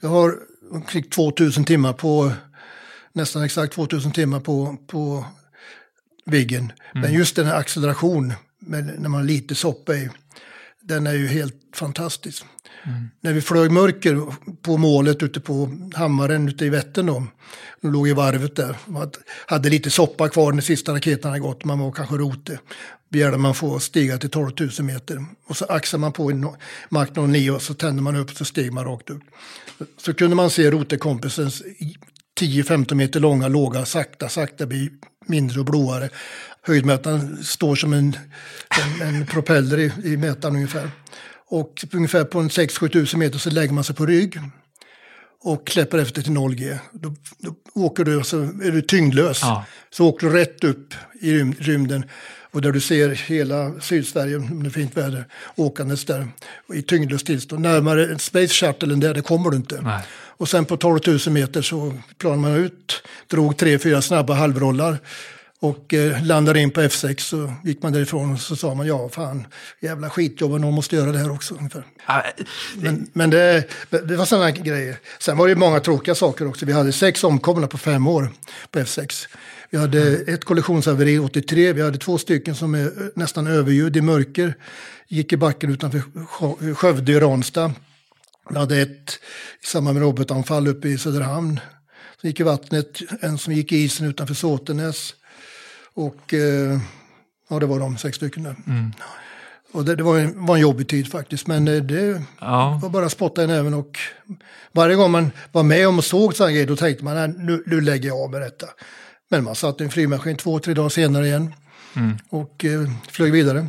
Jag 0.00 0.08
har 0.08 0.38
omkring 0.70 1.02
2000 1.02 1.64
timmar 1.64 1.92
på, 1.92 2.32
nästan 3.12 3.42
exakt 3.42 3.74
2000 3.74 4.12
timmar 4.12 4.40
på, 4.40 4.76
på 4.86 5.24
Viggen. 6.24 6.62
Mm. 6.62 7.02
Men 7.02 7.12
just 7.12 7.36
den 7.36 7.46
här 7.46 7.58
acceleration, 7.58 8.32
med, 8.58 8.84
när 8.84 9.08
man 9.08 9.20
har 9.20 9.26
lite 9.26 9.54
soppa 9.54 9.94
i, 9.94 10.10
den 10.80 11.06
är 11.06 11.14
ju 11.14 11.26
helt 11.26 11.56
fantastisk. 11.74 12.44
Mm. 12.84 13.10
När 13.20 13.32
vi 13.32 13.40
flög 13.40 13.70
mörker 13.70 14.22
på 14.62 14.76
målet 14.76 15.22
ute 15.22 15.40
på 15.40 15.70
Hammaren 15.94 16.48
ute 16.48 16.64
i 16.64 16.68
Vättern 16.68 17.06
då, 17.06 17.26
De 17.80 17.92
låg 17.92 18.08
i 18.08 18.12
varvet 18.12 18.56
där. 18.56 18.76
Man 18.86 19.10
hade 19.46 19.70
lite 19.70 19.90
soppa 19.90 20.28
kvar 20.28 20.52
när 20.52 20.62
sista 20.62 20.94
raketen 20.94 21.30
hade 21.30 21.40
gått, 21.40 21.64
man 21.64 21.78
var 21.78 21.92
kanske 21.92 22.16
rotig. 22.16 22.58
begärde 23.08 23.38
man 23.38 23.54
få 23.54 23.80
stiga 23.80 24.18
till 24.18 24.30
12 24.30 24.50
000 24.60 24.70
meter. 24.80 25.24
Och 25.46 25.56
så 25.56 25.64
axade 25.64 26.00
man 26.00 26.12
på 26.12 26.30
en 26.30 26.48
Mach 26.88 27.08
09 27.16 27.50
och 27.50 27.62
så 27.62 27.74
tände 27.74 28.02
man 28.02 28.16
upp 28.16 28.30
och 28.30 28.36
så 28.36 28.44
steg 28.44 28.72
man 28.72 28.84
rakt 28.84 29.10
upp. 29.10 29.22
Så 29.96 30.14
kunde 30.14 30.36
man 30.36 30.50
se 30.50 30.70
rotekompisens 30.70 31.62
10-15 32.40 32.94
meter 32.94 33.20
långa 33.20 33.48
låga 33.48 33.84
sakta, 33.84 34.28
sakta 34.28 34.66
bli 34.66 34.90
mindre 35.26 35.60
och 35.60 35.66
blåare. 35.66 36.10
Höjdmätaren 36.62 37.44
står 37.44 37.76
som 37.76 37.92
en, 37.92 38.16
en, 39.00 39.14
en 39.14 39.26
propeller 39.26 39.78
i, 39.78 39.92
i 40.04 40.16
mätaren 40.16 40.54
ungefär. 40.54 40.90
Och 41.52 41.84
ungefär 41.92 42.24
på 42.24 42.40
en 42.40 42.48
6-7 42.48 42.88
tusen 42.88 43.20
meter 43.20 43.38
så 43.38 43.50
lägger 43.50 43.72
man 43.72 43.84
sig 43.84 43.94
på 43.96 44.06
rygg 44.06 44.40
och 45.42 45.70
släpper 45.70 45.98
efter 45.98 46.22
till 46.22 46.32
0G. 46.32 46.78
Då, 46.92 47.14
då 47.38 47.54
åker 47.74 48.04
du, 48.04 48.22
så 48.24 48.42
är 48.42 48.72
du 48.72 48.82
tyngdlös. 48.82 49.38
Ja. 49.42 49.64
Så 49.90 50.06
åker 50.06 50.26
du 50.26 50.32
rätt 50.32 50.64
upp 50.64 50.94
i 51.20 51.32
rym- 51.32 51.54
rymden 51.58 52.04
och 52.50 52.62
där 52.62 52.72
du 52.72 52.80
ser 52.80 53.08
hela 53.08 53.80
Sydsverige 53.80 54.38
med 54.38 54.72
fint 54.72 54.96
väder 54.96 55.24
åkandes 55.56 56.04
där 56.04 56.28
i 56.74 56.82
tyngdlöst 56.82 57.26
tillstånd. 57.26 57.62
Närmare 57.62 58.06
en 58.06 58.18
Space 58.18 58.54
Shuttle 58.54 58.92
än 58.92 59.00
det, 59.00 59.12
det 59.12 59.22
kommer 59.22 59.50
du 59.50 59.56
inte. 59.56 59.80
Nej. 59.82 60.02
Och 60.12 60.48
sen 60.48 60.64
på 60.64 60.76
12 60.76 61.00
000 61.06 61.18
meter 61.26 61.62
så 61.62 61.98
planade 62.18 62.42
man 62.42 62.54
ut, 62.54 63.02
drog 63.26 63.56
tre, 63.56 63.78
fyra 63.78 64.02
snabba 64.02 64.34
halvrollar 64.34 64.98
och 65.62 65.94
eh, 65.94 66.24
landade 66.24 66.60
in 66.60 66.70
på 66.70 66.80
F6 66.80 67.18
så 67.20 67.52
gick 67.64 67.82
man 67.82 67.92
därifrån 67.92 68.32
och 68.32 68.40
så 68.40 68.56
sa 68.56 68.74
man 68.74 68.86
ja 68.86 69.08
fan 69.08 69.46
jävla 69.80 70.10
skitjobb 70.10 70.60
någon 70.60 70.74
måste 70.74 70.96
göra 70.96 71.12
det 71.12 71.18
här 71.18 71.30
också. 71.30 71.54
Ungefär. 71.54 71.84
Ja, 72.06 72.22
Men, 72.76 73.10
men 73.12 73.30
det, 73.30 73.64
det 73.90 74.16
var 74.16 74.24
sådana 74.24 74.50
grejer. 74.50 74.96
Sen 75.20 75.36
var 75.36 75.48
det 75.48 75.54
många 75.56 75.80
tråkiga 75.80 76.14
saker 76.14 76.46
också. 76.48 76.66
Vi 76.66 76.72
hade 76.72 76.92
sex 76.92 77.24
omkomna 77.24 77.66
på 77.66 77.78
fem 77.78 78.06
år 78.06 78.30
på 78.70 78.78
F6. 78.78 79.28
Vi 79.70 79.78
hade 79.78 80.16
ett 80.16 80.44
kollisionshaveri 80.44 81.18
83, 81.18 81.72
vi 81.72 81.82
hade 81.82 81.98
två 81.98 82.18
stycken 82.18 82.54
som 82.54 82.74
är 82.74 82.84
eh, 82.84 82.90
nästan 83.14 83.46
överljud 83.46 83.96
i 83.96 84.00
mörker. 84.00 84.54
Gick 85.08 85.32
i 85.32 85.36
backen 85.36 85.70
utanför 85.72 85.98
Skö- 85.98 86.74
Skövde 86.74 87.12
i 87.12 87.20
Ranstad. 87.20 87.72
Vi 88.50 88.58
hade 88.58 88.78
ett 88.78 89.10
i 89.62 89.66
samband 89.66 89.94
med 89.94 90.02
robotanfall 90.02 90.68
uppe 90.68 90.88
i 90.88 90.98
Söderhamn. 90.98 91.60
Som 92.20 92.28
gick 92.28 92.40
i 92.40 92.42
vattnet, 92.42 92.98
en 93.20 93.38
som 93.38 93.52
gick 93.52 93.72
i 93.72 93.76
isen 93.76 94.06
utanför 94.06 94.34
Såtenäs. 94.34 95.14
Och 95.94 96.34
eh, 96.34 96.78
ja, 97.48 97.58
det 97.58 97.66
var 97.66 97.80
de 97.80 97.96
sex 97.98 98.16
stycken 98.16 98.42
där. 98.42 98.56
Och 99.72 99.84
det, 99.84 99.96
det 99.96 100.02
var, 100.02 100.18
en, 100.18 100.46
var 100.46 100.54
en 100.54 100.60
jobbig 100.60 100.88
tid 100.88 101.10
faktiskt, 101.12 101.46
men 101.46 101.68
eh, 101.68 101.82
det 101.82 102.22
ja. 102.40 102.78
var 102.82 102.88
bara 102.88 103.06
att 103.06 103.12
spotta 103.12 103.44
i 103.44 103.46
näven 103.46 103.74
och 103.74 103.98
varje 104.72 104.96
gång 104.96 105.10
man 105.10 105.30
var 105.52 105.62
med 105.62 105.88
om 105.88 105.98
och 105.98 106.04
såg 106.04 106.34
sådana 106.34 106.52
grejer 106.52 106.66
då 106.66 106.76
tänkte 106.76 107.04
man 107.04 107.14
"Nej, 107.14 107.34
nu, 107.38 107.62
nu 107.66 107.80
lägger 107.80 108.08
jag 108.08 108.18
av 108.20 108.30
med 108.30 108.40
detta. 108.40 108.66
Men 109.30 109.44
man 109.44 109.54
satte 109.54 109.84
en 109.84 109.90
flygmaskin 109.90 110.36
två, 110.36 110.58
tre 110.58 110.74
dagar 110.74 110.88
senare 110.88 111.26
igen 111.26 111.54
och 112.28 112.64
eh, 112.64 112.90
flög 113.10 113.32
vidare. 113.32 113.66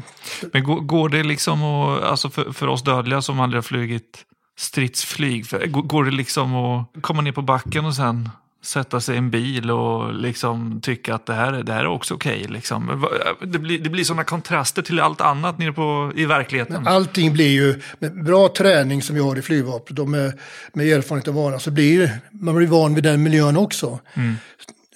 Men 0.53 0.63
går, 0.63 0.79
går 0.81 1.09
det 1.09 1.23
liksom 1.23 1.63
att, 1.63 2.03
alltså 2.03 2.29
för, 2.29 2.51
för 2.51 2.67
oss 2.67 2.83
dödliga 2.83 3.21
som 3.21 3.39
aldrig 3.39 3.57
har 3.57 3.63
flugit 3.63 4.25
stridsflyg, 4.57 5.47
för, 5.47 5.65
går 5.67 6.03
det 6.03 6.11
liksom 6.11 6.55
att 6.55 6.87
komma 7.01 7.21
ner 7.21 7.31
på 7.31 7.41
backen 7.41 7.85
och 7.85 7.95
sen 7.95 8.29
sätta 8.63 8.99
sig 9.01 9.15
i 9.15 9.17
en 9.17 9.29
bil 9.29 9.71
och 9.71 10.13
liksom 10.13 10.81
tycka 10.81 11.15
att 11.15 11.25
det 11.25 11.33
här, 11.33 11.53
är- 11.53 11.63
det 11.63 11.73
här 11.73 11.79
är 11.81 11.87
också 11.87 12.13
okej? 12.13 12.45
liksom. 12.49 13.01
Va- 13.01 13.09
det, 13.41 13.59
blir, 13.59 13.79
det 13.79 13.89
blir 13.89 14.03
sådana 14.03 14.23
kontraster 14.23 14.81
till 14.81 14.99
allt 14.99 15.21
annat 15.21 15.57
nere 15.59 15.73
på, 15.73 16.11
i 16.15 16.25
verkligheten. 16.25 16.87
Allting 16.87 17.33
blir 17.33 17.47
ju, 17.49 17.81
med 17.99 18.23
bra 18.23 18.49
träning 18.57 19.01
som 19.01 19.15
vi 19.15 19.21
har 19.21 19.37
i 19.37 19.41
flygvapnet 19.41 19.99
och 19.99 20.09
med, 20.09 20.39
med 20.73 20.87
erfarenhet 20.87 21.27
av 21.27 21.33
vana 21.33 21.59
så 21.59 21.71
blir 21.71 22.19
man 22.31 22.55
blir 22.55 22.67
van 22.67 22.95
vid 22.95 23.03
den 23.03 23.23
miljön 23.23 23.57
också. 23.57 23.99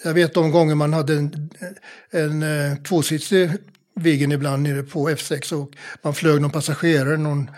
Jag 0.04 0.14
vet 0.14 0.34
de 0.34 0.52
gånger 0.52 0.76
man 0.76 0.94
hade 0.94 1.14
en, 1.14 1.50
en 2.12 2.44
eh, 2.44 2.76
tvåsitsig 2.78 3.52
Viggen 4.00 4.32
ibland 4.32 4.64
nere 4.64 4.84
på 4.84 5.10
F6 5.10 5.54
och 5.54 5.72
man 6.04 6.14
flög 6.14 6.42
någon 6.42 6.52
passagerare, 6.52 7.18
någon, 7.18 7.50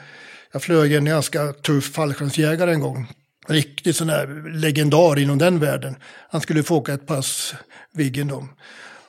jag 0.52 0.62
flög 0.64 0.94
en 0.94 1.06
ganska 1.06 1.48
tuff 1.54 1.94
fallskärmsjägare 1.94 2.72
en 2.74 2.80
gång. 2.80 3.08
Riktigt 3.50 3.96
sån 3.96 4.10
här 4.10 4.52
legendar 4.54 5.20
inom 5.20 5.38
den 5.38 5.60
världen. 5.60 5.96
Han 6.32 6.42
skulle 6.42 6.64
få 6.64 6.76
åka 6.78 6.94
ett 6.94 7.08
pass 7.08 7.56
Viggen 7.94 8.28
då. 8.28 8.48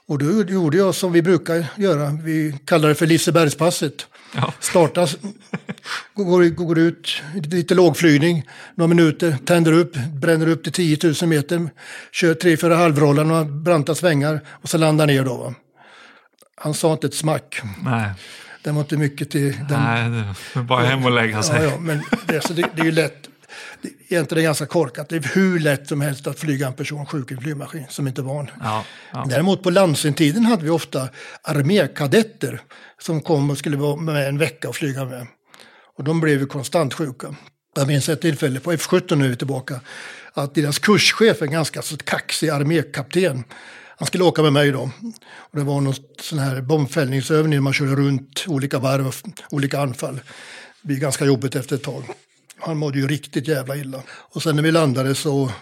Och 0.06 0.18
då 0.18 0.42
gjorde 0.42 0.76
jag 0.76 0.94
som 0.94 1.12
vi 1.12 1.22
brukar 1.22 1.66
göra, 1.76 2.18
vi 2.22 2.58
kallar 2.64 2.88
det 2.88 2.94
för 2.94 3.06
Lisebergspasset. 3.06 4.06
Ja. 4.34 4.54
Startar, 4.60 5.10
går, 6.14 6.48
går 6.48 6.78
ut, 6.78 7.22
lite 7.34 7.74
lågflygning, 7.74 8.44
några 8.74 8.88
minuter, 8.88 9.36
tänder 9.44 9.72
upp, 9.72 9.96
bränner 9.96 10.48
upp 10.48 10.62
till 10.62 10.72
10 10.72 10.98
000 11.02 11.14
meter, 11.28 11.70
kör 12.12 12.34
tre, 12.34 12.56
fyra 12.56 12.76
halvrollar, 12.76 13.24
några 13.24 13.44
branta 13.44 13.94
svängar 13.94 14.40
och 14.48 14.68
så 14.68 14.78
landar 14.78 15.06
ner 15.06 15.24
då. 15.24 15.36
Va? 15.36 15.54
Han 16.56 16.74
sa 16.74 16.92
inte 16.92 17.06
ett 17.06 17.14
smack. 17.14 17.62
Nej, 17.84 18.10
Det 18.62 18.70
var 18.70 18.80
inte 18.80 18.96
mycket 18.96 19.30
till 19.30 19.56
den. 19.68 19.82
Nej 19.82 20.10
det 20.10 20.60
är 20.60 20.62
bara 20.62 20.84
hem 20.84 21.04
och 21.04 21.10
lägga 21.10 21.42
sig. 21.42 21.62
Ja, 21.64 21.70
ja, 21.70 21.78
men 21.80 22.02
det, 22.26 22.40
så 22.40 22.52
det, 22.52 22.64
det 22.74 22.80
är 22.82 22.86
ju 22.86 22.92
lätt. 22.92 23.29
Egentligen 24.08 24.44
ganska 24.44 24.66
korkat. 24.66 25.08
Det 25.08 25.16
är 25.16 25.30
hur 25.34 25.58
lätt 25.58 25.88
som 25.88 26.00
helst 26.00 26.26
att 26.26 26.38
flyga 26.38 26.66
en 26.66 26.72
person 26.72 27.06
sjuk 27.06 27.30
i 27.30 27.34
en 27.34 27.40
flygmaskin 27.40 27.84
som 27.88 28.08
inte 28.08 28.20
är 28.20 28.24
van. 28.24 28.50
Ja, 28.60 28.84
ja. 29.12 29.26
Däremot 29.28 29.62
på 29.62 29.70
Landsentiden 29.70 30.44
hade 30.44 30.64
vi 30.64 30.70
ofta 30.70 31.08
armékadetter 31.42 32.60
som 33.00 33.20
kom 33.20 33.50
och 33.50 33.58
skulle 33.58 33.76
vara 33.76 33.96
med 33.96 34.28
en 34.28 34.38
vecka 34.38 34.68
och 34.68 34.76
flyga 34.76 35.04
med. 35.04 35.26
Och 35.96 36.04
de 36.04 36.20
blev 36.20 36.40
ju 36.40 36.46
konstant 36.46 36.94
sjuka. 36.94 37.34
Jag 37.74 37.86
minns 37.86 38.08
ett 38.08 38.20
tillfälle 38.20 38.60
på 38.60 38.72
F17 38.72 39.16
nu 39.16 39.24
är 39.24 39.28
vi 39.28 39.36
tillbaka. 39.36 39.80
Att 40.32 40.54
deras 40.54 40.78
kurschef, 40.78 41.42
en 41.42 41.50
ganska 41.50 41.82
så 41.82 41.96
kaxig 41.96 42.48
armékapten, 42.48 43.44
han 44.00 44.06
skulle 44.06 44.24
åka 44.24 44.42
med 44.42 44.52
mig 44.52 44.70
då. 44.70 44.90
Och 45.36 45.58
det 45.58 45.64
var 45.64 45.80
någon 45.80 45.94
sån 46.20 46.38
här 46.38 46.60
bombfällningsövning 46.60 47.62
man 47.62 47.72
körde 47.72 47.94
runt 47.94 48.44
olika 48.48 48.78
varv 48.78 49.14
olika 49.50 49.80
anfall. 49.80 50.14
Det 50.82 50.88
blir 50.88 50.96
ganska 50.96 51.24
jobbigt 51.24 51.56
efter 51.56 51.76
ett 51.76 51.82
tag. 51.82 52.04
Han 52.62 52.76
mådde 52.76 52.98
ju 52.98 53.06
riktigt 53.06 53.48
jävla 53.48 53.76
illa. 53.76 54.02
Och 54.08 54.42
sen 54.42 54.56
när 54.56 54.62
vi 54.62 54.72
landade 54.72 55.14
så 55.14 55.52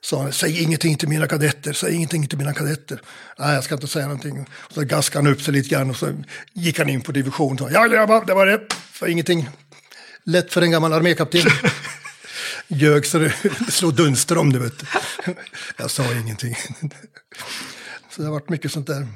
sa 0.00 0.22
han, 0.22 0.32
säg 0.32 0.62
ingenting 0.62 0.96
till 0.96 1.08
mina 1.08 1.26
kadetter, 1.26 1.72
säg 1.72 1.94
ingenting 1.94 2.26
till 2.26 2.38
mina 2.38 2.54
kadetter. 2.54 3.00
Nej, 3.38 3.54
jag 3.54 3.64
ska 3.64 3.74
inte 3.74 3.86
säga 3.86 4.06
någonting. 4.06 4.40
Och 4.40 4.72
så 4.72 4.84
gaskade 4.84 5.24
han 5.24 5.32
upp 5.32 5.42
sig 5.42 5.54
lite 5.54 5.68
grann 5.68 5.90
och 5.90 5.96
så 5.96 6.12
gick 6.52 6.78
han 6.78 6.88
in 6.88 7.00
på 7.00 7.12
division 7.12 7.52
och 7.52 7.58
sa, 7.58 7.70
ja 7.70 7.84
grabbar, 7.86 8.24
det 8.24 8.34
var 8.34 8.46
det, 8.46 8.60
för 8.92 9.06
ingenting. 9.06 9.48
Lätt 10.24 10.52
för 10.52 10.62
en 10.62 10.70
gammal 10.70 10.92
armékapten. 10.92 11.40
Ljög 12.68 13.06
så 13.06 13.18
det 13.18 13.32
slog 13.68 13.94
dunster 13.94 14.38
om 14.38 14.52
det, 14.52 14.58
vet 14.58 14.78
du. 14.78 14.86
Jag 15.76 15.90
sa 15.90 16.12
ingenting. 16.12 16.56
Så 18.10 18.22
det 18.22 18.24
har 18.24 18.32
varit 18.32 18.48
mycket 18.48 18.72
sånt 18.72 18.86
där. 18.86 19.08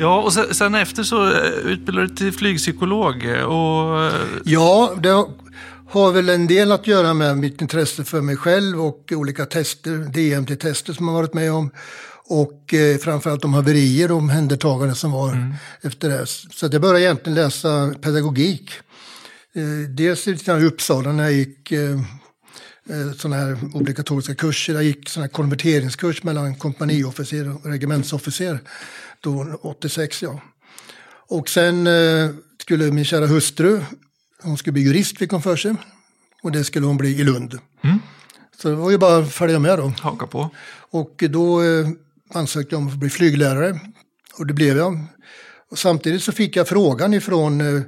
Ja, 0.00 0.22
och 0.22 0.32
sen, 0.32 0.54
sen 0.54 0.74
efter 0.74 1.02
så 1.02 1.26
eh, 1.32 1.50
utbildade 1.64 2.06
du 2.06 2.14
till 2.14 2.32
flygpsykolog. 2.32 3.24
eh, 3.24 3.42
Och, 3.42 4.04
eh, 4.04 4.12
Ja, 4.44 4.94
det 5.02 5.24
har 5.90 6.12
väl 6.12 6.28
en 6.28 6.46
del 6.46 6.72
att 6.72 6.86
göra 6.86 7.14
med 7.14 7.38
mitt 7.38 7.60
intresse 7.62 8.04
för 8.04 8.20
mig 8.20 8.36
själv 8.36 8.80
och 8.80 9.12
olika 9.12 9.46
tester, 9.46 9.96
DMT-tester 9.96 10.92
som 10.92 11.08
jag 11.08 11.14
varit 11.14 11.34
med 11.34 11.52
om. 11.52 11.70
Och 12.26 12.74
eh, 12.74 12.96
framförallt 12.98 13.42
de 13.42 13.54
haverier 13.54 14.10
och 14.10 14.18
omhändertagande 14.18 14.94
som 14.94 15.12
var 15.12 15.54
efter 15.82 16.08
det. 16.08 16.26
Så 16.26 16.68
jag 16.72 16.80
började 16.82 17.00
egentligen 17.00 17.34
läsa 17.34 17.94
pedagogik. 18.00 18.70
Eh, 19.54 19.90
dels 19.90 20.26
lite 20.26 20.52
i 20.52 20.64
Uppsala 20.64 21.12
när 21.12 21.24
jag 21.24 21.32
gick 21.32 21.72
eh, 21.72 21.98
sådana 23.16 23.36
här 23.36 23.58
obligatoriska 23.74 24.34
kurser. 24.34 24.74
Jag 24.74 24.84
gick 24.84 25.08
sån 25.08 25.22
här 25.22 25.30
konverteringskurs 25.30 26.22
mellan 26.22 26.54
kompaniofficer 26.54 27.54
och 27.56 27.66
regementsofficer. 27.66 28.58
Då 29.20 29.58
86 29.62 30.22
ja. 30.22 30.40
Och 31.28 31.48
sen 31.48 31.86
eh, 31.86 32.30
skulle 32.58 32.90
min 32.90 33.04
kära 33.04 33.26
hustru, 33.26 33.80
hon 34.42 34.58
skulle 34.58 34.72
bli 34.72 34.82
jurist 34.82 35.18
fick 35.18 35.30
hon 35.30 35.42
för 35.42 35.56
sig. 35.56 35.74
Och 36.42 36.52
det 36.52 36.64
skulle 36.64 36.86
hon 36.86 36.96
bli 36.96 37.20
i 37.20 37.24
Lund. 37.24 37.58
Så 38.56 38.68
det 38.68 38.74
var 38.74 38.90
ju 38.90 38.98
bara 38.98 39.16
att 39.16 39.32
följa 39.32 39.58
med 39.58 39.78
då. 39.78 39.92
haka 40.00 40.26
på. 40.26 40.50
Och 40.90 41.24
då 41.30 41.62
eh, 41.62 41.88
ansökte 42.34 42.74
jag 42.74 42.82
om 42.82 42.88
att 42.88 42.94
bli 42.94 43.10
flyglärare. 43.10 43.80
Och 44.38 44.46
det 44.46 44.54
blev 44.54 44.76
jag. 44.76 45.06
Och 45.70 45.78
samtidigt 45.78 46.22
så 46.22 46.32
fick 46.32 46.56
jag 46.56 46.68
frågan 46.68 47.14
ifrån 47.14 47.60
eh, 47.60 47.82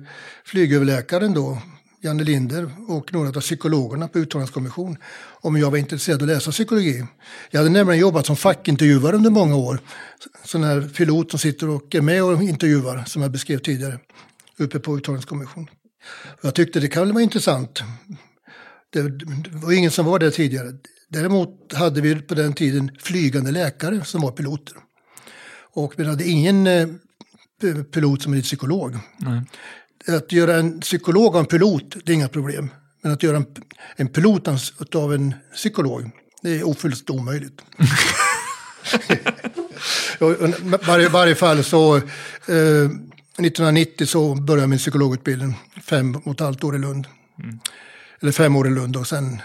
flygöverläkaren 0.44 1.34
då, 1.34 1.58
Janne 2.04 2.24
Linder 2.24 2.70
och 2.88 3.12
några 3.12 3.28
av 3.28 3.40
psykologerna 3.40 4.08
på 4.08 4.18
uttagningskommission 4.18 4.96
om 5.40 5.56
jag 5.56 5.70
var 5.70 5.78
intresserad 5.78 6.22
av 6.22 6.28
att 6.28 6.34
läsa 6.34 6.50
psykologi. 6.50 7.04
Jag 7.50 7.60
hade 7.60 7.70
nämligen 7.70 8.00
jobbat 8.00 8.26
som 8.26 8.36
fackintervjuare 8.36 9.16
under 9.16 9.30
många 9.30 9.56
år. 9.56 9.80
Sån 10.44 10.64
här 10.64 10.90
pilot 10.96 11.30
som 11.30 11.38
sitter 11.38 11.68
och 11.68 11.94
är 11.94 12.00
med 12.00 12.24
och 12.24 12.42
intervjuar, 12.42 13.04
som 13.04 13.22
jag 13.22 13.30
beskrev 13.30 13.58
tidigare, 13.58 13.98
uppe 14.58 14.78
på 14.78 14.96
uttagningskommission. 14.98 15.66
Jag 16.42 16.54
tyckte 16.54 16.80
det 16.80 16.88
kan 16.88 17.02
väl 17.02 17.12
vara 17.12 17.22
intressant. 17.22 17.82
Det, 18.90 19.02
var 19.52 19.72
ingen 19.72 19.90
som 19.90 20.06
var 20.06 20.18
där 20.18 20.30
tidigare. 20.30 20.72
Däremot 21.08 21.72
hade 21.72 22.00
vi 22.00 22.14
på 22.14 22.34
den 22.34 22.52
tiden 22.52 22.90
flygande 22.98 23.50
läkare 23.50 24.04
som 24.04 24.20
var 24.20 24.30
piloter. 24.30 24.76
Och 25.74 25.94
vi 25.96 26.04
hade 26.04 26.24
ingen 26.24 26.66
eh, 26.66 26.88
pilot 27.92 28.22
som 28.22 28.34
är 28.34 28.42
psykolog. 28.42 28.98
Nej. 29.16 29.42
Att 30.06 30.32
göra 30.32 30.56
en 30.56 30.80
psykolog 30.80 31.34
av 31.36 31.40
en 31.40 31.46
pilot, 31.46 31.96
det 32.04 32.12
är 32.12 32.14
inga 32.14 32.28
problem. 32.28 32.70
Men 33.02 33.12
att 33.12 33.22
göra 33.22 33.36
en, 33.36 33.46
en 33.96 34.08
pilot 34.08 34.48
av 34.94 35.14
en 35.14 35.34
psykolog, 35.54 36.10
det 36.42 36.50
är 36.50 36.68
ofullständigt 36.68 37.10
omöjligt. 37.10 37.62
I 40.20 40.86
varje, 40.86 41.08
varje 41.08 41.34
fall 41.34 41.64
så, 41.64 41.96
eh, 41.96 42.02
1990 43.38 44.06
så 44.06 44.34
började 44.34 44.62
jag 44.62 44.70
min 44.70 44.78
psykologutbildning, 44.78 45.58
fem 45.82 46.16
och 46.16 46.32
ett 46.32 46.40
halvt 46.40 46.64
år 46.64 46.76
i 46.76 46.78
Lund. 46.78 47.06
Eller 48.20 48.32
fem 48.32 48.56
år 48.56 48.66
i 48.66 48.70
Lund 48.70 48.96
och 48.96 49.06
sen 49.06 49.42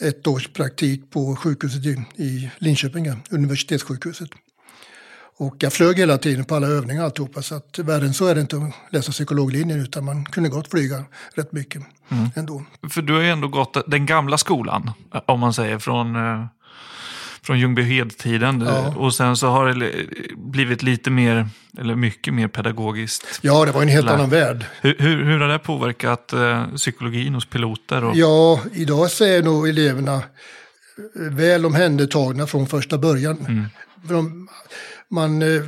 ett 0.00 0.26
års 0.26 0.48
praktik 0.48 1.10
på 1.10 1.36
sjukhuset 1.36 1.86
i, 1.86 2.04
i 2.16 2.50
Linköping, 2.58 3.22
universitetssjukhuset. 3.30 4.28
Och 5.38 5.56
jag 5.58 5.72
flög 5.72 5.98
hela 5.98 6.18
tiden 6.18 6.44
på 6.44 6.54
alla 6.54 6.66
övningar 6.66 7.04
alltihopa. 7.04 7.42
Så 7.42 7.54
att 7.54 7.78
värre 7.78 8.04
än 8.06 8.14
så 8.14 8.26
är 8.26 8.34
det 8.34 8.40
inte 8.40 8.56
att 8.56 8.92
läsa 8.92 9.12
psykologlinjen 9.12 9.80
utan 9.80 10.04
man 10.04 10.24
kunde 10.24 10.48
gott 10.48 10.70
flyga 10.70 11.04
rätt 11.34 11.52
mycket 11.52 11.82
mm. 12.08 12.28
ändå. 12.36 12.64
För 12.90 13.02
du 13.02 13.12
har 13.12 13.20
ju 13.20 13.30
ändå 13.30 13.48
gått 13.48 13.76
den 13.86 14.06
gamla 14.06 14.38
skolan, 14.38 14.90
om 15.26 15.40
man 15.40 15.54
säger, 15.54 15.78
från, 15.78 16.16
eh, 16.16 16.46
från 17.42 17.58
Ljungbyhed-tiden. 17.58 18.60
Ja. 18.66 18.94
Och 18.96 19.14
sen 19.14 19.36
så 19.36 19.46
har 19.46 19.66
det 19.66 19.92
blivit 20.36 20.82
lite 20.82 21.10
mer, 21.10 21.48
eller 21.78 21.94
mycket 21.94 22.34
mer 22.34 22.48
pedagogiskt. 22.48 23.40
Ja, 23.42 23.64
det 23.64 23.72
var 23.72 23.82
en 23.82 23.88
helt 23.88 24.10
annan 24.10 24.30
värld. 24.30 24.64
Hur, 24.80 24.96
hur, 24.98 25.24
hur 25.24 25.40
har 25.40 25.48
det 25.48 25.58
påverkat 25.58 26.32
eh, 26.32 26.66
psykologin 26.76 27.34
hos 27.34 27.46
piloter? 27.46 28.04
Och... 28.04 28.16
Ja, 28.16 28.60
idag 28.72 29.10
så 29.10 29.24
är 29.24 29.42
nog 29.42 29.68
eleverna 29.68 30.22
väl 31.14 31.66
omhändertagna 31.66 32.46
från 32.46 32.66
första 32.66 32.98
början. 32.98 33.38
Mm. 33.48 33.64
De, 34.02 34.48
man 35.10 35.42
eh, 35.42 35.62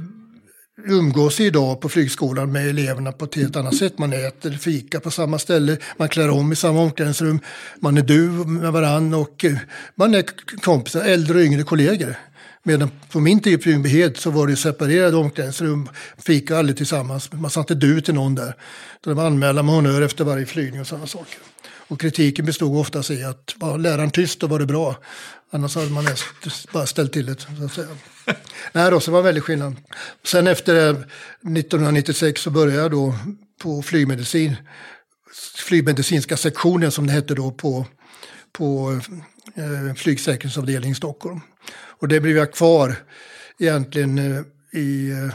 umgås 0.87 1.41
idag 1.41 1.81
på 1.81 1.89
flygskolan 1.89 2.53
med 2.53 2.69
eleverna 2.69 3.13
på 3.13 3.25
ett 3.25 3.35
helt 3.35 3.57
annat 3.57 3.77
sätt. 3.77 3.99
Man 3.99 4.13
äter 4.13 4.51
fika 4.51 5.01
på 5.01 5.11
samma 5.11 5.39
ställe, 5.39 5.77
man 5.97 6.09
klär 6.09 6.31
om 6.31 6.53
i 6.53 6.57
samma 6.57 6.81
omklädningsrum, 6.81 7.41
man 7.81 7.99
är 7.99 8.03
du 8.03 8.29
med 8.47 8.73
varann 8.73 9.15
och 9.15 9.45
eh, 9.45 9.57
man 9.95 10.15
är 10.15 10.25
kompisar, 10.61 11.01
äldre 11.05 11.39
och 11.39 11.45
yngre 11.45 11.63
kollegor. 11.63 12.17
Medan 12.63 12.91
på 13.13 13.21
min 13.21 13.41
tid 13.41 13.63
på 13.63 13.69
Ljungbyhed 13.69 14.17
så 14.17 14.31
var 14.31 14.47
det 14.47 14.57
separerade 14.57 15.17
omklädningsrum, 15.17 15.89
fika 16.19 16.59
aldrig 16.59 16.77
tillsammans. 16.77 17.33
Man 17.33 17.51
sa 17.51 17.61
inte 17.61 17.75
du 17.75 18.01
till 18.01 18.15
någon 18.15 18.35
där. 18.35 18.55
Det 19.05 19.15
var 19.15 19.27
anmälan 19.27 19.67
med 19.67 19.75
honör 19.75 20.03
efter 20.03 20.25
varje 20.25 20.47
flygning 20.47 20.81
och 20.81 20.87
sådana 20.87 21.07
saker. 21.07 21.39
Och 21.89 22.01
kritiken 22.01 22.47
bestod 22.47 22.81
oftast 22.81 23.11
i 23.11 23.25
att 23.25 23.55
var 23.57 23.79
läraren 23.79 24.11
tyst 24.11 24.43
och 24.43 24.51
var 24.51 24.59
det 24.59 24.67
bra. 24.67 24.97
Annars 25.51 25.75
hade 25.75 25.91
man 25.91 26.07
bara 26.73 26.87
ställt 26.87 27.13
till 27.13 27.27
det. 27.27 27.41
Så 27.41 27.65
att 27.65 27.73
säga. 27.73 27.89
Nej 28.73 28.91
då, 28.91 29.01
så 29.01 29.11
det 29.11 29.13
var 29.13 29.19
en 29.19 29.25
väldig 29.25 29.43
skillnad. 29.43 29.77
Sen 30.25 30.47
efter 30.47 30.89
eh, 30.89 30.91
1996 30.91 32.41
så 32.41 32.51
började 32.51 32.83
jag 32.83 32.91
då 32.91 33.15
på 33.63 33.83
flygmedicin. 33.83 34.57
Flygmedicinska 35.57 36.37
sektionen 36.37 36.91
som 36.91 37.07
det 37.07 37.13
hette 37.13 37.35
då 37.35 37.51
på, 37.51 37.87
på 38.53 39.01
eh, 39.55 39.95
flygsäkerhetsavdelningen 39.95 40.93
i 40.93 40.97
Stockholm. 40.97 41.41
Och 41.75 42.09
det 42.09 42.21
blev 42.21 42.37
jag 42.37 42.53
kvar 42.53 42.97
egentligen 43.59 44.19
eh, 44.19 44.43
i 44.81 45.11
eh, 45.11 45.35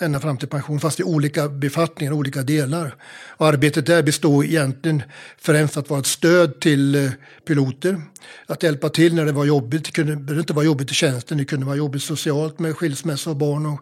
ända 0.00 0.20
fram 0.20 0.36
till 0.36 0.48
pension, 0.48 0.80
fast 0.80 1.00
i 1.00 1.02
olika 1.02 1.48
befattningar, 1.48 2.12
olika 2.12 2.42
delar. 2.42 2.94
Och 3.36 3.46
arbetet 3.46 3.86
där 3.86 4.02
består 4.02 4.44
egentligen 4.44 5.02
främst 5.38 5.76
att 5.76 5.90
vara 5.90 6.00
ett 6.00 6.06
stöd 6.06 6.60
till 6.60 6.94
eh, 6.94 7.10
piloter, 7.46 8.00
att 8.46 8.62
hjälpa 8.62 8.88
till 8.88 9.14
när 9.14 9.24
det 9.24 9.32
var 9.32 9.44
jobbigt. 9.44 9.84
Det 9.84 9.90
kunde, 9.90 10.16
behövde 10.16 10.40
inte 10.40 10.52
vara 10.52 10.64
jobbigt 10.64 10.90
i 10.90 10.94
tjänsten, 10.94 11.38
det 11.38 11.44
kunde 11.44 11.66
vara 11.66 11.76
jobbigt 11.76 12.02
socialt 12.02 12.58
med 12.58 12.76
skilsmässa 12.76 13.30
och 13.30 13.36
barn 13.36 13.66
och 13.66 13.80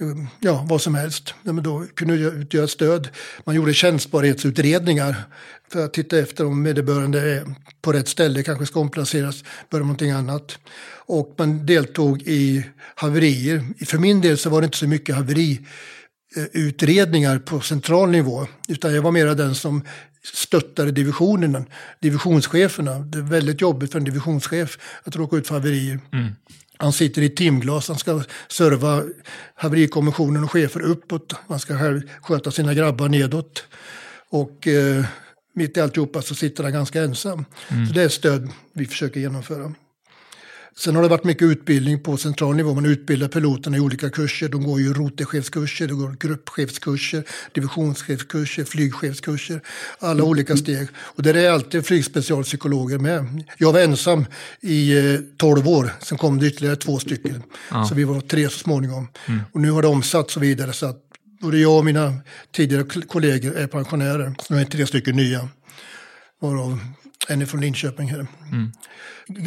Ehm, 0.00 0.26
ja, 0.40 0.66
vad 0.68 0.82
som 0.82 0.94
helst. 0.94 1.34
Men 1.42 1.62
då 1.62 1.86
kunde 1.94 2.16
jag 2.16 2.34
utgöra 2.34 2.68
stöd. 2.68 3.08
Man 3.44 3.54
gjorde 3.54 3.74
tjänstbarhetsutredningar 3.74 5.16
för 5.72 5.84
att 5.84 5.94
titta 5.94 6.18
efter 6.18 6.46
om 6.46 6.64
vederbörande 6.64 7.20
är 7.20 7.54
på 7.82 7.92
rätt 7.92 8.08
ställe, 8.08 8.42
kanske 8.42 8.66
ska 8.66 8.80
omplaceras, 8.80 9.44
börja 9.70 9.84
någonting 9.84 10.10
annat 10.10 10.58
och 11.06 11.34
man 11.38 11.66
deltog 11.66 12.22
i 12.22 12.66
haverier. 12.94 13.84
För 13.86 13.98
min 13.98 14.20
del 14.20 14.38
så 14.38 14.50
var 14.50 14.60
det 14.60 14.64
inte 14.64 14.78
så 14.78 14.88
mycket 14.88 15.14
haveriutredningar 15.14 17.34
eh, 17.34 17.40
på 17.40 17.60
central 17.60 18.10
nivå, 18.10 18.46
utan 18.68 18.94
jag 18.94 19.02
var 19.02 19.10
mera 19.10 19.34
den 19.34 19.54
som 19.54 19.82
stöttade 20.34 20.90
divisionerna, 20.90 21.64
divisionscheferna. 22.00 22.98
Det 22.98 23.18
är 23.18 23.22
väldigt 23.22 23.60
jobbigt 23.60 23.92
för 23.92 23.98
en 23.98 24.04
divisionschef 24.04 24.78
att 25.04 25.16
råka 25.16 25.36
ut 25.36 25.46
för 25.46 25.54
haverier. 25.54 26.00
Mm. 26.12 26.32
Han 26.80 26.92
sitter 26.92 27.22
i 27.22 27.28
timglas, 27.28 27.88
han 27.88 27.98
ska 27.98 28.22
serva 28.48 29.02
haverikommissionen 29.54 30.44
och 30.44 30.50
chefer 30.50 30.80
uppåt. 30.80 31.34
Han 31.48 31.60
ska 31.60 31.78
själv 31.78 32.02
sköta 32.22 32.50
sina 32.50 32.74
grabbar 32.74 33.08
nedåt. 33.08 33.64
Och 34.30 34.68
eh, 34.68 35.04
mitt 35.54 35.76
i 35.76 35.80
alltihopa 35.80 36.22
så 36.22 36.34
sitter 36.34 36.64
han 36.64 36.72
ganska 36.72 37.02
ensam. 37.02 37.44
Mm. 37.68 37.86
Så 37.86 37.92
det 37.92 38.02
är 38.02 38.06
ett 38.06 38.12
stöd 38.12 38.50
vi 38.72 38.86
försöker 38.86 39.20
genomföra. 39.20 39.74
Sen 40.76 40.94
har 40.94 41.02
det 41.02 41.08
varit 41.08 41.24
mycket 41.24 41.42
utbildning 41.42 42.02
på 42.02 42.16
central 42.16 42.56
nivå. 42.56 42.74
Man 42.74 42.86
utbildar 42.86 43.28
piloterna 43.28 43.76
i 43.76 43.80
olika 43.80 44.10
kurser. 44.10 44.48
De 44.48 44.62
går 44.62 44.80
ju 44.80 44.94
rotechefskurser, 44.94 45.86
det 45.86 45.94
går 45.94 46.16
gruppchefskurser, 46.20 47.24
divisionschefskurser, 47.52 48.64
flygchefskurser. 48.64 49.60
Alla 49.98 50.24
olika 50.24 50.56
steg. 50.56 50.88
Och 50.96 51.22
där 51.22 51.34
är 51.34 51.50
alltid 51.50 51.86
flygspecialpsykologer 51.86 52.98
med. 52.98 53.44
Jag 53.58 53.72
var 53.72 53.80
ensam 53.80 54.26
i 54.60 54.98
eh, 55.14 55.20
12 55.36 55.68
år. 55.68 55.92
Sen 56.00 56.18
kom 56.18 56.38
det 56.38 56.46
ytterligare 56.46 56.76
två 56.76 56.98
stycken. 56.98 57.42
Ja. 57.70 57.84
Så 57.84 57.94
vi 57.94 58.04
var 58.04 58.20
tre 58.20 58.48
så 58.48 58.58
småningom. 58.58 59.08
Mm. 59.26 59.40
Och 59.52 59.60
nu 59.60 59.70
har 59.70 59.82
det 59.82 59.88
omsatts 59.88 60.34
så 60.34 60.40
vidare 60.40 60.72
så 60.72 60.86
att 60.86 60.96
både 61.40 61.58
jag 61.58 61.78
och 61.78 61.84
mina 61.84 62.14
tidigare 62.52 62.84
kollegor 63.06 63.56
är 63.56 63.66
pensionärer. 63.66 64.34
Nu 64.50 64.60
är 64.60 64.64
tre 64.64 64.86
stycken 64.86 65.16
nya. 65.16 65.48
Varav 66.40 66.78
en 67.28 67.42
är 67.42 67.46
från 67.46 67.60
Linköping. 67.60 68.08
Här. 68.08 68.26
Mm. 68.52 68.72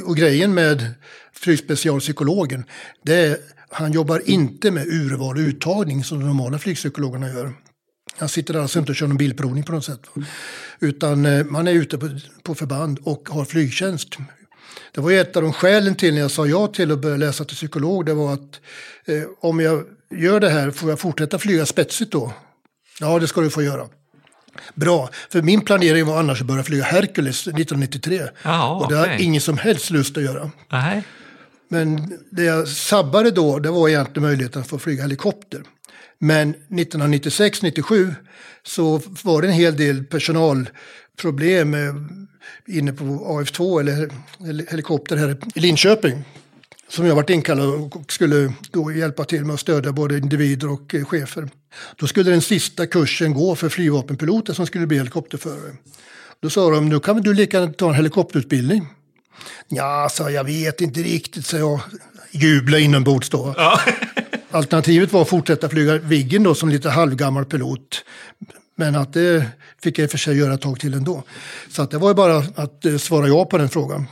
Och 0.03 0.17
grejen 0.17 0.53
med 0.53 0.93
flygspecialpsykologen, 1.33 2.63
det 3.03 3.15
är 3.15 3.37
han 3.73 3.91
jobbar 3.91 4.29
inte 4.29 4.71
med 4.71 4.87
urval 4.87 5.35
och 5.35 5.41
uttagning 5.41 6.03
som 6.03 6.19
de 6.19 6.25
normala 6.25 6.59
flygpsykologerna 6.59 7.29
gör. 7.29 7.53
Han 8.17 8.29
sitter 8.29 8.53
alltså 8.53 8.79
inte 8.79 8.91
och 8.91 8.95
kör 8.95 9.07
någon 9.07 9.17
bilprovning 9.17 9.63
på 9.63 9.71
något 9.71 9.85
sätt. 9.85 10.01
Utan 10.79 11.25
eh, 11.25 11.45
man 11.45 11.67
är 11.67 11.71
ute 11.71 11.97
på, 11.97 12.19
på 12.43 12.55
förband 12.55 12.99
och 13.03 13.29
har 13.29 13.45
flygtjänst. 13.45 14.17
Det 14.91 15.01
var 15.01 15.09
ju 15.09 15.19
ett 15.19 15.35
av 15.35 15.43
de 15.43 15.53
skälen 15.53 15.95
till 15.95 16.13
när 16.13 16.21
jag 16.21 16.31
sa 16.31 16.47
ja 16.47 16.67
till 16.67 16.91
att 16.91 17.01
börja 17.01 17.17
läsa 17.17 17.45
till 17.45 17.55
psykolog. 17.55 18.05
Det 18.05 18.13
var 18.13 18.33
att 18.33 18.61
eh, 19.05 19.23
om 19.39 19.59
jag 19.59 19.83
gör 20.15 20.39
det 20.39 20.49
här, 20.49 20.71
får 20.71 20.89
jag 20.89 20.99
fortsätta 20.99 21.39
flyga 21.39 21.65
spetsigt 21.65 22.11
då? 22.11 22.33
Ja, 22.99 23.19
det 23.19 23.27
ska 23.27 23.41
du 23.41 23.49
få 23.49 23.63
göra. 23.63 23.87
Bra, 24.75 25.09
för 25.29 25.41
min 25.41 25.61
planering 25.61 26.05
var 26.05 26.19
annars 26.19 26.41
att 26.41 26.47
börja 26.47 26.63
flyga 26.63 26.83
Hercules 26.83 27.47
1993. 27.47 28.21
Jaha, 28.43 28.75
och 28.75 28.89
det 28.89 28.95
har 28.95 29.07
jag 29.07 29.19
ingen 29.19 29.41
som 29.41 29.57
helst 29.57 29.89
lust 29.89 30.17
att 30.17 30.23
göra. 30.23 30.51
Nej. 30.71 31.03
Men 31.67 32.17
det 32.29 32.43
jag 32.43 32.67
sabbade 32.67 33.31
då, 33.31 33.59
det 33.59 33.69
var 33.69 33.89
egentligen 33.89 34.23
möjligheten 34.23 34.61
att 34.61 34.67
få 34.67 34.79
flyga 34.79 35.01
helikopter. 35.01 35.63
Men 36.19 36.55
1996-97 36.69 38.15
så 38.63 39.01
var 39.23 39.41
det 39.41 39.47
en 39.47 39.53
hel 39.53 39.77
del 39.77 40.03
personalproblem 40.03 41.75
inne 42.67 42.93
på 42.93 43.03
AF2 43.03 43.79
eller 43.79 44.71
helikopter 44.71 45.17
här 45.17 45.37
i 45.55 45.59
Linköping 45.59 46.23
som 46.93 47.05
jag 47.05 47.15
varit 47.15 47.29
inkallad 47.29 47.69
och 47.69 48.11
skulle 48.11 48.53
då 48.71 48.91
hjälpa 48.91 49.23
till 49.23 49.45
med 49.45 49.53
att 49.53 49.59
stödja 49.59 49.91
både 49.91 50.17
individer 50.17 50.71
och 50.71 50.95
eh, 50.95 51.05
chefer. 51.05 51.49
Då 51.95 52.07
skulle 52.07 52.31
den 52.31 52.41
sista 52.41 52.87
kursen 52.87 53.33
gå 53.33 53.55
för 53.55 53.69
flygvapenpiloter 53.69 54.53
som 54.53 54.65
skulle 54.65 54.87
bli 54.87 54.97
helikopterförare. 54.97 55.75
Då 56.39 56.49
sa 56.49 56.69
de, 56.69 56.89
nu 56.89 56.99
kan 56.99 57.21
du 57.21 57.33
lika 57.33 57.67
ta 57.67 57.89
en 57.89 57.95
helikopterutbildning? 57.95 58.87
Ja, 59.67 60.09
sa 60.11 60.29
jag 60.29 60.43
vet 60.43 60.81
inte 60.81 60.99
riktigt, 60.99 61.45
så 61.45 61.57
jag 61.57 61.79
jublade 62.31 62.83
inombords 62.83 63.29
då. 63.29 63.53
Ja. 63.57 63.79
Alternativet 64.51 65.13
var 65.13 65.21
att 65.21 65.29
fortsätta 65.29 65.69
flyga 65.69 65.97
Viggen 65.97 66.43
då 66.43 66.55
som 66.55 66.69
lite 66.69 66.89
halvgammal 66.89 67.45
pilot. 67.45 68.05
Men 68.75 68.95
att 68.95 69.13
det 69.13 69.45
fick 69.83 69.99
jag 69.99 70.03
i 70.03 70.07
och 70.07 70.11
för 70.11 70.17
sig 70.17 70.37
göra 70.37 70.53
ett 70.53 70.61
tag 70.61 70.79
till 70.79 70.93
ändå. 70.93 71.23
Så 71.69 71.81
att 71.81 71.91
det 71.91 71.97
var 71.97 72.09
ju 72.09 72.15
bara 72.15 72.37
att 72.55 72.85
eh, 72.85 72.97
svara 72.97 73.27
ja 73.27 73.45
på 73.45 73.57
den 73.57 73.69
frågan. 73.69 74.05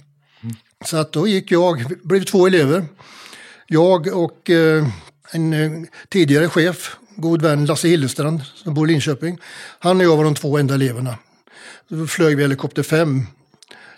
Så 0.86 0.98
att 0.98 1.12
då 1.12 1.28
gick 1.28 1.52
jag, 1.52 1.84
blev 2.04 2.24
två 2.24 2.48
elever. 2.48 2.86
Jag 3.68 4.08
och 4.08 4.50
eh, 4.50 4.88
en 5.32 5.54
eh, 5.54 5.72
tidigare 6.10 6.50
chef, 6.50 6.98
god 7.16 7.42
vän 7.42 7.66
Lasse 7.66 7.88
Hillestrand 7.88 8.42
som 8.46 8.74
bor 8.74 8.90
i 8.90 8.92
Linköping. 8.92 9.38
Han 9.80 9.98
och 9.98 10.04
jag 10.04 10.18
var 10.18 10.24
de 10.24 10.36
två 10.36 10.58
enda 10.58 10.74
eleverna. 10.74 11.16
Då 11.88 12.08
flög 12.08 12.38
vi 12.38 12.44
helikopter 12.44 12.84
5, 12.84 13.26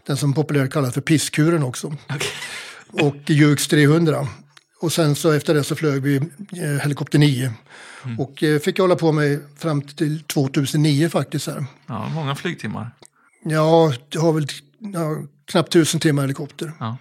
den 0.06 0.18
som 0.18 0.34
populärt 0.34 0.72
kallas 0.72 0.94
för 0.94 1.02
pisskuren 1.02 1.64
också. 1.64 1.88
Okay. 1.88 3.08
och 3.08 3.30
Jux 3.30 3.68
300. 3.68 4.28
Och 4.80 4.94
sen 4.94 5.16
så 5.16 5.32
efter 5.32 5.54
det 5.54 5.64
så 5.64 5.76
flög 5.76 6.02
vi 6.02 6.16
eh, 6.16 6.82
helikopter 6.82 7.20
9. 7.20 7.54
Mm. 8.04 8.20
Och 8.20 8.44
eh, 8.44 8.60
fick 8.60 8.80
jag 8.80 8.84
hålla 8.84 8.96
på 8.96 9.12
med 9.12 9.40
fram 9.58 9.82
till 9.82 10.24
2009 10.24 11.10
faktiskt. 11.10 11.48
Här. 11.48 11.66
Ja, 11.88 12.10
många 12.10 12.36
flygtimmar. 12.36 12.92
Ja, 13.44 13.94
jag 14.10 14.22
har 14.22 14.34
väl 14.34 14.48
ja, 14.84 15.24
knappt 15.46 15.72
tusen 15.72 16.00
timmar 16.00 16.22
helikopter. 16.22 16.72
Ja. 16.80 16.98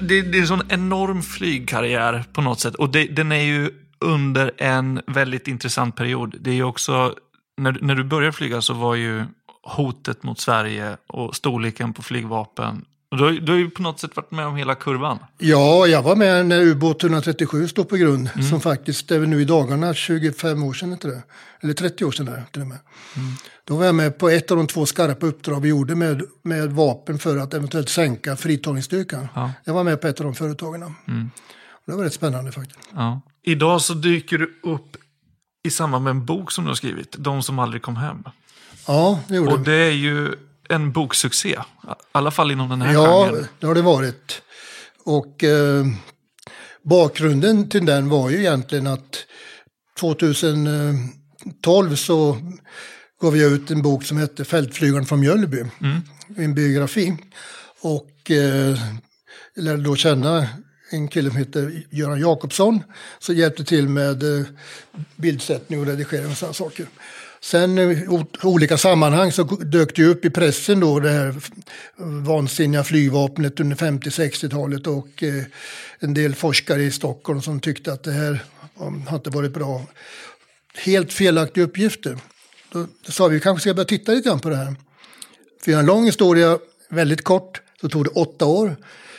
Det, 0.00 0.22
det, 0.22 0.38
är 0.38 0.40
en 0.40 0.46
sån 0.46 0.62
enorm 0.68 1.22
flygkarriär 1.22 2.24
på 2.32 2.40
något 2.40 2.60
sätt. 2.60 2.74
Och 2.74 2.90
det, 2.90 3.04
den 3.06 3.32
är 3.32 3.42
ju 3.42 3.70
under 3.98 4.52
en 4.58 5.00
väldigt 5.06 5.48
intressant 5.48 5.96
period. 5.96 6.36
Det 6.40 6.50
är 6.50 6.54
ju 6.54 6.64
också, 6.64 7.14
när, 7.56 7.78
när 7.80 7.94
du 7.94 8.04
började 8.04 8.32
flyga 8.32 8.60
så 8.60 8.74
var 8.74 8.94
ju 8.94 9.24
hotet 9.62 10.22
mot 10.22 10.40
Sverige 10.40 10.96
och 11.06 11.36
storleken 11.36 11.92
på 11.92 12.02
flygvapen 12.02 12.84
du, 13.16 13.24
har, 13.24 13.32
du 13.32 13.52
har 13.52 13.58
ju 13.58 13.70
på 13.70 13.82
något 13.82 14.00
sätt 14.00 14.16
varit 14.16 14.30
med 14.30 14.46
om 14.46 14.56
hela 14.56 14.74
kurvan. 14.74 15.18
Ja, 15.38 15.86
jag 15.86 16.02
var 16.02 16.16
med 16.16 16.46
när 16.46 16.60
ubåt 16.60 17.02
137 17.02 17.68
stod 17.68 17.88
på 17.88 17.96
grund. 17.96 18.30
Mm. 18.34 18.48
Som 18.48 18.60
faktiskt 18.60 19.10
är 19.10 19.20
nu 19.20 19.42
i 19.42 19.44
dagarna 19.44 19.94
25 19.94 20.62
år 20.62 20.72
sedan, 20.72 20.92
inte 20.92 21.08
det? 21.08 21.22
Eller 21.60 21.74
30 21.74 22.04
år 22.04 22.10
sedan 22.10 22.26
där, 22.26 22.44
till 22.52 22.62
och 22.62 22.68
med. 22.68 22.78
Mm. 23.16 23.32
Då 23.64 23.76
var 23.76 23.84
jag 23.84 23.94
med 23.94 24.18
på 24.18 24.28
ett 24.28 24.50
av 24.50 24.56
de 24.56 24.66
två 24.66 24.86
skarpa 24.86 25.26
uppdrag 25.26 25.60
vi 25.60 25.68
gjorde 25.68 25.94
med, 25.94 26.22
med 26.42 26.72
vapen 26.72 27.18
för 27.18 27.36
att 27.36 27.54
eventuellt 27.54 27.88
sänka 27.88 28.36
fritagningsstyrkan. 28.36 29.28
Ja. 29.34 29.52
Jag 29.64 29.74
var 29.74 29.84
med 29.84 30.00
på 30.00 30.06
ett 30.06 30.20
av 30.20 30.26
de 30.26 30.34
företagen. 30.34 30.82
Mm. 30.82 31.30
Det 31.86 31.92
var 31.92 32.04
rätt 32.04 32.14
spännande 32.14 32.52
faktiskt. 32.52 32.78
Ja. 32.94 33.20
Idag 33.42 33.80
så 33.80 33.94
dyker 33.94 34.38
du 34.38 34.60
upp 34.62 34.96
i 35.64 35.70
samband 35.70 36.04
med 36.04 36.10
en 36.10 36.24
bok 36.24 36.52
som 36.52 36.64
du 36.64 36.70
har 36.70 36.74
skrivit, 36.74 37.16
De 37.18 37.42
som 37.42 37.58
aldrig 37.58 37.82
kom 37.82 37.96
hem. 37.96 38.24
Ja, 38.86 39.20
det 39.28 39.36
gjorde 39.36 39.52
Och 39.52 39.60
det 39.60 39.74
är 39.74 39.90
ju 39.90 40.34
en 40.68 40.92
boksuccé. 40.92 41.48
I 41.48 41.56
alla 42.12 42.30
fall 42.30 42.50
inom 42.50 42.68
den 42.68 42.82
här 42.82 42.92
Ja, 42.92 43.26
genren. 43.26 43.46
det 43.60 43.66
har 43.66 43.74
det 43.74 43.82
varit. 43.82 44.42
Och 45.04 45.44
eh, 45.44 45.86
bakgrunden 46.82 47.68
till 47.68 47.86
den 47.86 48.08
var 48.08 48.30
ju 48.30 48.38
egentligen 48.38 48.86
att 48.86 49.16
2012 50.00 51.96
så 51.96 52.36
gav 53.20 53.36
jag 53.36 53.52
ut 53.52 53.70
en 53.70 53.82
bok 53.82 54.04
som 54.04 54.16
hette 54.16 54.44
Fältflygaren 54.44 55.06
från 55.06 55.20
Mjölby. 55.20 55.64
Mm. 55.80 56.00
En 56.36 56.54
biografi. 56.54 57.16
Och 57.80 58.30
eh, 58.30 58.78
lärde 59.56 59.82
då 59.82 59.96
känna 59.96 60.48
en 60.90 61.08
kille 61.08 61.30
som 61.30 61.38
heter 61.38 61.82
Göran 61.90 62.20
Jakobsson. 62.20 62.82
Som 63.18 63.34
hjälpte 63.34 63.64
till 63.64 63.88
med 63.88 64.38
eh, 64.40 64.46
bildsättning 65.16 65.80
och 65.80 65.86
redigering 65.86 66.30
och 66.30 66.36
sådana 66.36 66.54
saker. 66.54 66.86
Sen 67.44 67.78
i 67.78 68.06
olika 68.42 68.78
sammanhang 68.78 69.32
så 69.32 69.42
dök 69.42 69.96
det 69.96 70.04
upp 70.04 70.24
i 70.24 70.30
pressen 70.30 70.80
då 70.80 71.00
det 71.00 71.10
här 71.10 71.34
vansinniga 72.24 72.84
flygvapnet 72.84 73.60
under 73.60 73.76
50-60-talet 73.76 74.86
och 74.86 75.22
eh, 75.22 75.44
en 75.98 76.14
del 76.14 76.34
forskare 76.34 76.82
i 76.82 76.90
Stockholm 76.90 77.42
som 77.42 77.60
tyckte 77.60 77.92
att 77.92 78.04
det 78.04 78.12
här 78.12 78.44
har 79.06 79.16
inte 79.16 79.30
varit 79.30 79.54
bra. 79.54 79.82
Helt 80.74 81.12
felaktiga 81.12 81.64
uppgifter. 81.64 82.18
Då, 82.72 82.86
sa 83.08 83.28
vi 83.28 83.40
kanske 83.40 83.60
ska 83.60 83.74
börja 83.74 83.86
titta 83.86 84.12
lite 84.12 84.28
grann 84.28 84.40
på 84.40 84.48
det 84.48 84.56
här. 84.56 84.74
För 85.64 85.72
en 85.72 85.86
lång 85.86 86.04
historia, 86.04 86.58
väldigt 86.90 87.24
kort, 87.24 87.60
så 87.80 87.88
tog 87.88 88.04
det 88.04 88.10
åtta 88.10 88.46
år 88.46 88.76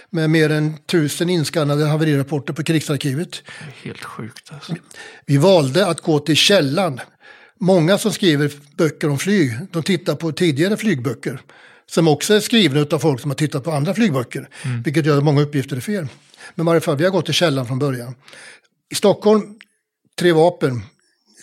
med 0.09 0.29
mer 0.29 0.49
än 0.49 0.77
tusen 0.85 1.29
inskannade 1.29 1.85
haverirapporter 1.85 2.53
på 2.53 2.63
krigsarkivet. 2.63 3.43
Helt 3.83 4.03
sjukt 4.03 4.53
alltså. 4.53 4.75
Vi 5.25 5.37
valde 5.37 5.87
att 5.87 6.01
gå 6.01 6.19
till 6.19 6.35
källan 6.35 6.99
Många 7.59 7.97
som 7.97 8.13
skriver 8.13 8.51
böcker 8.77 9.09
om 9.09 9.19
flyg, 9.19 9.57
de 9.71 9.83
tittar 9.83 10.15
på 10.15 10.31
tidigare 10.31 10.77
flygböcker. 10.77 11.41
Som 11.85 12.07
också 12.07 12.33
är 12.33 12.39
skrivna 12.39 12.85
av 12.91 12.99
folk 12.99 13.21
som 13.21 13.31
har 13.31 13.35
tittat 13.35 13.63
på 13.63 13.71
andra 13.71 13.93
flygböcker. 13.93 14.49
Mm. 14.65 14.81
Vilket 14.81 15.05
gör 15.05 15.17
att 15.17 15.23
många 15.23 15.41
uppgifter 15.41 15.75
är 15.75 15.81
fel. 15.81 16.07
Men 16.55 16.65
i 16.65 16.67
varje 16.67 16.81
fall, 16.81 16.97
vi 16.97 17.03
har 17.03 17.11
gått 17.11 17.25
till 17.25 17.33
källan 17.33 17.67
från 17.67 17.79
början. 17.79 18.15
I 18.91 18.95
Stockholm, 18.95 19.59
tre 20.19 20.31
vapen, 20.31 20.81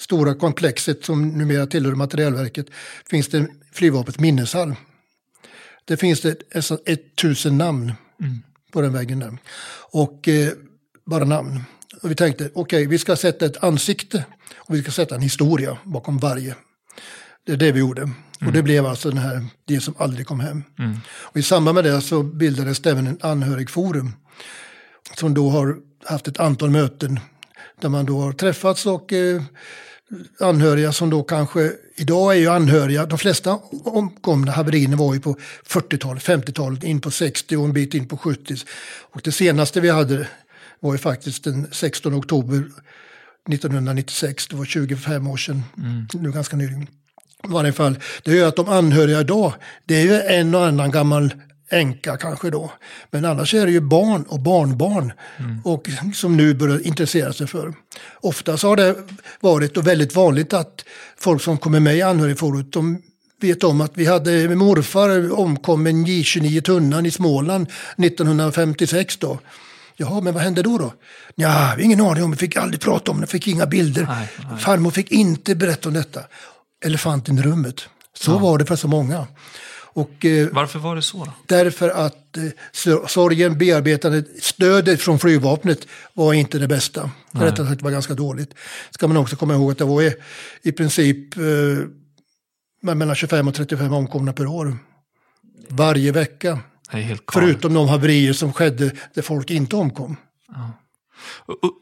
stora 0.00 0.34
komplexet 0.34 1.04
som 1.04 1.28
numera 1.28 1.66
tillhör 1.66 1.92
materielverket, 1.92 2.66
finns 3.10 3.28
det 3.28 3.46
flygvapnets 3.72 4.18
minneshall. 4.18 4.74
Det 5.84 5.96
finns 5.96 6.20
det 6.20 6.54
nästan 6.54 6.78
1000 6.86 7.58
namn 7.58 7.92
mm. 8.20 8.42
på 8.72 8.80
den 8.80 8.92
väggen 8.92 9.18
där. 9.18 9.38
Och 9.90 10.28
eh, 10.28 10.52
bara 11.06 11.24
namn. 11.24 11.60
Och 12.02 12.10
vi 12.10 12.14
tänkte, 12.14 12.44
okej, 12.44 12.60
okay, 12.60 12.86
vi 12.86 12.98
ska 12.98 13.16
sätta 13.16 13.46
ett 13.46 13.64
ansikte 13.64 14.24
och 14.56 14.74
vi 14.74 14.82
ska 14.82 14.90
sätta 14.90 15.14
en 15.14 15.20
historia 15.20 15.78
bakom 15.84 16.18
varje. 16.18 16.54
Det 17.46 17.52
är 17.52 17.56
det 17.56 17.72
vi 17.72 17.80
gjorde. 17.80 18.02
Mm. 18.02 18.14
Och 18.46 18.52
det 18.52 18.62
blev 18.62 18.86
alltså 18.86 19.08
den 19.08 19.18
här, 19.18 19.46
det 19.64 19.80
som 19.80 19.94
aldrig 19.98 20.26
kom 20.26 20.40
hem. 20.40 20.64
Mm. 20.78 20.96
Och 21.08 21.36
I 21.36 21.42
samband 21.42 21.74
med 21.74 21.84
det 21.84 22.00
så 22.00 22.22
bildades 22.22 22.80
det 22.80 22.90
även 22.90 23.06
en 23.06 23.18
anhörigforum. 23.20 24.12
Som 25.16 25.34
då 25.34 25.50
har 25.50 25.76
haft 26.04 26.28
ett 26.28 26.40
antal 26.40 26.70
möten 26.70 27.20
där 27.80 27.88
man 27.88 28.06
då 28.06 28.20
har 28.20 28.32
träffats 28.32 28.86
och 28.86 29.12
eh, 29.12 29.42
anhöriga 30.40 30.92
som 30.92 31.10
då 31.10 31.22
kanske, 31.22 31.72
idag 31.96 32.32
är 32.32 32.38
ju 32.38 32.48
anhöriga, 32.48 33.06
de 33.06 33.18
flesta 33.18 33.58
omkomna 33.84 34.52
haverierna 34.52 34.96
var 34.96 35.14
ju 35.14 35.20
på 35.20 35.36
40-talet, 35.66 36.22
50-talet, 36.22 36.84
in 36.84 37.00
på 37.00 37.10
60 37.10 37.56
och 37.56 37.64
en 37.64 37.72
bit 37.72 37.94
in 37.94 38.08
på 38.08 38.16
70. 38.16 38.56
Och 39.00 39.20
det 39.24 39.32
senaste 39.32 39.80
vi 39.80 39.90
hade 39.90 40.26
var 40.82 40.92
ju 40.92 40.98
faktiskt 40.98 41.44
den 41.44 41.66
16 41.72 42.14
oktober 42.14 42.56
1996, 43.48 44.48
det 44.48 44.56
var 44.56 44.64
25 44.64 45.26
år 45.26 45.36
sedan, 45.36 45.62
mm. 45.76 46.06
nu 46.14 46.32
ganska 46.32 46.56
nyligen. 46.56 46.82
I 47.44 47.48
varje 47.48 47.72
fall, 47.72 47.98
det 48.24 48.34
gör 48.34 48.48
att 48.48 48.56
de 48.56 48.68
anhöriga 48.68 49.20
idag, 49.20 49.52
det 49.84 49.94
är 49.94 50.02
ju 50.02 50.20
en 50.20 50.54
och 50.54 50.66
annan 50.66 50.90
gammal 50.90 51.34
änka 51.70 52.16
kanske 52.16 52.50
då. 52.50 52.72
Men 53.10 53.24
annars 53.24 53.54
är 53.54 53.66
det 53.66 53.72
ju 53.72 53.80
barn 53.80 54.22
och 54.22 54.40
barnbarn 54.40 55.12
mm. 55.38 55.60
och, 55.64 55.88
som 56.14 56.36
nu 56.36 56.54
börjar 56.54 56.86
intressera 56.86 57.32
sig 57.32 57.46
för. 57.46 57.74
Oftast 58.20 58.62
har 58.62 58.76
det 58.76 58.96
varit 59.40 59.76
och 59.76 59.86
väldigt 59.86 60.14
vanligt 60.14 60.52
att 60.52 60.84
folk 61.16 61.42
som 61.42 61.58
kommer 61.58 61.80
med 61.80 61.96
i 61.96 62.02
anhörigforumet, 62.02 62.72
de 62.72 63.02
vet 63.40 63.64
om 63.64 63.80
att 63.80 63.92
vi 63.94 64.06
hade 64.06 64.56
morfar 64.56 65.38
omkom 65.38 65.86
en 65.86 66.06
J29 66.06 66.60
Tunnan 66.60 67.06
i 67.06 67.10
Småland 67.10 67.66
1956 67.96 69.16
då. 69.16 69.38
Jaha, 69.96 70.20
men 70.20 70.34
vad 70.34 70.42
hände 70.42 70.62
då? 70.62 70.78
då? 70.78 70.94
Ja, 71.34 71.78
ingen 71.78 72.00
aning 72.00 72.24
om, 72.24 72.30
vi 72.30 72.36
fick 72.36 72.56
aldrig 72.56 72.80
prata 72.80 73.10
om 73.10 73.20
det, 73.20 73.26
fick 73.26 73.48
inga 73.48 73.66
bilder. 73.66 74.06
Nej, 74.08 74.28
nej. 74.50 74.58
Farmor 74.58 74.90
fick 74.90 75.12
inte 75.12 75.54
berätta 75.54 75.88
om 75.88 75.94
detta. 75.94 76.20
Elefanten 76.84 77.38
i 77.38 77.42
rummet. 77.42 77.88
Så 78.18 78.30
ja. 78.30 78.38
var 78.38 78.58
det 78.58 78.66
för 78.66 78.76
så 78.76 78.88
många. 78.88 79.26
Och, 79.94 80.24
eh, 80.24 80.48
Varför 80.52 80.78
var 80.78 80.96
det 80.96 81.02
så? 81.02 81.24
Då? 81.24 81.32
Därför 81.46 81.88
att 81.88 82.36
eh, 82.36 83.06
sorgen, 83.06 83.58
bearbetandet, 83.58 84.26
stödet 84.42 85.00
från 85.00 85.18
flygvapnet 85.18 85.86
var 86.14 86.32
inte 86.32 86.58
det 86.58 86.68
bästa. 86.68 87.10
Rättare 87.30 87.66
sagt 87.66 87.82
var 87.82 87.90
ganska 87.90 88.14
dåligt. 88.14 88.54
Ska 88.90 89.08
man 89.08 89.16
också 89.16 89.36
komma 89.36 89.54
ihåg 89.54 89.70
att 89.70 89.78
det 89.78 89.84
var 89.84 90.02
i, 90.02 90.14
i 90.62 90.72
princip 90.72 91.36
eh, 91.36 91.42
mellan 92.82 93.14
25 93.14 93.48
och 93.48 93.54
35 93.54 93.92
omkomna 93.92 94.32
per 94.32 94.46
år. 94.46 94.76
Varje 95.68 96.12
vecka. 96.12 96.58
Förutom 97.32 97.74
de 97.74 97.88
haverier 97.88 98.32
som 98.32 98.52
skedde 98.52 98.90
där 99.14 99.22
folk 99.22 99.50
inte 99.50 99.76
omkom. 99.76 100.16
Ja. 100.48 100.72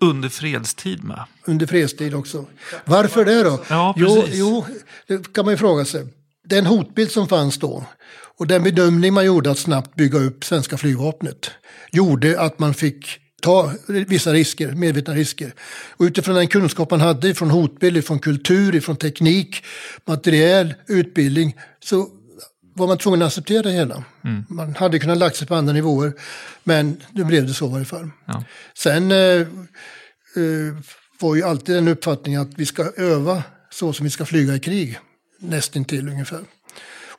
Under 0.01 0.29
fredstid 0.29 1.05
med? 1.05 1.25
Under 1.45 1.67
fredstid 1.67 2.15
också. 2.15 2.47
Varför 2.85 3.25
det 3.25 3.43
då? 3.43 3.65
Ja, 3.69 3.95
jo, 3.97 4.25
jo, 4.33 4.67
det 5.07 5.33
kan 5.33 5.45
man 5.45 5.55
ju 5.55 5.59
fråga 5.59 5.85
sig. 5.85 6.07
Den 6.45 6.67
hotbild 6.67 7.11
som 7.11 7.29
fanns 7.29 7.59
då 7.59 7.85
och 8.39 8.47
den 8.47 8.63
bedömning 8.63 9.15
man 9.15 9.25
gjorde 9.25 9.51
att 9.51 9.59
snabbt 9.59 9.95
bygga 9.95 10.19
upp 10.19 10.45
svenska 10.45 10.77
flygvapnet 10.77 11.51
gjorde 11.93 12.41
att 12.41 12.59
man 12.59 12.75
fick 12.75 13.19
ta 13.43 13.73
vissa 13.87 14.33
risker, 14.33 14.73
medvetna 14.73 15.15
risker. 15.15 15.55
Och 15.97 16.05
utifrån 16.05 16.35
den 16.35 16.49
kunskap 16.49 16.91
man 16.91 17.01
hade 17.01 17.35
från 17.35 17.51
hotbild, 17.51 18.05
från 18.05 18.19
kultur, 18.19 18.81
från 18.81 18.97
teknik, 18.97 19.65
materiell, 20.05 20.75
utbildning 20.89 21.57
så 21.85 22.09
var 22.81 22.87
man 22.87 22.99
tvungen 22.99 23.22
att 23.22 23.26
acceptera 23.26 23.62
det 23.62 23.70
hela. 23.70 24.05
Mm. 24.24 24.45
Man 24.49 24.74
hade 24.74 24.99
kunnat 24.99 25.18
lagt 25.18 25.37
sig 25.37 25.47
på 25.47 25.55
andra 25.55 25.72
nivåer, 25.72 26.12
men 26.64 27.03
nu 27.12 27.24
blev 27.24 27.47
det 27.47 27.55
så 27.55 27.66
i 27.66 27.70
varje 27.72 27.85
fall. 27.85 28.11
Ja. 28.26 28.45
Sen 28.74 29.12
eh, 29.12 29.18
eh, 29.18 29.47
var 31.20 31.35
ju 31.35 31.43
alltid 31.43 31.74
den 31.74 31.89
uppfattningen 31.89 32.41
att 32.41 32.51
vi 32.57 32.66
ska 32.66 32.93
öva 32.97 33.43
så 33.70 33.93
som 33.93 34.05
vi 34.05 34.11
ska 34.11 34.24
flyga 34.24 34.55
i 34.55 34.61
krig, 34.61 34.99
nästintill 35.39 36.09
ungefär. 36.09 36.41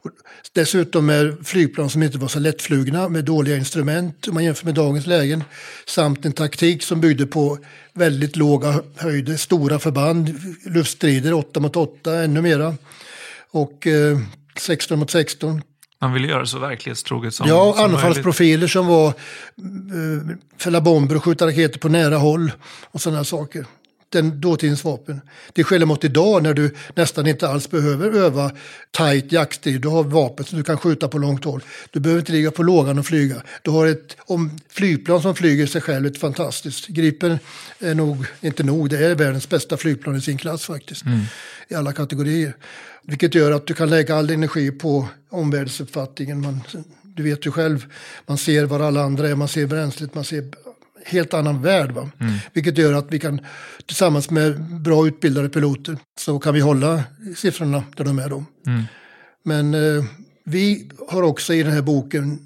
Och 0.03 0.12
dessutom 0.53 1.09
är 1.09 1.43
flygplan 1.43 1.89
som 1.89 2.03
inte 2.03 2.18
var 2.18 2.28
så 2.28 2.39
lättflugna 2.39 3.09
med 3.09 3.26
dåliga 3.26 3.57
instrument 3.57 4.28
om 4.28 4.34
man 4.34 4.43
jämför 4.43 4.66
med 4.66 4.76
dagens 4.76 5.07
lägen. 5.07 5.43
Samt 5.88 6.26
en 6.26 6.34
taktik 6.34 6.84
som 6.84 7.01
byggde 7.01 7.26
på 7.26 7.57
väldigt 7.93 8.36
låga 8.36 8.84
höjder, 8.95 9.38
stora 9.38 9.80
förband, 9.80 10.41
luftstrider 10.66 11.34
8 11.34 11.59
mot 11.59 11.76
8, 11.76 12.14
ännu 12.14 12.41
mera. 12.41 12.76
Och 13.51 13.88
eh, 13.88 14.20
16 14.62 14.99
mot 14.99 15.12
16. 15.12 15.62
Man 16.01 16.14
ville 16.14 16.28
göra 16.28 16.39
det 16.39 16.47
så 16.47 16.59
verklighetstroget 16.59 17.34
som 17.34 17.47
Ja, 17.47 17.74
som 17.78 17.84
anfallsprofiler 17.86 18.68
som 18.68 18.88
var 18.88 19.07
eh, 19.07 19.14
fälla 20.57 20.82
bomber 20.82 21.16
och 21.16 21.24
skjuta 21.24 21.47
raketer 21.47 21.80
på 21.80 21.89
nära 21.89 22.18
håll 22.18 22.51
och 22.91 23.01
sådana 23.01 23.24
saker. 23.24 23.66
Den 24.09 24.41
dåtidens 24.41 24.84
vapen. 24.84 25.22
Det 25.53 25.64
skiljer 25.64 25.86
mot 25.86 26.03
idag 26.03 26.43
när 26.43 26.53
du 26.53 26.76
nästan 26.95 27.28
inte 27.28 27.47
alls 27.47 27.70
behöver 27.70 28.09
öva 28.09 28.51
tight 28.97 29.32
jaktstrid. 29.32 29.82
Du 29.82 29.88
har 29.88 30.03
vapen 30.03 30.45
som 30.45 30.57
du 30.57 30.64
kan 30.64 30.78
skjuta 30.78 31.07
på 31.07 31.18
långt 31.18 31.45
håll. 31.45 31.64
Du 31.91 31.99
behöver 31.99 32.20
inte 32.20 32.32
ligga 32.32 32.51
på 32.51 32.64
lågan 32.64 32.99
och 32.99 33.05
flyga. 33.05 33.41
Du 33.62 33.72
har 33.72 33.88
ett 33.88 34.18
om, 34.20 34.59
flygplan 34.70 35.22
som 35.22 35.36
flyger 35.36 35.68
sig 35.68 35.82
själv, 35.82 36.05
ett 36.05 36.20
fantastiskt. 36.20 36.88
Gripen 36.88 37.39
är 37.80 37.95
nog, 37.95 38.26
inte 38.41 38.64
nog, 38.64 38.89
det 38.89 39.05
är 39.05 39.16
världens 39.16 39.49
bästa 39.49 39.78
flygplan 39.78 40.16
i 40.16 40.22
sin 40.22 40.38
klass 40.38 40.66
faktiskt. 40.66 41.05
Mm. 41.05 41.20
I 41.68 41.76
alla 41.76 41.93
kategorier. 41.93 42.53
Vilket 43.04 43.36
gör 43.36 43.52
att 43.52 43.68
du 43.68 43.74
kan 43.74 43.89
lägga 43.89 44.16
all 44.16 44.30
energi 44.30 44.72
på 44.72 45.08
omvärldsuppfattningen. 45.30 46.41
Man, 46.41 46.62
du 47.04 47.24
vet 47.24 47.45
ju 47.45 47.52
själv, 47.52 47.86
man 48.28 48.38
ser 48.38 48.66
var 48.66 48.80
alla 48.80 49.02
andra 49.02 49.30
är, 49.30 49.36
man 49.36 49.47
ser 49.47 49.68
bränslet, 49.68 50.16
man 50.16 50.24
ser 50.24 50.43
helt 51.06 51.34
annan 51.34 51.62
värld. 51.62 51.91
Va? 51.91 52.10
Mm. 52.20 52.34
Vilket 52.54 52.78
gör 52.78 52.93
att 52.93 53.08
vi 53.10 53.20
kan 53.20 53.39
tillsammans 53.86 54.30
med 54.30 54.62
bra 54.82 55.08
utbildade 55.08 55.49
piloter 55.49 55.97
så 56.20 56.39
kan 56.39 56.54
vi 56.54 56.60
hålla 56.60 57.04
siffrorna 57.38 57.84
där 57.95 58.04
de 58.04 58.20
är 58.20 58.30
då. 58.30 58.45
Mm. 58.68 58.84
Men 59.43 59.74
eh, 59.74 60.04
vi 60.45 60.89
har 61.08 61.24
också 61.24 61.54
i 61.54 61.64
den 61.64 61.72
här 61.72 61.82
boken 61.82 62.39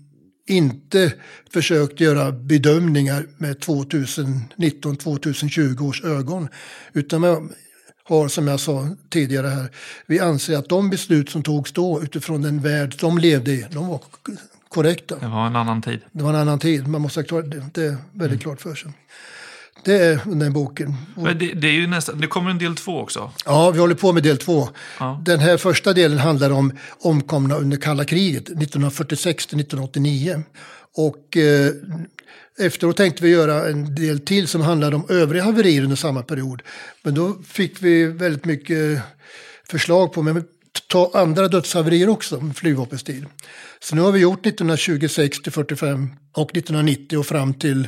inte 0.47 1.13
försökt 1.49 1.99
göra 1.99 2.31
bedömningar 2.31 3.27
med 3.37 3.57
2019-2020 3.57 5.81
års 5.81 6.03
ögon. 6.03 6.47
Utan 6.93 7.49
har, 8.07 8.27
som 8.27 8.47
jag 8.47 8.59
sa 8.59 8.87
tidigare 9.09 9.47
här, 9.47 9.71
vi 10.05 10.19
anser 10.19 10.57
att 10.57 10.69
de 10.69 10.89
beslut 10.89 11.29
som 11.29 11.43
togs 11.43 11.71
då 11.71 12.03
utifrån 12.03 12.41
den 12.41 12.61
värld 12.61 12.95
de 12.99 13.17
levde 13.17 13.51
i, 13.51 13.65
de 13.71 13.87
var 13.87 14.01
korrekta. 14.69 15.15
Det 15.15 15.27
var 15.27 15.47
en 15.47 15.55
annan 15.55 15.81
tid. 15.81 15.99
Det 16.11 16.23
var 16.23 16.29
en 16.29 16.35
annan 16.35 16.59
tid, 16.59 16.87
man 16.87 17.01
måste 17.01 17.19
ha 17.19 17.25
klart, 17.25 17.45
det, 17.45 17.65
det 17.73 17.85
är 17.85 17.97
väldigt 18.11 18.21
mm. 18.21 18.39
klart 18.39 18.61
för 18.61 18.75
sig. 18.75 18.91
Det 19.83 19.95
är 19.95 20.21
den 20.25 20.53
boken. 20.53 20.95
Men 21.15 21.37
det, 21.37 21.53
det, 21.53 21.67
är 21.67 21.71
ju 21.71 21.87
nästan, 21.87 22.19
det 22.19 22.27
kommer 22.27 22.51
en 22.51 22.57
del 22.57 22.75
två 22.75 22.99
också. 22.99 23.31
Ja, 23.45 23.71
vi 23.71 23.79
håller 23.79 23.95
på 23.95 24.13
med 24.13 24.23
del 24.23 24.37
två. 24.37 24.69
Ja. 24.99 25.21
Den 25.25 25.39
här 25.39 25.57
första 25.57 25.93
delen 25.93 26.17
handlar 26.17 26.51
om 26.51 26.71
omkomna 26.99 27.55
under 27.55 27.77
kalla 27.77 28.05
kriget 28.05 28.43
1946 28.43 29.47
till 29.47 29.59
1989. 29.59 30.43
Och 30.97 31.37
eh, 31.37 31.71
efteråt 32.59 32.97
tänkte 32.97 33.23
vi 33.23 33.29
göra 33.29 33.69
en 33.69 33.95
del 33.95 34.19
till 34.19 34.47
som 34.47 34.61
handlade 34.61 34.95
om 34.95 35.05
övriga 35.09 35.43
haverier 35.43 35.83
under 35.83 35.95
samma 35.95 36.23
period. 36.23 36.61
Men 37.03 37.13
då 37.15 37.37
fick 37.47 37.83
vi 37.83 38.05
väldigt 38.05 38.45
mycket 38.45 39.01
förslag 39.69 40.13
på 40.13 40.21
men 40.21 40.43
ta 40.87 41.11
andra 41.13 41.47
dödshaverier 41.47 42.09
också, 42.09 42.51
flygvapenstil. 42.55 43.25
Så 43.79 43.95
nu 43.95 44.01
har 44.01 44.11
vi 44.11 44.19
gjort 44.19 44.45
1926 44.45 45.41
till 45.41 45.51
45 45.51 46.09
och 46.33 46.57
1990 46.57 47.19
och 47.19 47.25
fram 47.25 47.53
till 47.53 47.87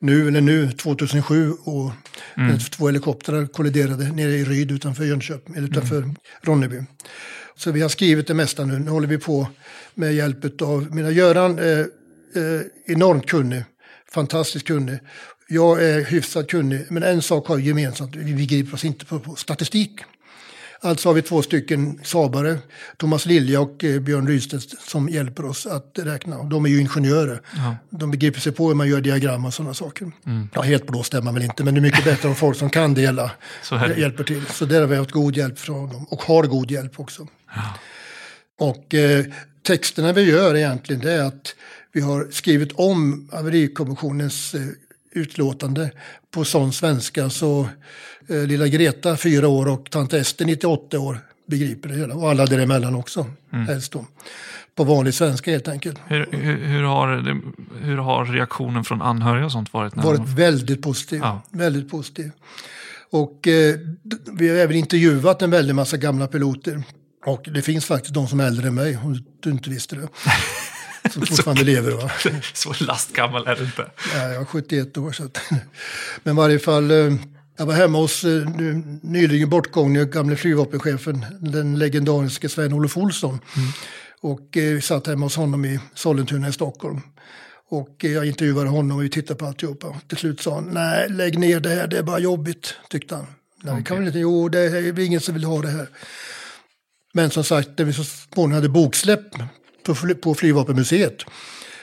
nu, 0.00 0.28
eller 0.28 0.40
nu, 0.40 0.70
2007 0.70 1.52
och 1.64 1.90
mm. 2.36 2.58
två 2.58 2.86
helikoptrar 2.86 3.46
kolliderade 3.46 4.12
nere 4.12 4.30
i 4.30 4.44
Ryd 4.44 4.70
utanför 4.70 5.04
Jönköping, 5.04 5.54
eller 5.54 5.68
utanför 5.68 5.96
mm. 5.96 6.16
Ronneby. 6.42 6.82
Så 7.56 7.72
vi 7.72 7.80
har 7.80 7.88
skrivit 7.88 8.26
det 8.26 8.34
mesta 8.34 8.64
nu. 8.64 8.78
Nu 8.78 8.90
håller 8.90 9.08
vi 9.08 9.18
på 9.18 9.48
med 9.94 10.14
hjälp 10.14 10.62
av 10.62 10.94
mina 10.94 11.10
Göran, 11.10 11.58
eh, 11.58 11.78
eh, 11.78 12.60
enormt 12.86 13.26
kunnig, 13.26 13.64
fantastiskt 14.12 14.66
kunnig. 14.66 14.98
Jag 15.48 15.84
är 15.84 16.04
hyfsat 16.04 16.48
kunnig, 16.48 16.86
men 16.90 17.02
en 17.02 17.22
sak 17.22 17.48
har 17.48 17.56
vi 17.56 17.62
gemensamt, 17.62 18.16
vi 18.16 18.46
griper 18.46 18.74
oss 18.74 18.84
inte 18.84 19.04
på, 19.04 19.20
på 19.20 19.36
statistik. 19.36 20.00
Alltså 20.80 21.08
har 21.08 21.14
vi 21.14 21.22
två 21.22 21.42
stycken 21.42 22.00
sabare, 22.04 22.58
Thomas 22.96 23.26
Lilja 23.26 23.60
och 23.60 23.84
eh, 23.84 24.00
Björn 24.00 24.28
Rydstedt, 24.28 24.80
som 24.80 25.08
hjälper 25.08 25.44
oss 25.44 25.66
att 25.66 25.98
räkna. 25.98 26.42
De 26.42 26.64
är 26.64 26.68
ju 26.68 26.80
ingenjörer. 26.80 27.40
Ja. 27.56 27.76
De 27.90 28.10
begriper 28.10 28.40
sig 28.40 28.52
på 28.52 28.68
hur 28.68 28.74
man 28.74 28.88
gör 28.88 29.00
diagram 29.00 29.44
och 29.44 29.54
sådana 29.54 29.74
saker. 29.74 30.10
Mm. 30.26 30.48
Ja, 30.54 30.62
helt 30.62 30.86
blå 30.86 31.02
stämmer 31.02 31.32
väl 31.32 31.42
inte, 31.42 31.64
men 31.64 31.74
det 31.74 31.80
är 31.80 31.82
mycket 31.82 32.04
bättre 32.04 32.28
om 32.28 32.34
folk 32.34 32.58
som 32.58 32.70
kan 32.70 32.94
det 32.94 33.00
hela 33.00 33.30
hjälper 33.96 34.24
till. 34.24 34.46
Så 34.46 34.64
där 34.64 34.80
har 34.80 34.86
vi 34.86 34.96
haft 34.96 35.10
god 35.10 35.36
hjälp 35.36 35.58
från 35.58 35.92
dem, 35.92 36.06
och 36.10 36.22
har 36.22 36.42
god 36.42 36.70
hjälp 36.70 37.00
också. 37.00 37.26
Ja. 37.54 37.78
Och 38.58 38.94
eh, 38.94 39.24
texterna 39.62 40.12
vi 40.12 40.22
gör 40.22 40.56
egentligen, 40.56 41.02
det 41.02 41.12
är 41.12 41.22
att 41.22 41.54
vi 41.98 42.02
har 42.02 42.26
skrivit 42.30 42.72
om 42.72 43.28
haverikommissionens 43.32 44.54
eh, 44.54 44.60
utlåtande 45.12 45.90
på 46.30 46.44
sån 46.44 46.72
svenska 46.72 47.30
så 47.30 47.68
eh, 48.28 48.42
lilla 48.42 48.68
Greta, 48.68 49.16
fyra 49.16 49.48
år, 49.48 49.68
och 49.68 49.90
tant 49.90 50.12
Ester, 50.12 50.44
98 50.44 50.98
år, 50.98 51.18
begriper 51.46 51.88
det 51.88 51.94
hela. 51.94 52.14
Och 52.14 52.30
alla 52.30 52.46
däremellan 52.46 52.94
också, 52.94 53.26
mm. 53.52 53.66
helst 53.66 53.92
då. 53.92 54.04
På 54.74 54.84
vanlig 54.84 55.14
svenska 55.14 55.50
helt 55.50 55.68
enkelt. 55.68 55.98
Hur, 56.06 56.28
hur, 56.32 56.56
hur, 56.56 56.82
har, 56.82 57.40
hur 57.80 57.96
har 57.96 58.24
reaktionen 58.24 58.84
från 58.84 59.02
anhöriga 59.02 59.44
och 59.44 59.52
sånt 59.52 59.72
varit? 59.72 59.96
Varit 59.96 60.18
de... 60.18 60.34
väldigt 60.34 60.82
positiv. 60.82 61.20
Ja. 61.22 61.42
Väldigt 61.50 61.90
positiv. 61.90 62.30
Och 63.10 63.48
eh, 63.48 63.76
vi 64.32 64.48
har 64.48 64.56
även 64.56 64.76
intervjuat 64.76 65.42
en 65.42 65.50
väldig 65.50 65.74
massa 65.74 65.96
gamla 65.96 66.26
piloter. 66.26 66.82
Och 67.26 67.48
det 67.54 67.62
finns 67.62 67.84
faktiskt 67.84 68.14
de 68.14 68.28
som 68.28 68.40
är 68.40 68.46
äldre 68.46 68.68
än 68.68 68.74
mig, 68.74 68.98
om 69.04 69.24
du 69.40 69.50
inte 69.50 69.70
visste 69.70 69.96
det. 69.96 70.08
Som 71.10 71.26
fortfarande 71.26 71.64
lever. 71.64 71.90
Va? 71.90 72.10
Så 72.54 72.74
lastgammal 72.80 73.46
är 73.46 73.56
du 73.56 73.64
inte. 73.64 73.90
Nej, 74.14 74.32
jag 74.32 74.40
är 74.40 74.44
71 74.44 74.98
år. 74.98 75.12
Så 75.12 75.24
att, 75.24 75.40
men 76.22 76.34
i 76.34 76.36
varje 76.36 76.58
fall, 76.58 76.90
eh, 76.90 77.14
jag 77.56 77.66
var 77.66 77.74
hemma 77.74 77.98
hos 77.98 78.24
eh, 78.24 78.48
nyligen 79.02 79.48
bortgångne 79.50 80.04
gamle 80.04 80.36
flygvapenchefen, 80.36 81.24
den 81.40 81.78
legendariske 81.78 82.48
Sven-Olof 82.48 82.96
Olsson. 82.96 83.40
Mm. 83.56 83.68
Och 84.20 84.56
eh, 84.56 84.74
vi 84.74 84.80
satt 84.80 85.06
hemma 85.06 85.26
hos 85.26 85.36
honom 85.36 85.64
i 85.64 85.80
Sollentuna 85.94 86.48
i 86.48 86.52
Stockholm. 86.52 87.00
Och 87.70 87.96
jag 87.98 88.26
intervjuade 88.26 88.68
honom 88.68 88.96
och 88.96 89.04
vi 89.04 89.08
tittade 89.08 89.38
på 89.38 89.46
alltihopa. 89.46 90.00
Till 90.08 90.18
slut 90.18 90.40
sa 90.40 90.54
han, 90.54 90.64
nej 90.64 91.08
lägg 91.08 91.38
ner 91.38 91.60
det 91.60 91.68
här, 91.68 91.86
det 91.86 91.98
är 91.98 92.02
bara 92.02 92.18
jobbigt, 92.18 92.74
tyckte 92.90 93.14
han. 93.14 93.26
Nej, 93.62 93.72
okay. 93.72 93.84
kan 93.84 93.96
väl 93.96 94.06
inte, 94.06 94.18
jo 94.18 94.48
det 94.48 94.58
är 94.60 95.00
ingen 95.00 95.20
som 95.20 95.34
vill 95.34 95.44
ha 95.44 95.62
det 95.62 95.68
här. 95.68 95.88
Men 97.12 97.30
som 97.30 97.44
sagt, 97.44 97.68
när 97.76 97.84
vi 97.84 97.92
så 97.92 98.04
småningom 98.04 98.52
hade 98.52 98.68
boksläpp 98.68 99.34
på, 99.94 100.14
på 100.14 100.34
Flygvapenmuseet. 100.34 101.24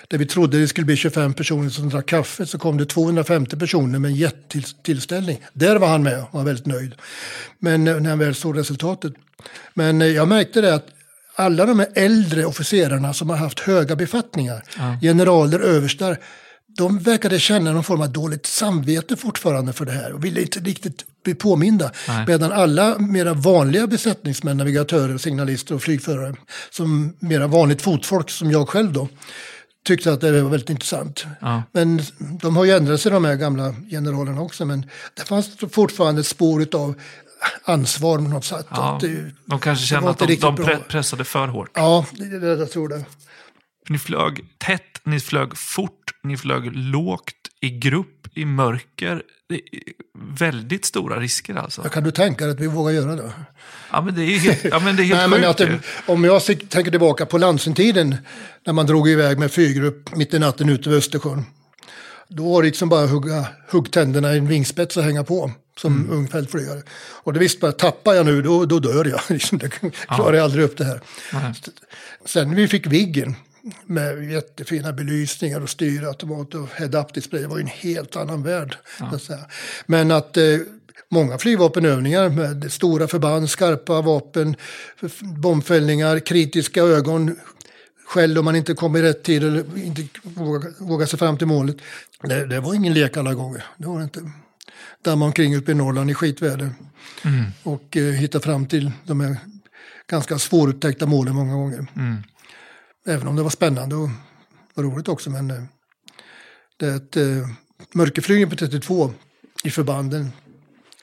Där 0.08 0.18
vi 0.18 0.26
trodde 0.26 0.60
det 0.60 0.68
skulle 0.68 0.86
bli 0.86 0.96
25 0.96 1.34
personer 1.34 1.70
som 1.70 1.90
drack 1.90 2.06
kaffe 2.06 2.46
så 2.46 2.58
kom 2.58 2.78
det 2.78 2.86
250 2.86 3.58
personer 3.58 4.00
med 4.00 4.12
en 4.12 4.16
jättetillställning. 4.16 5.42
Där 5.54 5.76
var 5.76 5.88
han 5.88 6.04
med 6.04 6.20
och 6.20 6.28
var 6.32 6.44
väldigt 6.44 6.66
nöjd. 6.66 6.96
Men 7.60 7.88
eh, 7.88 8.00
när 8.00 8.10
han 8.10 8.20
väl 8.20 8.36
såg 8.36 8.58
resultatet. 8.58 9.14
Men 9.74 10.02
eh, 10.02 10.08
jag 10.08 10.28
märkte 10.28 10.62
det 10.62 10.76
att 10.76 10.88
alla 11.36 11.66
de 11.66 11.80
här 11.80 11.90
äldre 11.96 12.46
officerarna 12.46 13.14
som 13.14 13.30
har 13.30 13.38
haft 13.38 13.60
höga 13.60 13.96
befattningar, 13.96 14.64
ja. 14.78 14.98
generaler, 15.02 15.60
överstar, 15.60 16.18
de 16.78 17.00
verkade 17.00 17.40
känna 17.40 17.72
någon 17.72 17.84
form 17.84 18.02
av 18.02 18.10
dåligt 18.10 18.46
samvete 18.46 19.16
fortfarande 19.16 19.74
för 19.74 19.86
det 19.86 19.92
här 19.92 20.14
och 20.14 20.26
ville 20.26 20.42
inte 20.42 20.60
riktigt 20.60 21.06
bli 21.26 21.36
påminda. 21.36 21.92
Nej. 22.08 22.26
Medan 22.28 22.52
alla 22.52 23.00
mera 23.00 23.34
vanliga 23.34 23.88
besättningsmän, 23.88 24.58
navigatörer, 24.58 25.18
signalister 25.18 25.76
och 25.76 25.82
flygförare, 25.82 26.36
som 26.70 27.14
mera 27.20 27.48
vanligt 27.48 27.82
fotfolk 27.82 28.30
som 28.30 28.52
jag 28.52 28.70
själv 28.70 28.94
då, 28.94 29.08
tyckte 29.86 30.14
att 30.14 30.22
det 30.22 30.42
var 30.42 30.50
väldigt 30.50 30.70
intressant. 30.70 31.26
Ja. 31.42 31.64
Men 31.72 32.02
de 32.42 32.58
har 32.58 32.66
ju 32.66 32.72
ändrat 32.72 33.02
sig 33.02 33.12
de 33.12 33.26
här 33.26 33.36
gamla 33.36 33.76
generalerna 33.90 34.42
också, 34.42 34.66
men 34.66 34.90
det 35.14 35.24
fanns 35.24 35.50
fortfarande 35.72 36.24
spår 36.24 36.68
av 36.76 36.96
ansvar 37.64 38.18
på 38.18 38.24
något 38.24 38.46
sätt. 38.46 38.68
Ja, 38.70 39.00
det, 39.02 39.32
de 39.46 39.60
kanske 39.60 39.86
kände 39.86 40.10
att 40.10 40.20
de, 40.20 40.36
de 40.36 40.80
pressade 40.90 41.24
för 41.24 41.48
hårt. 41.48 41.72
Ja, 41.74 42.06
det, 42.12 42.40
det, 42.40 42.48
jag 42.48 42.72
tror 42.72 42.90
det. 42.90 43.06
Ni 43.90 44.00
flög 44.00 44.46
tätt, 44.58 44.82
ni 45.04 45.20
flög 45.20 45.58
fort, 45.58 46.12
ni 46.24 46.38
flög 46.38 46.76
lågt, 46.76 47.36
i 47.62 47.70
grupp, 47.70 48.15
i 48.36 48.46
mörker. 48.46 49.24
Det 49.50 49.56
är 49.56 49.62
väldigt 50.40 50.86
stora 50.86 51.20
risker 51.20 51.56
alltså. 51.56 51.82
Ja, 51.84 51.90
kan 51.90 52.04
du 52.04 52.12
tänka 52.12 52.46
dig 52.46 52.54
att 52.54 52.60
vi 52.60 52.68
vågar 52.68 52.92
göra 52.92 53.16
det? 53.16 53.32
Ja, 53.92 54.02
men 54.02 54.16
det 54.16 54.24
är 54.24 54.40
helt, 54.40 54.64
ja, 54.64 54.80
men 54.80 54.96
det 54.96 55.04
är 55.04 55.06
helt 55.06 55.20
Nej, 55.32 55.42
sjukt. 55.42 55.60
Men 55.60 55.76
att, 55.76 56.10
om 56.10 56.24
jag 56.24 56.46
tänker 56.46 56.92
tillbaka 56.92 57.26
på 57.26 57.38
Lansentiden, 57.38 58.16
när 58.66 58.74
man 58.74 58.86
drog 58.86 59.10
iväg 59.10 59.40
med 59.40 59.52
fyrgrupp 59.52 60.16
mitt 60.16 60.34
i 60.34 60.40
natten 60.40 60.70
ute 60.70 60.90
vid 60.90 60.98
Östersjön. 60.98 61.46
Då 62.28 62.54
var 62.54 62.62
det 62.62 62.68
liksom 62.68 62.90
bara 62.90 63.04
att 63.04 63.10
hugga 63.10 63.48
huggtänderna 63.70 64.34
i 64.34 64.38
en 64.38 64.48
vingspets 64.48 64.98
och 64.98 65.04
hänga 65.04 65.24
på 65.24 65.52
som 65.78 65.94
mm. 65.94 66.12
ung 66.12 66.28
fältflygare. 66.28 66.82
Och 67.24 67.34
det 67.34 67.40
visste 67.40 67.60
bara, 67.60 67.72
tappar 67.72 68.14
jag 68.14 68.26
nu 68.26 68.42
då, 68.42 68.66
då 68.66 68.80
dör 68.80 69.06
jag. 69.06 69.22
Liksom, 69.30 69.58
det 69.58 69.70
klarar 70.08 70.34
jag 70.34 70.44
aldrig 70.44 70.64
upp 70.64 70.78
det 70.78 70.86
här. 70.86 71.02
Mm. 71.34 71.54
Sen 72.26 72.56
vi 72.56 72.68
fick 72.68 72.88
Viggen, 72.88 73.36
med 73.86 74.32
jättefina 74.32 74.94
belysningar 74.94 75.62
och 75.62 75.70
styrautomat 75.70 76.54
och 76.54 76.68
head-up 76.70 77.14
display. 77.14 77.42
Det 77.42 77.48
var 77.48 77.58
ju 77.58 77.62
en 77.62 77.68
helt 77.68 78.16
annan 78.16 78.44
värld. 78.44 78.78
Ja. 79.00 79.06
Att 79.06 79.32
Men 79.86 80.12
att 80.12 80.38
eh, 80.38 80.44
många 81.10 81.38
flygvapenövningar 81.38 82.30
med 82.30 82.72
stora 82.72 83.08
förband, 83.08 83.50
skarpa 83.50 84.02
vapen, 84.02 84.56
bombfällningar, 85.22 86.20
kritiska 86.20 86.82
ögon, 86.82 87.36
skäll 88.06 88.38
om 88.38 88.46
man 88.46 88.56
inte 88.56 88.74
kommer 88.74 89.00
i 89.00 89.02
rätt 89.02 89.24
tid 89.24 89.44
eller 89.44 89.78
inte 89.78 90.04
vågar, 90.24 90.84
vågar 90.84 91.06
sig 91.06 91.20
fram 91.20 91.38
till 91.38 91.48
målet. 91.48 91.78
Det, 92.22 92.46
det, 92.46 92.60
var 92.60 92.74
ingen 92.74 92.94
lek 92.94 93.18
alla 93.18 93.34
gånger. 93.34 93.64
Det 93.78 93.88
var 93.88 93.98
det 93.98 94.04
inte. 94.04 94.32
Damma 95.04 95.26
omkring 95.26 95.56
uppe 95.56 95.72
i 95.72 95.76
Norrland 95.76 96.12
i 96.12 96.14
skitväder 96.14 96.70
mm. 97.24 97.46
och 97.64 97.98
eh, 97.98 98.04
hitta 98.04 98.40
fram 98.40 98.66
till 98.66 98.92
de 99.04 99.20
här 99.20 99.38
ganska 100.08 100.40
svårupptäckta 100.40 101.06
målen 101.06 101.36
många 101.36 101.54
gånger. 101.54 101.88
Mm. 101.96 102.24
Även 103.08 103.28
om 103.28 103.36
det 103.36 103.44
var 103.44 103.50
spännande 103.50 103.96
och 103.96 104.10
var 104.74 104.84
roligt 104.84 105.08
också. 105.08 105.30
Men 105.30 105.52
eh, 105.52 105.64
det 106.78 106.86
är 106.86 106.96
ett 106.96 107.18
eh, 107.18 107.50
mörkerflygning 107.94 108.50
på 108.50 108.56
32 108.56 109.14
i 109.64 109.72
förbanden. 109.72 110.32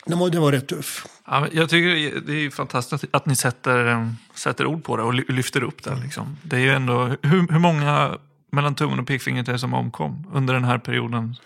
Den 0.07 0.18
var, 0.18 0.30
den 0.30 0.42
var 0.42 0.53
rätt 0.53 0.68
tuff. 0.68 1.07
Ja, 1.26 1.48
jag 1.53 1.70
tycker 1.70 2.20
det 2.20 2.32
är 2.32 2.50
fantastiskt 2.50 3.05
att 3.11 3.26
ni 3.26 3.36
sätter, 3.36 3.86
eh, 3.86 4.09
sätter 4.34 4.66
ord 4.66 4.84
på 4.84 4.96
det 4.96 5.03
och 5.03 5.14
lyfter 5.14 5.62
upp 5.62 5.82
det. 5.82 5.98
Liksom. 6.03 6.36
Det 6.42 6.57
är 6.57 6.61
ju 6.61 6.70
ändå, 6.70 7.16
hur, 7.22 7.53
hur 7.53 7.59
många 7.59 8.18
mellan 8.50 8.74
tummen 8.74 8.98
och 8.98 9.07
pekfingret 9.07 9.48
är 9.48 9.53
det 9.53 9.59
som 9.59 9.74
omkom 9.74 10.26
under 10.32 10.55
den 10.55 10.64
här 10.64 10.78
perioden? 10.78 11.36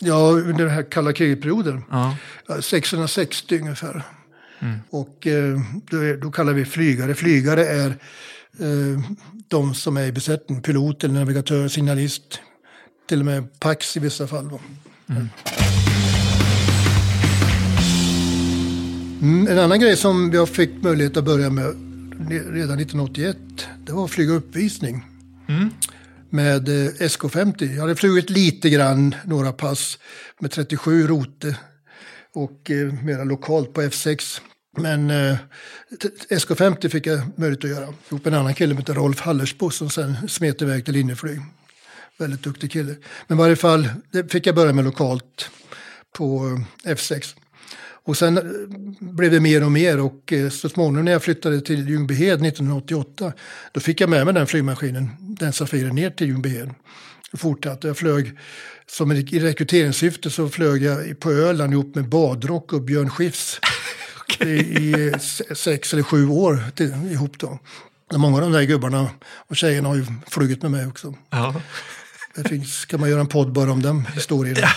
Ja, 0.00 0.30
under 0.30 0.64
den 0.64 0.74
här 0.74 0.90
kalla 0.90 1.12
kriget-perioden. 1.12 1.84
Ja. 1.90 2.16
660 2.60 3.58
ungefär. 3.60 4.02
Mm. 4.58 4.78
Och 4.90 5.26
eh, 5.26 5.60
då, 5.90 6.16
då, 6.16 6.30
kallar 6.30 6.52
vi 6.52 6.64
flygare. 6.64 7.14
Flygare 7.14 7.66
är 7.66 7.96
de 9.48 9.74
som 9.74 9.96
är 9.96 10.06
i 10.06 10.12
besättning, 10.12 10.62
pilot 10.62 11.04
eller 11.04 11.14
navigatör, 11.14 11.68
signalist, 11.68 12.40
till 13.08 13.20
och 13.20 13.26
med 13.26 13.60
Pax 13.60 13.96
i 13.96 14.00
vissa 14.00 14.26
fall. 14.26 14.50
Mm. 15.08 15.28
Mm, 19.22 19.48
en 19.48 19.58
annan 19.58 19.80
grej 19.80 19.96
som 19.96 20.30
jag 20.32 20.48
fick 20.48 20.82
möjlighet 20.82 21.16
att 21.16 21.24
börja 21.24 21.50
med 21.50 21.66
redan 22.30 22.78
1981, 22.78 23.36
det 23.86 23.92
var 23.92 24.04
att 24.04 24.10
flyga 24.10 24.32
uppvisning. 24.32 25.04
Mm. 25.48 25.70
med 26.30 26.68
eh, 26.68 26.92
SK50. 26.92 27.74
Jag 27.74 27.80
hade 27.80 27.96
flugit 27.96 28.30
lite 28.30 28.70
grann, 28.70 29.14
några 29.24 29.52
pass 29.52 29.98
med 30.40 30.50
37 30.50 31.06
rote 31.06 31.56
och 32.34 32.70
eh, 32.70 32.92
mera 33.02 33.24
lokalt 33.24 33.72
på 33.72 33.82
F6. 33.82 34.40
Men 34.78 35.10
eh, 35.10 35.36
SK50 36.30 36.88
fick 36.88 37.06
jag 37.06 37.20
möjlighet 37.36 37.64
att 37.64 37.70
göra 37.70 37.94
ihop 38.08 38.24
med 38.24 38.34
en 38.34 38.40
annan 38.40 38.54
kille 38.54 38.70
som 38.70 38.78
heter 38.78 38.94
Rolf 38.94 39.20
Hallersbo 39.20 39.70
som 39.70 39.90
sen 39.90 40.28
smet 40.28 40.62
iväg 40.62 40.84
till 40.84 40.94
Linjeflyg. 40.94 41.40
Väldigt 42.18 42.42
duktig 42.42 42.72
kille. 42.72 42.94
Men 43.26 43.38
i 43.38 43.40
varje 43.40 43.56
fall, 43.56 43.88
det 44.10 44.32
fick 44.32 44.46
jag 44.46 44.54
börja 44.54 44.72
med 44.72 44.84
lokalt 44.84 45.50
på 46.16 46.58
eh, 46.84 46.92
F6. 46.92 47.36
Och 48.08 48.16
sen 48.16 48.38
eh, 48.38 48.44
blev 49.00 49.30
det 49.30 49.40
mer 49.40 49.64
och 49.64 49.72
mer 49.72 50.00
och 50.00 50.32
eh, 50.32 50.50
så 50.50 50.68
småningom 50.68 51.04
när 51.04 51.12
jag 51.12 51.22
flyttade 51.22 51.60
till 51.60 51.88
Ljungbyhed 51.88 52.46
1988 52.46 53.32
då 53.72 53.80
fick 53.80 54.00
jag 54.00 54.10
med 54.10 54.24
mig 54.24 54.34
den 54.34 54.46
flygmaskinen, 54.46 55.10
den 55.18 55.52
Safiren, 55.52 55.94
ner 55.94 56.10
till 56.10 56.26
Ljungbyhed. 56.26 56.70
Fortsatte. 57.36 57.86
Jag 57.86 57.96
flög 57.96 58.38
som 58.86 59.12
i 59.12 59.40
rekryteringssyfte 59.40 60.30
så 60.30 60.48
flög 60.48 60.82
jag 60.82 61.20
på 61.20 61.30
Öland 61.30 61.72
ihop 61.72 61.94
med 61.94 62.08
Badrock 62.08 62.72
och 62.72 62.82
Björn 62.82 63.10
Skifs 63.10 63.60
okay. 64.34 64.58
i, 64.58 65.12
sex 65.54 65.92
eller 65.92 66.02
sju 66.02 66.28
år 66.28 66.64
till, 66.74 67.12
ihop 67.12 67.38
då. 67.38 67.58
Många 68.12 68.36
av 68.36 68.42
de 68.42 68.52
där 68.52 68.62
gubbarna 68.62 69.10
och 69.22 69.56
tjejerna 69.56 69.88
har 69.88 69.96
ju 69.96 70.06
flugit 70.26 70.62
med 70.62 70.70
mig 70.70 70.86
också. 70.86 71.14
Ja. 71.30 71.54
Det 72.42 72.48
finns, 72.48 72.84
kan 72.84 73.00
man 73.00 73.10
göra 73.10 73.20
en 73.20 73.26
podd 73.26 73.52
bara 73.52 73.72
om 73.72 73.82
den 73.82 74.06
historien. 74.14 74.56
Ja, 74.60 74.68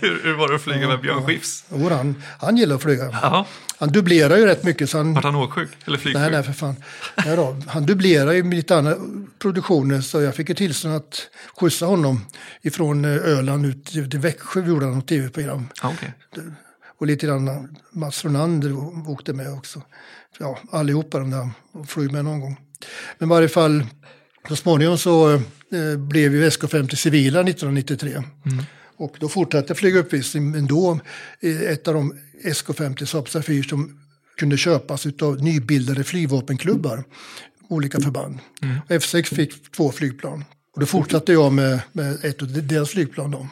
hur, 0.00 0.24
hur 0.24 0.34
var 0.34 0.48
det 0.48 0.54
att 0.54 0.62
flyga 0.62 0.80
ja, 0.80 0.88
med 0.88 1.00
Björn 1.00 1.26
Skifs? 1.26 1.64
Ja, 1.68 1.96
han, 1.96 2.22
han 2.38 2.56
gillar 2.56 2.76
att 2.76 2.82
flyga. 2.82 3.18
Ja. 3.22 3.46
Han 3.78 3.92
dubblerar 3.92 4.36
ju 4.36 4.46
rätt 4.46 4.64
mycket. 4.64 4.90
Så 4.90 4.98
han, 4.98 5.14
Vart 5.14 5.24
han 5.24 5.34
åksjuk? 5.34 5.68
Eller 5.84 5.98
flygsjuk? 5.98 6.20
Nej, 6.22 6.30
nej, 6.30 6.42
för 6.42 6.52
fan. 6.52 6.76
Nej 7.24 7.36
då, 7.36 7.56
han 7.66 7.86
dubblerar 7.86 8.32
ju 8.32 8.50
lite 8.50 8.76
andra 8.76 8.96
produktioner 9.38 10.00
så 10.00 10.22
jag 10.22 10.34
fick 10.34 10.48
ju 10.48 10.54
tillstånd 10.54 10.94
att 10.94 11.28
skjutsa 11.60 11.86
honom 11.86 12.26
ifrån 12.62 13.04
eh, 13.04 13.10
Öland 13.10 13.66
ut 13.66 13.84
till 13.84 14.18
Växjö. 14.18 14.60
Vi 14.60 14.68
gjorde 14.68 14.86
han 14.86 14.94
något 14.94 15.08
tv-program. 15.08 15.68
okay. 15.82 16.08
Och 17.02 17.08
lite 17.08 17.26
grann 17.26 17.76
Mats 17.92 18.24
Ronander 18.24 18.76
åkte 19.10 19.32
med 19.32 19.52
också. 19.52 19.82
Ja, 20.38 20.58
allihopa 20.70 21.18
de 21.18 21.30
där 21.30 21.50
flög 21.86 22.12
med 22.12 22.24
någon 22.24 22.40
gång. 22.40 22.60
Men 23.18 23.28
i 23.28 23.30
varje 23.30 23.48
fall, 23.48 23.86
så 24.48 24.56
småningom 24.56 24.98
så 24.98 25.34
eh, 25.34 25.96
blev 25.98 26.34
ju 26.34 26.48
SK50 26.48 26.94
civila 26.94 27.40
1993. 27.40 28.10
Mm. 28.10 28.64
Och 28.96 29.16
då 29.20 29.28
fortsatte 29.28 29.70
jag 29.70 29.76
flyga 29.76 29.98
uppvisning, 29.98 30.50
men 30.50 30.66
då 30.66 31.00
ett 31.40 31.88
av 31.88 31.94
de 31.94 32.14
SK50 32.44 33.04
Saab 33.04 33.28
Safir 33.28 33.62
som 33.62 34.00
kunde 34.36 34.56
köpas 34.56 35.06
av 35.22 35.42
nybildade 35.42 36.04
flygvapenklubbar, 36.04 37.04
olika 37.68 38.00
förband. 38.00 38.38
Mm. 38.62 38.76
F6 38.88 39.34
fick 39.34 39.72
två 39.72 39.92
flygplan. 39.92 40.44
Och 40.74 40.80
då 40.80 40.86
fortsatte 40.86 41.32
jag 41.32 41.52
med, 41.52 41.80
med 41.92 42.24
ett 42.24 42.42
av 42.42 42.48
deras 42.66 42.90
flygplan. 42.90 43.30
Då. 43.30 43.48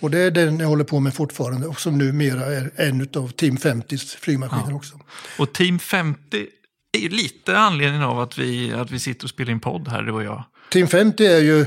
Och 0.00 0.10
det 0.10 0.18
är 0.18 0.30
den 0.30 0.60
jag 0.60 0.68
håller 0.68 0.84
på 0.84 1.00
med 1.00 1.14
fortfarande 1.14 1.66
och 1.66 1.80
som 1.80 1.98
numera 1.98 2.46
är 2.46 2.70
en 2.76 3.08
av 3.16 3.28
Team 3.28 3.56
50s 3.56 4.16
flygmaskiner 4.16 4.70
ja. 4.70 4.76
också. 4.76 5.00
Och 5.38 5.52
Team 5.52 5.78
50 5.78 6.46
är 6.92 7.00
ju 7.00 7.08
lite 7.08 7.58
anledningen 7.58 8.02
av 8.02 8.20
att 8.20 8.38
vi, 8.38 8.72
att 8.72 8.90
vi 8.90 8.98
sitter 8.98 9.24
och 9.24 9.30
spelar 9.30 9.52
in 9.52 9.60
podd 9.60 9.88
här, 9.88 10.02
du 10.02 10.12
och 10.12 10.24
jag. 10.24 10.44
Team 10.70 10.88
50 10.88 11.26
är 11.26 11.38
ju 11.38 11.66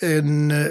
en 0.00 0.50
eh, 0.50 0.66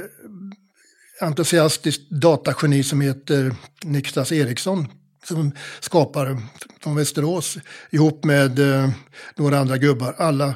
entusiastisk 1.21 2.01
datageni 2.09 2.83
som 2.83 3.01
heter 3.01 3.55
Niklas 3.83 4.31
Eriksson 4.31 4.87
som 5.27 5.51
skapar 5.79 6.37
från 6.83 6.95
Västerås 6.95 7.57
ihop 7.89 8.23
med 8.23 8.59
eh, 8.59 8.89
några 9.35 9.59
andra 9.59 9.77
gubbar. 9.77 10.15
Alla 10.17 10.55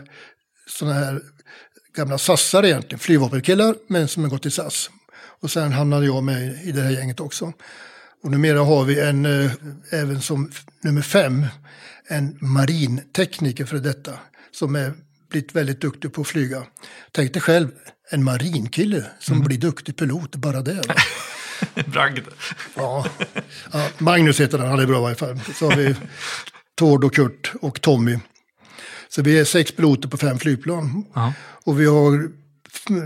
sådana 0.67 0.95
här 0.95 1.21
gamla 1.95 2.17
sassar 2.17 2.65
egentligen, 2.65 2.99
flygvapenkillar 2.99 3.75
men 3.87 4.07
som 4.07 4.23
har 4.23 4.29
gått 4.29 4.45
i 4.45 4.51
SAS. 4.51 4.89
Och 5.41 5.51
sen 5.51 5.71
hamnade 5.71 6.05
jag 6.05 6.23
med 6.23 6.59
i 6.63 6.71
det 6.71 6.81
här 6.81 6.91
gänget 6.91 7.19
också. 7.19 7.53
Och 8.23 8.31
numera 8.31 8.59
har 8.59 8.83
vi 8.83 8.99
en, 8.99 9.25
eh, 9.25 9.51
även 9.91 10.21
som 10.21 10.51
nummer 10.81 11.01
fem, 11.01 11.45
en 12.07 12.37
marintekniker 12.41 13.65
för 13.65 13.77
detta. 13.77 14.13
Som 14.51 14.75
är 14.75 14.93
blivit 15.29 15.55
väldigt 15.55 15.81
duktig 15.81 16.13
på 16.13 16.21
att 16.21 16.27
flyga. 16.27 16.63
Tänk 17.11 17.33
dig 17.33 17.41
själv, 17.41 17.67
en 18.09 18.23
marinkille 18.23 19.05
som 19.19 19.35
mm. 19.35 19.47
blir 19.47 19.57
duktig 19.57 19.95
pilot, 19.95 20.35
bara 20.35 20.61
det. 20.61 20.81
Bragd. 21.85 22.27
Ja. 22.75 23.05
ja. 23.71 23.87
Magnus 23.97 24.39
heter 24.39 24.57
han, 24.57 24.67
han 24.67 24.79
är 24.79 24.85
bra 24.85 25.01
i 25.01 25.05
alla 25.05 25.15
fall. 25.15 25.39
Så 25.55 25.69
har 25.69 25.77
vi 25.77 25.95
Tord 26.75 27.03
och 27.03 27.13
Kurt 27.13 27.53
och 27.61 27.81
Tommy. 27.81 28.19
Så 29.09 29.21
vi 29.21 29.39
är 29.39 29.45
sex 29.45 29.71
piloter 29.71 30.09
på 30.09 30.17
fem 30.17 30.39
flygplan. 30.39 31.05
Ja. 31.13 31.33
Och 31.65 31.79
vi 31.79 31.85
har 31.85 32.31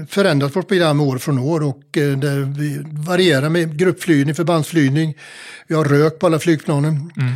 förändrat 0.10 0.56
vårt 0.56 0.68
program 0.68 1.02
år 1.02 1.18
från 1.18 1.40
år 1.40 1.64
och 1.64 1.98
eh, 1.98 2.18
där 2.18 2.58
vi 2.58 2.82
varierar 3.08 3.50
med 3.50 3.78
gruppflygning, 3.78 4.36
förbandsflygning. 4.36 5.18
Vi 5.68 5.76
har 5.76 5.86
rök 5.86 6.20
på 6.20 6.26
alla 6.26 6.40
flygplanen. 6.40 7.12
Mm. 7.18 7.34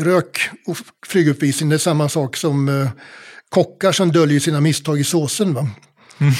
Rök 0.00 0.50
och 0.66 0.76
flyguppvisning 1.06 1.72
är 1.72 1.78
samma 1.78 2.08
sak 2.08 2.36
som 2.36 2.68
eh, 2.68 2.88
kockar 3.48 3.92
som 3.92 4.12
döljer 4.12 4.40
sina 4.40 4.60
misstag 4.60 5.00
i 5.00 5.04
såsen. 5.04 5.54
Va? 5.54 5.68
Mm. 6.18 6.32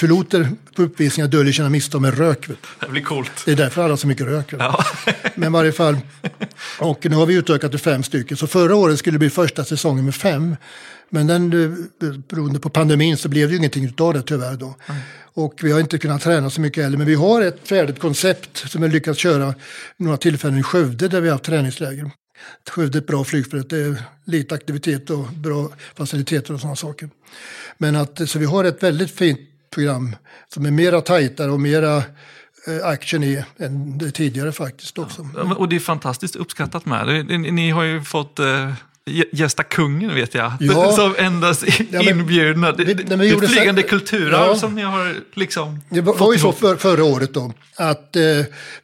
Piloter 0.00 0.48
på 0.76 0.82
uppvisningar 0.82 1.28
döljer 1.28 1.52
sina 1.52 1.68
misstag 1.68 2.02
med 2.02 2.18
rök. 2.18 2.48
Det 2.80 2.88
blir 2.88 3.02
coolt. 3.02 3.30
Det 3.44 3.52
är 3.52 3.56
därför 3.56 3.82
alla 3.82 3.92
har 3.92 3.96
så 3.96 4.06
mycket 4.06 4.26
rök. 4.26 4.52
Ja. 4.58 4.84
Men 5.34 5.48
i 5.48 5.52
varje 5.52 5.72
fall, 5.72 5.96
och 6.78 7.06
nu 7.10 7.16
har 7.16 7.26
vi 7.26 7.34
utökat 7.34 7.70
till 7.70 7.80
fem 7.80 8.02
stycken. 8.02 8.36
Så 8.36 8.46
förra 8.46 8.76
året 8.76 8.98
skulle 8.98 9.14
det 9.14 9.18
bli 9.18 9.30
första 9.30 9.64
säsongen 9.64 10.04
med 10.04 10.14
fem. 10.14 10.56
Men 11.08 11.26
den, 11.26 11.52
eh, 12.02 12.12
beroende 12.28 12.60
på 12.60 12.70
pandemin 12.70 13.16
så 13.16 13.28
blev 13.28 13.48
det 13.48 13.52
ju 13.52 13.58
ingenting 13.58 13.94
av 13.98 14.14
det 14.14 14.22
tyvärr 14.22 14.56
då. 14.56 14.74
Mm. 14.86 15.00
Och 15.34 15.54
vi 15.62 15.72
har 15.72 15.80
inte 15.80 15.98
kunnat 15.98 16.22
träna 16.22 16.50
så 16.50 16.60
mycket 16.60 16.84
heller. 16.84 16.98
Men 16.98 17.06
vi 17.06 17.14
har 17.14 17.42
ett 17.42 17.68
färdigt 17.68 17.98
koncept 17.98 18.70
som 18.70 18.82
vi 18.82 18.88
lyckats 18.88 19.18
köra 19.18 19.54
några 19.96 20.16
tillfällen 20.16 20.58
i 20.58 20.62
Skövde 20.62 21.08
där 21.08 21.20
vi 21.20 21.28
har 21.28 21.34
haft 21.34 21.44
träningsläger. 21.44 22.10
Skövde 22.70 22.98
är 22.98 23.00
ett 23.00 23.06
bra 23.06 23.24
flygfält. 23.24 23.70
Det 23.70 23.76
är 23.76 24.02
lite 24.24 24.54
aktivitet 24.54 25.10
och 25.10 25.24
bra 25.24 25.68
faciliteter 25.94 26.54
och 26.54 26.60
sådana 26.60 26.76
saker. 26.76 27.10
Men 27.78 27.96
att, 27.96 28.30
så 28.30 28.38
vi 28.38 28.44
har 28.44 28.64
ett 28.64 28.82
väldigt 28.82 29.10
fint 29.10 29.40
program 29.70 30.16
som 30.54 30.66
är 30.66 30.70
mera 30.70 31.00
tajtare 31.00 31.50
och 31.50 31.60
mera 31.60 31.96
eh, 31.96 32.86
action 32.86 33.24
i 33.24 33.44
än 33.58 33.98
det 33.98 34.10
tidigare 34.10 34.52
faktiskt 34.52 34.98
också. 34.98 35.28
Ja, 35.36 35.54
och 35.54 35.68
det 35.68 35.76
är 35.76 35.80
fantastiskt 35.80 36.36
uppskattat 36.36 36.86
med. 36.86 37.26
Ni 37.40 37.70
har 37.70 37.82
ju 37.82 38.02
fått 38.02 38.38
eh, 38.38 38.72
gästa 39.32 39.62
kungen 39.62 40.14
vet 40.14 40.34
jag. 40.34 40.52
Ja. 40.60 40.92
Som 40.96 41.14
endast 41.18 41.64
ja, 41.90 42.10
inbjudna. 42.10 42.72
Det, 42.72 42.84
det, 42.84 42.94
det 42.94 43.14
är 43.14 43.46
flygande 43.46 43.82
kulturarv 43.82 44.46
ja. 44.46 44.56
som 44.56 44.74
ni 44.74 44.82
har 44.82 45.16
liksom 45.34 45.80
Det 45.88 46.00
var, 46.00 46.14
var 46.14 46.32
ju 46.32 46.38
så 46.38 46.52
för, 46.52 46.76
förra 46.76 47.04
året 47.04 47.34
då 47.34 47.52
att 47.76 48.16
eh, 48.16 48.22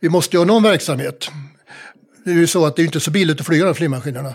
vi 0.00 0.08
måste 0.08 0.36
göra 0.36 0.46
någon 0.46 0.62
verksamhet. 0.62 1.30
Det 2.24 2.30
är 2.30 2.34
ju 2.34 2.46
så 2.46 2.66
att 2.66 2.76
det 2.76 2.82
är 2.82 2.84
inte 2.84 3.00
så 3.00 3.10
billigt 3.10 3.40
att 3.40 3.46
flyga 3.46 3.64
de 3.64 3.74
flygmaskinerna. 3.74 4.32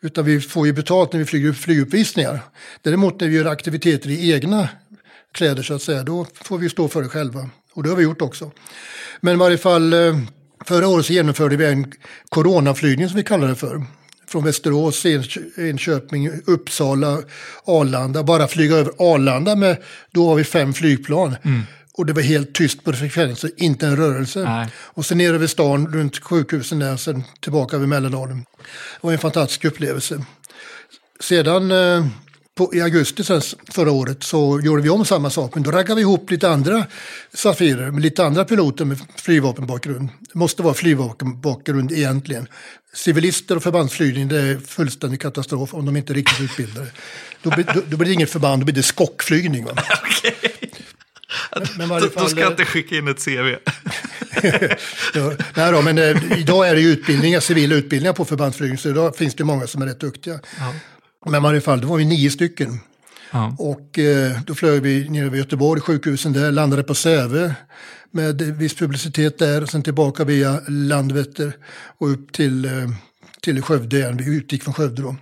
Utan 0.00 0.24
vi 0.24 0.40
får 0.40 0.66
ju 0.66 0.72
betalt 0.72 1.12
när 1.12 1.20
vi 1.20 1.26
flyger 1.26 1.52
flyguppvisningar. 1.52 2.40
Däremot 2.82 3.20
när 3.20 3.28
vi 3.28 3.36
gör 3.36 3.44
aktiviteter 3.44 4.10
i 4.10 4.32
egna 4.32 4.68
kläder 5.34 5.62
så 5.62 5.74
att 5.74 5.82
säga, 5.82 6.02
då 6.02 6.26
får 6.44 6.58
vi 6.58 6.70
stå 6.70 6.88
för 6.88 7.02
det 7.02 7.08
själva. 7.08 7.50
Och 7.74 7.82
det 7.82 7.88
har 7.88 7.96
vi 7.96 8.02
gjort 8.02 8.22
också. 8.22 8.50
Men 9.20 9.34
i 9.34 9.38
varje 9.38 9.58
fall, 9.58 9.92
eh, 9.92 10.18
förra 10.66 10.88
året 10.88 11.06
så 11.06 11.12
genomförde 11.12 11.56
vi 11.56 11.66
en 11.66 11.92
coronaflygning 12.28 13.08
som 13.08 13.16
vi 13.16 13.24
kallar 13.24 13.48
det 13.48 13.54
för. 13.54 13.84
Från 14.28 14.44
Västerås, 14.44 15.06
Enköping, 15.56 16.30
Uppsala, 16.46 17.18
Arlanda. 17.64 18.22
Bara 18.22 18.48
flyga 18.48 18.76
över 18.76 18.92
Arlanda 18.98 19.56
med, 19.56 19.76
då 20.10 20.28
har 20.28 20.36
vi 20.36 20.44
fem 20.44 20.72
flygplan. 20.74 21.36
Mm. 21.42 21.62
Och 21.96 22.06
det 22.06 22.12
var 22.12 22.22
helt 22.22 22.54
tyst 22.54 22.84
på 22.84 22.92
frekvensen, 22.92 23.50
inte 23.56 23.86
en 23.86 23.96
rörelse. 23.96 24.44
Nej. 24.44 24.68
Och 24.76 25.06
sen 25.06 25.18
nere 25.18 25.38
vid 25.38 25.50
stan, 25.50 25.92
runt 25.94 26.24
sjukhusen 26.24 26.78
där, 26.78 26.96
sen 26.96 27.24
tillbaka 27.40 27.78
vid 27.78 27.88
Mälardalen. 27.88 28.44
Det 29.00 29.06
var 29.06 29.12
en 29.12 29.18
fantastisk 29.18 29.64
upplevelse. 29.64 30.24
Sedan 31.20 31.70
eh, 31.70 32.06
på, 32.54 32.74
i 32.74 32.80
augusti 32.80 33.24
sen, 33.24 33.40
förra 33.70 33.92
året 33.92 34.22
så 34.22 34.60
gjorde 34.60 34.82
vi 34.82 34.88
om 34.88 35.04
samma 35.04 35.30
sak. 35.30 35.54
Men 35.54 35.62
då 35.62 35.70
raggade 35.70 35.94
vi 35.94 36.00
ihop 36.00 36.30
lite 36.30 36.48
andra 36.48 36.86
Safirer 37.34 37.90
med 37.90 38.02
lite 38.02 38.24
andra 38.24 38.44
piloter 38.44 38.84
med 38.84 38.98
flygvapenbakgrund. 39.16 40.08
Det 40.20 40.38
måste 40.38 40.62
vara 40.62 40.74
flygvapenbakgrund 40.74 41.92
egentligen. 41.92 42.48
Civilister 42.94 43.56
och 43.56 43.62
förbandsflygning 43.62 44.28
det 44.28 44.40
är 44.40 44.58
fullständig 44.58 45.20
katastrof 45.20 45.74
om 45.74 45.86
de 45.86 45.96
inte 45.96 46.12
är 46.12 46.14
riktigt 46.14 46.40
utbildade. 46.40 46.86
Då, 47.42 47.50
då, 47.50 47.80
då 47.86 47.96
blir 47.96 48.08
det 48.08 48.12
inget 48.12 48.30
förband, 48.30 48.62
då 48.62 48.64
blir 48.64 48.74
det 48.74 48.82
skockflygning. 48.82 49.66
Men, 51.76 51.88
men 51.88 52.00
då, 52.16 52.28
ska 52.28 52.40
jag 52.40 52.52
inte 52.52 52.64
skicka 52.64 52.96
in 52.96 53.08
ett 53.08 53.24
CV. 53.24 53.30
ja, 55.14 55.32
nej 55.54 55.72
då, 55.72 55.82
men 55.82 55.98
eh, 55.98 56.38
idag 56.38 56.68
är 56.68 56.74
det 56.74 56.80
ju 56.80 56.88
utbildningar, 56.88 57.40
civila 57.40 57.74
utbildningar 57.74 58.12
på 58.12 58.24
förbandsflygning, 58.24 58.78
så 58.78 58.88
idag 58.88 59.16
finns 59.16 59.34
det 59.34 59.44
många 59.44 59.66
som 59.66 59.82
är 59.82 59.86
rätt 59.86 60.00
duktiga. 60.00 60.40
Ja. 60.58 60.74
Men 61.24 61.34
i 61.34 61.40
varje 61.40 61.60
fall, 61.60 61.80
då 61.80 61.88
var 61.88 61.96
vi 61.96 62.04
nio 62.04 62.30
stycken. 62.30 62.80
Ja. 63.30 63.56
Och 63.58 63.98
eh, 63.98 64.40
då 64.46 64.54
flög 64.54 64.82
vi 64.82 65.08
nere 65.08 65.28
vid 65.28 65.38
Göteborg, 65.38 65.80
sjukhusen 65.80 66.32
där, 66.32 66.52
landade 66.52 66.82
på 66.82 66.94
Säve 66.94 67.54
med 68.10 68.42
viss 68.42 68.74
publicitet 68.74 69.38
där 69.38 69.62
och 69.62 69.68
sen 69.68 69.82
tillbaka 69.82 70.24
via 70.24 70.60
Landvetter 70.68 71.56
och 71.98 72.10
upp 72.10 72.32
till, 72.32 72.64
eh, 72.64 72.72
till 73.44 73.62
Skövde 73.62 73.98
igen. 73.98 74.16
Vi 74.16 74.36
utgick 74.36 74.62
från 74.62 74.74
Skövde 74.74 75.02
då. 75.02 75.16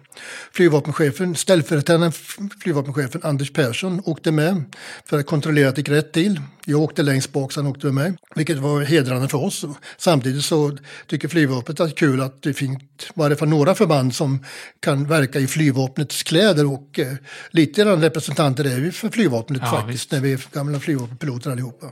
Flygvapenchefen, 0.53 1.37
ställföreträdande 1.37 2.17
flygvapenchefen 2.63 3.21
Anders 3.25 3.53
Persson 3.53 4.03
åkte 4.05 4.33
med 4.33 4.65
för 5.07 5.19
att 5.19 5.27
kontrollera 5.27 5.69
att 5.69 5.75
det 5.75 5.81
gick 5.81 5.89
rätt 5.89 6.13
till. 6.13 6.41
Jag 6.65 6.81
åkte 6.81 7.03
längst 7.03 7.33
bak, 7.33 7.53
så 7.53 7.61
han 7.61 7.71
åkte 7.71 7.87
med, 7.87 8.17
vilket 8.35 8.59
var 8.59 8.83
hedrande 8.83 9.29
för 9.29 9.39
oss. 9.45 9.65
Samtidigt 9.99 10.45
så 10.45 10.79
tycker 11.07 11.29
flygvapnet 11.29 11.81
att 11.81 11.89
det 11.89 11.93
är 11.93 11.97
kul 11.97 12.21
att 12.21 12.43
det 12.43 12.55
finns 12.55 12.79
varje 13.15 13.37
fall 13.37 13.49
några 13.49 13.75
förband 13.75 14.15
som 14.15 14.45
kan 14.81 15.09
verka 15.09 15.39
i 15.39 15.47
flygvapnets 15.47 16.23
kläder 16.23 16.73
och 16.73 16.99
eh, 16.99 17.13
lite 17.51 17.83
grann 17.83 18.01
representanter 18.01 18.65
är 18.65 18.81
vi 18.81 18.93
för 18.93 19.09
flygvapnet 19.09 19.63
Ja, 19.65 19.71
faktiskt, 19.71 19.95
visst. 19.95 20.13
när 20.13 20.21
vi 20.21 20.33
är 20.33 20.41
gamla 20.53 20.81
flygvapenpiloter 20.81 21.51
allihopa. 21.51 21.87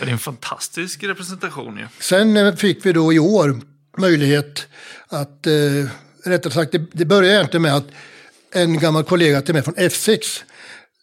Det 0.00 0.04
är 0.04 0.12
en 0.12 0.18
fantastisk 0.18 1.04
representation 1.04 1.76
ju. 1.76 1.86
Sen 2.00 2.36
eh, 2.36 2.54
fick 2.54 2.86
vi 2.86 2.92
då 2.92 3.12
i 3.12 3.18
år 3.18 3.60
möjlighet 3.98 4.66
att, 5.08 5.46
eh, 5.46 5.90
rättare 6.24 6.52
sagt, 6.52 6.72
det, 6.72 6.82
det 6.92 7.04
började 7.04 7.34
egentligen 7.34 7.62
med 7.62 7.76
att 7.76 7.86
en 8.52 8.78
gammal 8.78 9.04
kollega 9.04 9.42
till 9.42 9.54
mig 9.54 9.62
från 9.62 9.74
F6 9.74 10.42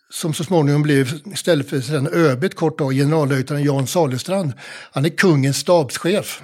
som 0.09 0.33
så 0.33 0.43
småningom 0.43 0.81
blev 0.81 1.19
istället 1.33 1.69
för 1.69 2.15
ÖB 2.15 2.43
ett 2.43 2.55
kort 2.55 2.77
tag, 2.77 2.93
generallöjtnant 2.93 3.65
Jan 3.65 3.87
Salestrand. 3.87 4.53
Han 4.91 5.05
är 5.05 5.09
kungens 5.09 5.57
stabschef. 5.57 6.41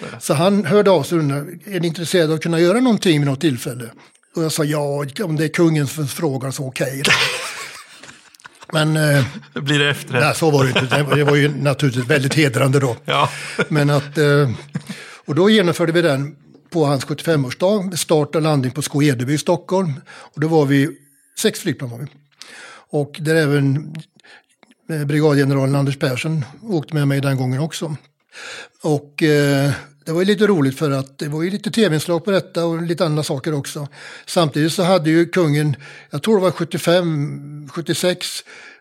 Det. 0.00 0.20
Så 0.20 0.34
han 0.34 0.64
hörde 0.64 0.90
av 0.90 1.02
sig 1.02 1.16
och 1.16 1.22
undrade, 1.22 1.50
är 1.64 1.80
ni 1.80 1.86
intresserade 1.86 2.28
av 2.28 2.34
att 2.34 2.42
kunna 2.42 2.60
göra 2.60 2.80
någonting 2.80 3.18
vid 3.18 3.28
något 3.28 3.40
tillfälle? 3.40 3.90
Och 4.36 4.44
jag 4.44 4.52
sa 4.52 4.64
ja, 4.64 5.04
om 5.22 5.36
det 5.36 5.44
är 5.44 5.48
kungen 5.48 5.86
som 5.86 6.08
frågar 6.08 6.50
så 6.50 6.66
okej. 6.66 7.02
Men 8.72 8.96
eh, 8.96 9.24
det 9.54 9.60
blir 9.60 9.78
det 9.78 9.90
efterrätt. 9.90 10.22
nej, 10.22 10.34
så 10.34 10.50
var 10.50 10.64
det 10.64 10.80
inte. 10.80 11.14
Det 11.16 11.24
var 11.24 11.36
ju 11.36 11.62
naturligtvis 11.62 12.06
väldigt 12.06 12.34
hedrande 12.34 12.80
då. 12.80 12.96
Ja. 13.04 13.30
Men 13.68 13.90
att, 13.90 14.18
eh, 14.18 14.50
och 15.30 15.36
då 15.36 15.50
genomförde 15.50 15.92
vi 15.92 16.02
den 16.02 16.36
på 16.70 16.84
hans 16.84 17.06
75-årsdag 17.06 17.88
med 17.88 17.98
start 17.98 18.34
och 18.34 18.42
landning 18.42 18.72
på 18.72 18.82
Skå-Edeby 18.82 19.32
i 19.32 19.38
Stockholm. 19.38 19.92
Och 20.08 20.40
då 20.40 20.48
var 20.48 20.66
vi, 20.66 20.88
sex 21.38 21.60
flygplan 21.60 21.90
var 21.90 21.98
vi. 21.98 22.06
Och 22.90 23.16
där 23.20 23.34
även 23.34 23.94
eh, 24.90 25.04
brigadgeneralen 25.04 25.74
Anders 25.74 25.98
Persson 25.98 26.44
åkte 26.62 26.94
med 26.94 27.08
mig 27.08 27.20
den 27.20 27.36
gången 27.36 27.60
också. 27.60 27.96
Och 28.82 29.22
eh, 29.22 29.70
det 30.04 30.12
var 30.12 30.20
ju 30.20 30.26
lite 30.26 30.46
roligt 30.46 30.78
för 30.78 30.90
att 30.90 31.18
det 31.18 31.28
var 31.28 31.42
ju 31.42 31.50
lite 31.50 31.70
tv-inslag 31.70 32.24
på 32.24 32.30
detta 32.30 32.64
och 32.64 32.82
lite 32.82 33.04
andra 33.04 33.22
saker 33.22 33.54
också. 33.54 33.88
Samtidigt 34.26 34.72
så 34.72 34.82
hade 34.82 35.10
ju 35.10 35.26
kungen, 35.26 35.76
jag 36.10 36.22
tror 36.22 36.36
det 36.36 36.42
var 36.42 36.50
75, 36.50 37.68
76 37.72 38.26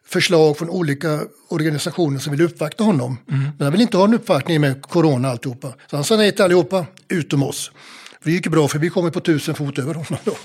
förslag 0.09 0.57
från 0.57 0.69
olika 0.69 1.19
organisationer 1.47 2.19
som 2.19 2.31
ville 2.31 2.43
uppvakta 2.43 2.83
honom. 2.83 3.17
Men 3.25 3.65
han 3.65 3.71
ville 3.71 3.83
inte 3.83 3.97
ha 3.97 4.05
en 4.05 4.13
uppvaktning 4.13 4.61
med 4.61 4.81
corona 4.81 5.27
och 5.27 5.31
alltihopa. 5.31 5.73
Så 5.89 5.95
han 5.95 6.03
sa 6.03 6.17
nej 6.17 6.31
till 6.31 6.41
allihopa, 6.41 6.85
utom 7.07 7.43
oss. 7.43 7.71
Det 8.23 8.31
gick 8.31 8.47
bra 8.47 8.67
för 8.67 8.79
vi 8.79 8.89
kom 8.89 9.11
på 9.11 9.19
tusen 9.19 9.55
fot 9.55 9.79
över 9.79 9.93
honom 9.93 10.17
då. 10.23 10.35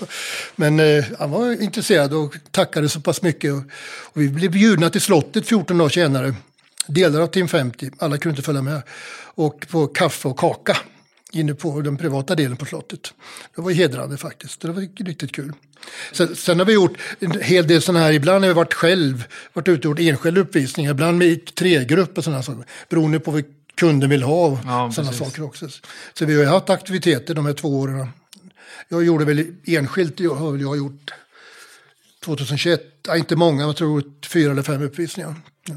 Men 0.55 0.79
eh, 0.79 1.05
han 1.19 1.31
var 1.31 1.61
intresserad 1.61 2.13
och 2.13 2.35
tackade 2.51 2.89
så 2.89 3.01
pass 3.01 3.21
mycket. 3.21 3.53
Och, 3.53 3.63
och 4.03 4.21
vi 4.21 4.29
blev 4.29 4.51
bjudna 4.51 4.89
till 4.89 5.01
slottet 5.01 5.47
14 5.47 5.77
dagar 5.77 5.89
senare. 5.89 6.35
Delar 6.87 7.21
av 7.21 7.27
Team 7.27 7.47
50, 7.47 7.91
alla 7.97 8.17
kunde 8.17 8.33
inte 8.33 8.45
följa 8.45 8.61
med. 8.61 8.81
Och 9.35 9.67
på 9.71 9.87
kaffe 9.87 10.27
och 10.27 10.39
kaka 10.39 10.77
inne 11.31 11.53
på 11.53 11.81
den 11.81 11.97
privata 11.97 12.35
delen 12.35 12.57
på 12.57 12.65
slottet. 12.65 13.13
Det 13.55 13.61
var 13.61 13.71
hedrande 13.71 14.17
faktiskt. 14.17 14.61
Det 14.61 14.71
var 14.71 15.05
riktigt 15.05 15.31
kul. 15.31 15.53
Sen, 16.11 16.35
sen 16.35 16.59
har 16.59 16.65
vi 16.65 16.73
gjort 16.73 16.97
en 17.19 17.41
hel 17.41 17.67
del 17.67 17.81
sådana 17.81 17.99
här, 18.05 18.13
ibland 18.13 18.43
har 18.43 18.49
vi 18.49 18.53
varit 18.53 18.73
själv, 18.73 19.23
varit 19.53 19.67
ute 19.67 19.87
och 19.87 19.91
gjort 19.91 19.99
enskilda 19.99 20.41
uppvisningar, 20.41 20.91
ibland 20.91 21.17
med 21.17 21.55
tregrupp 21.55 22.17
och 22.17 22.23
sådana 22.23 22.43
saker. 22.43 22.65
Beroende 22.89 23.19
på 23.19 23.31
vad 23.31 23.43
kunden 23.75 24.09
vill 24.09 24.23
ha 24.23 24.45
och 24.45 24.59
Ja, 24.65 24.91
sådana 24.91 25.13
saker 25.13 25.43
också. 25.43 25.69
Så 26.13 26.25
vi 26.25 26.45
har 26.45 26.53
haft 26.53 26.69
aktiviteter 26.69 27.33
de 27.33 27.45
här 27.45 27.53
två 27.53 27.79
åren. 27.79 28.07
Jag 28.89 29.03
gjorde 29.03 29.25
väl 29.25 29.45
enskilt, 29.65 30.19
jag 30.19 30.35
har 30.35 30.51
väl 30.51 30.61
jag 30.61 30.77
gjort 30.77 31.11
2021, 32.25 32.81
ja, 33.07 33.17
inte 33.17 33.35
många, 33.35 33.63
jag 33.63 33.75
tror 33.75 34.03
fyra 34.27 34.51
eller 34.51 34.63
fem 34.63 34.81
uppvisningar. 34.81 35.35
Ja. 35.67 35.75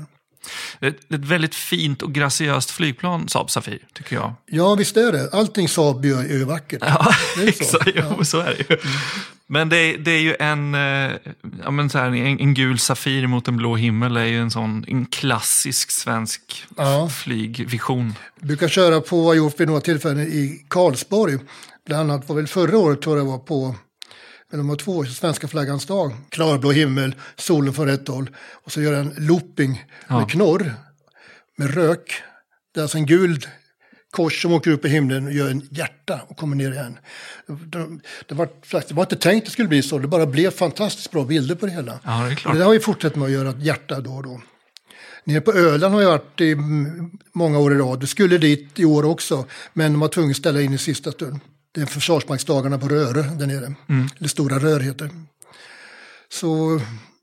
Ett, 0.80 1.12
ett 1.12 1.24
väldigt 1.24 1.54
fint 1.54 2.02
och 2.02 2.12
graciöst 2.12 2.70
flygplan, 2.70 3.28
Saab 3.28 3.50
Safir, 3.50 3.78
tycker 3.92 4.16
jag. 4.16 4.34
Ja, 4.46 4.74
visst 4.74 4.96
är 4.96 5.12
det. 5.12 5.30
Allting 5.32 5.68
Saab 5.68 6.04
gör 6.04 6.20
är 6.24 6.38
ju 6.38 6.44
vackert. 6.44 6.82
Ja, 6.86 7.12
så. 7.34 7.42
exakt. 7.46 7.90
Jo, 7.94 8.24
så 8.24 8.40
är 8.40 8.54
det 8.58 8.74
ju. 8.74 8.78
Men 9.50 9.68
det, 9.68 9.76
är- 9.76 9.98
det 9.98 10.10
är 10.10 10.20
ju 10.20 10.36
en, 10.40 10.74
eh, 10.74 11.12
ja, 11.64 11.70
men 11.70 11.90
så 11.90 11.98
här, 11.98 12.06
en, 12.06 12.38
en 12.40 12.54
gul 12.54 12.78
Safir 12.78 13.26
mot 13.26 13.48
en 13.48 13.56
blå 13.56 13.76
himmel 13.76 14.16
är 14.16 14.24
ju 14.24 14.40
en 14.40 14.50
sån 14.50 14.84
en 14.88 15.06
klassisk 15.06 15.90
svensk 15.90 16.64
Ja. 16.76 17.08
flygvision. 17.08 18.14
brukar 18.40 18.68
köra 18.68 19.00
på, 19.00 19.24
har 19.24 19.34
gjort 19.34 19.60
vid 19.60 19.66
några 19.68 19.80
tillfällen 19.80 20.20
i 20.26 20.64
Karlsborg. 20.68 21.38
Bland 21.86 22.10
annat 22.10 22.28
var 22.28 22.36
väl 22.36 22.46
förra 22.46 22.78
året 22.78 23.02
tror 23.02 23.16
jag 23.16 23.26
det 23.26 23.30
var 23.30 23.38
på 23.38 23.74
men 24.50 24.58
de 24.58 24.68
har 24.68 24.76
två, 24.76 25.04
svenska 25.04 25.48
flaggans 25.48 25.86
dag. 25.86 26.12
Klarblå 26.30 26.70
himmel, 26.72 27.14
solen 27.36 27.74
från 27.74 27.86
rätt 27.86 28.08
håll. 28.08 28.30
Och 28.64 28.72
så 28.72 28.82
gör 28.82 28.92
en 28.92 29.14
looping 29.18 29.84
Ja. 30.08 30.18
med 30.20 30.30
knorr, 30.30 30.74
med 31.58 31.74
rök. 31.74 32.22
Det 32.74 32.80
är 32.80 32.82
alltså 32.82 32.98
en 32.98 33.06
gul 33.06 33.46
kors 34.10 34.42
som 34.42 34.52
åker 34.52 34.70
upp 34.70 34.84
i 34.84 34.88
himlen 34.88 35.26
och 35.26 35.32
gör 35.32 35.50
en 35.50 35.68
hjärta 35.70 36.20
och 36.28 36.36
kommer 36.36 36.56
ner 36.56 36.72
igen. 36.72 36.98
Det, 37.46 37.86
det, 38.28 38.34
var, 38.34 38.48
det 38.70 38.92
var 38.92 39.02
inte 39.02 39.16
tänkt 39.16 39.42
att 39.42 39.44
det 39.46 39.50
skulle 39.52 39.68
bli 39.68 39.82
så, 39.82 39.98
det 39.98 40.08
bara 40.08 40.26
blev 40.26 40.50
fantastiskt 40.50 41.10
bra 41.10 41.24
bilder 41.24 41.54
på 41.54 41.66
det 41.66 41.72
hela. 41.72 42.00
Ja, 42.04 42.10
det 42.10 42.26
är 42.26 42.32
Och 42.32 42.38
klart. 42.38 42.56
det 42.56 42.64
har 42.64 42.72
vi 42.72 42.80
fortsatt 42.80 43.16
med 43.16 43.26
att 43.26 43.30
göra 43.32 43.50
ett 43.50 43.62
hjärta 43.62 44.00
då 44.00 44.10
och 44.10 44.22
då. 44.22 44.40
Nere 45.24 45.40
på 45.40 45.52
Öland 45.52 45.94
har 45.94 46.02
jag 46.02 46.10
varit 46.10 46.40
i 46.40 46.52
mm, 46.52 47.10
många 47.32 47.58
år 47.58 47.74
i 47.74 47.78
rad. 47.78 48.00
Vi 48.00 48.06
skulle 48.06 48.38
dit 48.38 48.78
i 48.78 48.84
år 48.84 49.04
också, 49.04 49.46
men 49.72 49.92
de 49.92 50.00
var 50.00 50.08
tvungna 50.08 50.30
att 50.30 50.36
ställa 50.36 50.60
in 50.60 50.72
i 50.72 50.78
sista 50.78 51.12
stund. 51.12 51.40
Det 51.72 51.80
är 51.80 51.86
försvarsmaktsdagarna 51.86 52.78
på 52.78 52.88
Röre 52.88 53.22
där 53.22 53.46
nere. 53.46 53.74
Eller 54.18 54.28
Stora 54.28 54.58
Rör 54.58 54.80
heter. 54.80 55.10
Så 56.32 56.80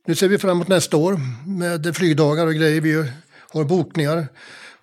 nu 0.07 0.15
ser 0.15 0.27
vi 0.27 0.37
fram 0.37 0.51
emot 0.51 0.67
nästa 0.67 0.97
år 0.97 1.19
med 1.47 1.95
flygdagar 1.95 2.47
och 2.47 2.53
grejer. 2.53 2.81
Vi 2.81 3.05
har 3.53 3.63
bokningar. 3.63 4.27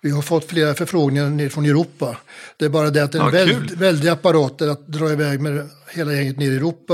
Vi 0.03 0.09
har 0.11 0.21
fått 0.21 0.45
flera 0.49 0.73
förfrågningar 0.73 1.29
ner 1.29 1.49
från 1.49 1.65
Europa. 1.65 2.17
Det 2.57 2.65
är 2.65 2.69
bara 2.69 2.89
det 2.89 3.03
att 3.03 3.11
det 3.11 3.17
är 3.17 3.21
en 3.21 3.25
Ja, 3.25 3.31
väld, 3.45 3.71
väldiga 3.77 4.13
apparater 4.13 4.67
att 4.67 4.87
dra 4.87 5.11
iväg 5.11 5.39
med 5.41 5.69
hela 5.93 6.13
gänget 6.13 6.37
ner 6.37 6.51
i 6.51 6.55
Europa. 6.55 6.93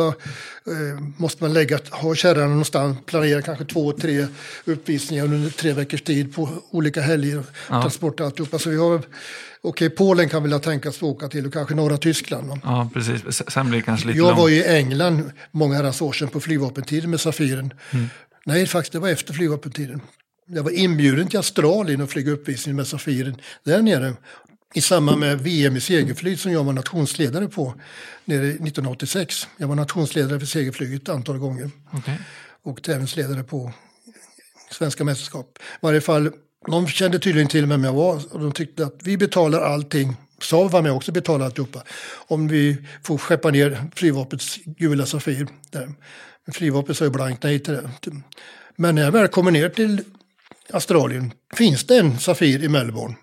Eh, 0.67 0.99
måste 1.17 1.43
man 1.43 1.53
lägga, 1.53 1.79
ha 1.91 2.15
kärran 2.15 2.49
någonstans, 2.49 2.97
planera 3.05 3.41
kanske 3.41 3.65
två, 3.65 3.91
tre 3.91 4.27
uppvisningar 4.65 5.23
under 5.25 5.49
tre 5.49 5.73
veckors 5.73 6.01
tid 6.01 6.35
på 6.35 6.49
olika 6.71 7.01
helger. 7.01 7.43
Ja. 7.69 7.81
Transport 7.81 8.19
och 8.19 8.25
alltihopa. 8.25 8.59
Så 8.59 8.69
vi 8.69 8.77
har, 8.77 9.01
okej, 9.61 9.89
Polen 9.89 10.29
kan 10.29 10.43
vilja 10.43 10.59
tänkas 10.59 11.01
åka 11.01 11.27
till 11.27 11.45
och 11.45 11.53
kanske 11.53 11.75
norra 11.75 11.97
Tyskland. 11.97 12.47
va? 12.47 12.59
Ja, 12.63 12.89
precis. 12.93 13.43
Sen 13.47 13.69
blir 13.69 13.79
det 13.79 13.85
kanske 13.85 14.07
lite 14.07 14.17
Jag 14.17 14.25
långt. 14.27 14.37
var 14.39 14.47
ju 14.49 14.55
i 14.55 14.65
England 14.67 15.31
många 15.51 15.75
herrans 15.75 16.01
år 16.01 16.13
sedan 16.13 16.27
på 16.27 16.39
flygvapentiden 16.39 17.09
med 17.09 17.19
Safiren. 17.19 17.73
Nej, 18.45 18.67
faktiskt 18.67 18.93
det 18.93 18.99
var 18.99 19.09
efter 19.09 19.33
flygvapentiden. 19.33 20.01
Jag 20.51 20.63
var 20.63 20.71
inbjuden 20.71 21.27
till 21.27 21.37
Australien 21.37 22.01
och 22.01 22.09
flyga 22.09 22.31
uppvisning 22.31 22.75
med 22.75 22.87
Safiren 22.87 23.41
där 23.63 23.81
nere. 23.81 24.13
I 24.73 24.81
samband 24.81 25.19
med 25.19 25.39
VM 25.39 25.75
i 25.75 25.81
segelflyg 25.81 26.39
som 26.39 26.51
jag 26.51 26.63
var 26.63 26.73
nationsledare 26.73 27.47
på 27.47 27.73
nere 28.25 28.47
1986. 28.47 29.47
Jag 29.57 29.67
var 29.67 29.75
nationsledare 29.75 30.39
för 30.39 30.47
segelflyget 30.47 31.01
ett 31.01 31.09
antal 31.09 31.37
gånger 31.37 31.71
Okej. 31.91 32.19
och 32.63 32.83
tävlingsledare 32.83 33.43
på 33.43 33.71
svenska 34.71 35.03
mästerskap. 35.03 35.57
I 35.57 35.61
varje 35.81 36.01
fall, 36.01 36.31
de 36.67 36.87
kände 36.87 37.19
tydligen 37.19 37.49
till 37.49 37.65
vem 37.65 37.83
jag 37.83 37.93
var 37.93 38.33
och 38.33 38.39
de 38.39 38.51
tyckte 38.51 38.85
att 38.85 38.99
vi 39.03 39.17
betalar 39.17 39.61
allting. 39.61 40.15
Saab 40.41 40.71
var 40.71 40.81
med 40.81 40.91
också 40.91 41.11
betalade 41.11 41.45
alltihopa. 41.45 41.83
Om 42.27 42.47
vi 42.47 42.77
får 43.03 43.17
skeppa 43.17 43.51
ner 43.51 43.89
flygvapnets 43.95 44.59
gula 44.65 45.05
Safir 45.05 45.47
där. 45.69 45.93
Flygvapnet 46.51 46.97
sa 46.97 47.05
ju 47.05 47.11
blankt 47.11 47.43
nej 47.43 47.59
till 47.59 47.73
det. 47.73 47.89
Men 48.75 48.95
när 48.95 49.01
jag 49.01 49.11
väl 49.11 49.27
kommer 49.27 49.51
ner 49.51 49.69
till 49.69 50.03
Australien 50.73 51.33
finns 51.57 51.83
det 51.87 51.97
en 51.97 52.19
Safir 52.19 52.63
i 52.63 52.67
Melbourne 52.67 53.15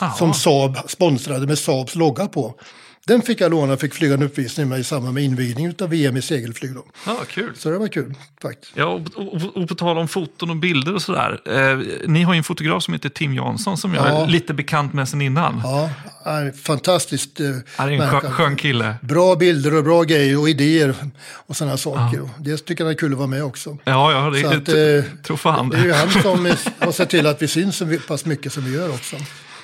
Ja. 0.00 0.10
som 0.12 0.34
Saab 0.34 0.90
sponsrade 0.90 1.46
med 1.46 1.58
Saabs 1.58 1.94
logga 1.94 2.26
på. 2.28 2.54
Den 3.06 3.22
fick 3.22 3.40
jag 3.40 3.50
låna 3.50 3.72
och 3.72 3.80
fick 3.80 3.94
flyga 3.94 4.14
en 4.14 4.22
uppvisning 4.22 4.68
med 4.68 4.78
i 4.80 4.84
samband 4.84 5.14
med 5.14 5.24
invigning 5.24 5.74
av 5.82 5.88
VM 5.90 6.16
i 6.16 6.22
segelflyg. 6.22 6.74
Då. 6.74 6.84
Ja, 7.06 7.16
kul. 7.30 7.52
Så 7.56 7.70
det 7.70 7.78
var 7.78 7.88
kul 7.88 8.14
faktiskt. 8.42 8.72
Ja, 8.76 8.84
och, 8.84 9.34
och, 9.34 9.56
och 9.56 9.68
på 9.68 9.74
tal 9.74 9.98
om 9.98 10.08
foton 10.08 10.50
och 10.50 10.56
bilder 10.56 10.94
och 10.94 11.02
sådär. 11.02 11.40
Eh, 11.44 11.78
ni 12.08 12.22
har 12.22 12.34
ju 12.34 12.38
en 12.38 12.44
fotograf 12.44 12.82
som 12.82 12.94
heter 12.94 13.08
Tim 13.08 13.34
Jansson 13.34 13.76
som 13.78 13.94
jag 13.94 14.06
Ja. 14.06 14.22
är 14.24 14.26
lite 14.26 14.54
bekant 14.54 14.92
med 14.92 15.08
sen 15.08 15.20
innan. 15.20 15.60
Ja, 15.64 15.90
är 16.24 16.52
fantastiskt. 16.52 17.40
Eh, 17.40 17.46
är 17.76 17.88
en 17.90 18.10
skön, 18.10 18.30
skön 18.32 18.56
kille. 18.56 18.94
Bra 19.02 19.36
bilder 19.36 19.74
och 19.76 19.84
bra 19.84 20.02
grejer 20.02 20.38
och 20.40 20.48
idéer 20.48 20.94
och 21.46 21.56
sådana 21.56 21.76
saker. 21.76 22.20
Och 22.22 22.28
Det 22.38 22.56
tycker 22.56 22.84
jag 22.84 22.90
är 22.90 22.96
kul 22.98 23.12
att 23.12 23.18
vara 23.18 23.28
med 23.28 23.44
också. 23.44 23.78
Ja, 23.84 24.12
ja, 24.12 24.30
det 24.30 24.40
Så 24.40 24.46
att, 24.48 24.68
eh, 25.04 25.22
tro 25.22 25.36
fan 25.36 25.68
Det 25.68 25.76
är 25.76 25.82
ju 25.82 25.88
det. 25.88 25.94
han 25.96 26.10
som 26.22 26.52
har 26.78 26.92
sett 26.92 27.10
till 27.10 27.26
att 27.26 27.42
vi 27.42 27.48
syns 27.48 27.76
så 27.76 27.96
pass 28.08 28.24
mycket 28.24 28.52
som 28.52 28.64
vi 28.64 28.74
gör 28.74 28.88
också. 28.88 29.16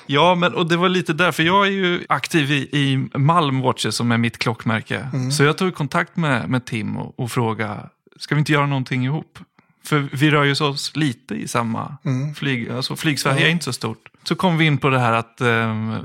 Ja, 0.05 0.35
men 0.35 0.53
och 0.53 0.69
det 0.69 0.77
var 0.77 0.89
lite 0.89 1.13
därför 1.13 1.43
jag 1.43 1.67
är 1.67 1.71
ju 1.71 2.05
aktiv 2.09 2.51
i, 2.51 2.69
i 2.71 3.09
Malm 3.17 3.61
Watches 3.61 3.95
som 3.95 4.11
är 4.11 4.17
mitt 4.17 4.37
klockmärke. 4.37 5.09
Mm. 5.13 5.31
Så 5.31 5.43
jag 5.43 5.57
tog 5.57 5.75
kontakt 5.75 6.15
med, 6.17 6.49
med 6.49 6.65
Tim 6.65 6.97
och, 6.97 7.19
och 7.19 7.31
frågade, 7.31 7.89
ska 8.19 8.35
vi 8.35 8.39
inte 8.39 8.51
göra 8.51 8.65
någonting 8.65 9.05
ihop? 9.05 9.39
För 9.85 10.07
vi 10.11 10.31
rör 10.31 10.43
ju 10.43 10.51
oss 10.65 10.95
lite 10.95 11.35
i 11.35 11.47
samma 11.47 11.97
Mm. 12.05 12.35
flyg, 12.35 12.69
alltså 12.69 12.95
flygsverige 12.95 13.45
är 13.47 13.49
inte 13.49 13.65
så 13.65 13.73
stort. 13.73 14.09
Så 14.23 14.35
kom 14.35 14.57
vi 14.57 14.65
in 14.65 14.77
på 14.77 14.89
det 14.89 14.99
här 14.99 15.13
att 15.13 15.41
eh, 15.41 15.47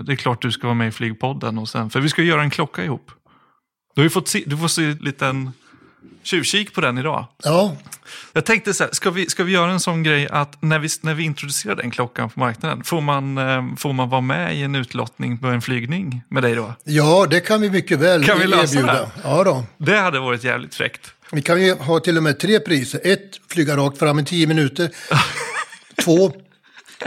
det 0.02 0.12
är 0.12 0.16
klart 0.16 0.42
du 0.42 0.52
ska 0.52 0.66
vara 0.66 0.74
med 0.74 0.88
i 0.88 0.92
flygpodden 0.92 1.58
och 1.58 1.68
sen, 1.68 1.90
för 1.90 2.00
vi 2.00 2.08
ska 2.08 2.22
göra 2.22 2.42
en 2.42 2.50
klocka 2.50 2.84
ihop. 2.84 3.10
Du 3.94 4.02
har 4.02 4.08
fått 4.08 4.28
se, 4.28 4.42
du 4.46 4.56
får 4.56 4.68
se 4.68 4.84
en 4.84 4.96
liten 4.96 5.50
tjuvkik 6.22 6.74
på 6.74 6.80
den 6.80 6.98
idag. 6.98 7.26
Ja, 7.44 7.76
Jag 8.32 8.44
tänkte 8.44 8.74
så 8.74 8.84
här, 8.84 8.90
ska 8.92 9.10
vi, 9.10 9.30
ska 9.30 9.44
vi 9.44 9.52
göra 9.52 9.70
en 9.70 9.80
sån 9.80 10.02
grej 10.02 10.28
att 10.30 10.62
när 10.62 10.78
vi, 10.78 10.88
när 11.00 11.14
vi 11.14 11.22
introducerar 11.24 11.76
den 11.76 11.90
klockan 11.90 12.30
på 12.30 12.40
marknaden, 12.40 12.84
får 12.84 13.00
man, 13.00 13.38
eh, 13.38 13.62
får 13.76 13.92
man 13.92 14.08
vara 14.08 14.20
med 14.20 14.56
i 14.56 14.62
en 14.62 14.74
utlottning 14.74 15.38
på 15.38 15.46
en 15.46 15.62
flygning 15.62 16.22
med 16.28 16.42
dig 16.42 16.54
då? 16.54 16.74
ja, 16.84 17.26
det 17.30 17.40
kan 17.40 17.60
vi 17.60 17.70
mycket 17.70 17.98
väl 17.98 18.24
Kan 18.24 18.38
vi 18.38 18.46
lösa 18.46 18.74
erbjuda. 18.74 18.92
det? 18.92 19.08
Ja, 19.24 19.44
då. 19.44 19.64
Det 19.78 19.98
hade 19.98 20.18
varit 20.20 20.44
jävligt 20.44 20.74
fräckt. 20.74 21.10
Vi 21.32 21.42
kan 21.42 21.62
ju 21.62 21.74
ha 21.74 22.00
till 22.00 22.16
och 22.16 22.22
med 22.22 22.38
tre 22.40 22.60
priser. 22.60 23.00
Ett, 23.04 23.40
flyga 23.50 23.76
rakt 23.76 23.98
fram 23.98 24.18
i 24.18 24.24
tio 24.24 24.46
minuter. 24.46 24.90
Två, 26.04 26.32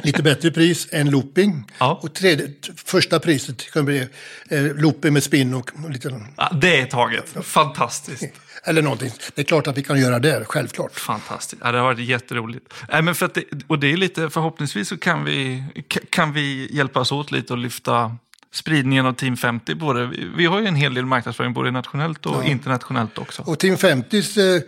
lite 0.04 0.24
bättre 0.24 0.52
pris, 0.52 0.88
en 0.91 1.10
looping. 1.10 1.72
Ja. 1.78 1.99
Och 2.04 2.14
tredje, 2.14 2.47
första 2.86 3.20
priset 3.20 3.72
kan 3.74 3.86
bli 3.86 4.08
eh, 4.49 4.64
looping 4.64 5.14
med 5.14 5.24
spinn 5.24 5.54
och, 5.54 5.72
och 5.84 5.89
lite, 5.89 6.22
Ja, 6.38 6.52
det 6.62 6.80
är 6.82 6.86
taget. 6.86 7.36
Fantastiskt. 7.43 8.24
Eller 8.64 8.82
någonting. 8.82 9.12
Det 9.36 9.41
är 9.41 9.45
klart 9.45 9.68
att 9.68 9.78
vi 9.78 9.84
kan 9.84 9.99
göra 9.99 10.20
det, 10.20 10.45
självklart. 10.47 10.99
Fantastiskt. 10.99 11.62
Ja, 11.66 11.72
det 11.72 11.78
har 11.78 11.86
varit 11.86 11.99
jätteroligt. 12.09 12.74
Nej, 12.91 13.01
men 13.01 13.16
för 13.16 13.30
det, 13.34 13.43
och 13.68 13.80
det 13.80 13.91
är 13.93 13.97
lite, 13.97 14.30
förhoppningsvis 14.30 14.88
så 14.89 14.97
kan 14.97 15.24
vi, 15.26 15.64
ka- 15.76 16.05
kan 16.09 16.34
vi 16.34 16.68
hjälpas 16.76 17.12
åt 17.12 17.32
lite 17.32 17.53
och 17.53 17.59
lyfta 17.59 18.16
spridningen 18.53 19.05
av 19.05 19.14
Team 19.14 19.38
50. 19.38 19.76
Både, 19.76 20.12
vi- 20.38 20.45
har 20.45 20.59
ju 20.59 20.66
en 20.68 20.76
hel 20.76 20.93
del 20.93 21.05
marknadsföring 21.05 21.53
både 21.53 21.72
nationellt 21.72 22.26
och 22.26 22.43
internationellt 22.45 23.18
också. 23.18 23.41
Och 23.45 23.59
Team 23.59 23.78
50 23.78 24.18
eh, 24.18 24.24
eh, 24.55 24.62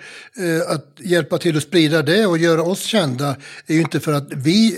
att 0.76 0.98
hjälpa 1.00 1.38
till 1.38 1.58
att 1.58 1.64
sprida 1.64 2.02
det 2.02 2.26
och 2.26 2.38
göra 2.38 2.62
oss 2.64 2.84
kända 2.84 3.36
är 3.68 3.74
ju 3.74 3.82
inte 3.82 4.00
för 4.00 4.14
att 4.14 4.34
vi 4.34 4.78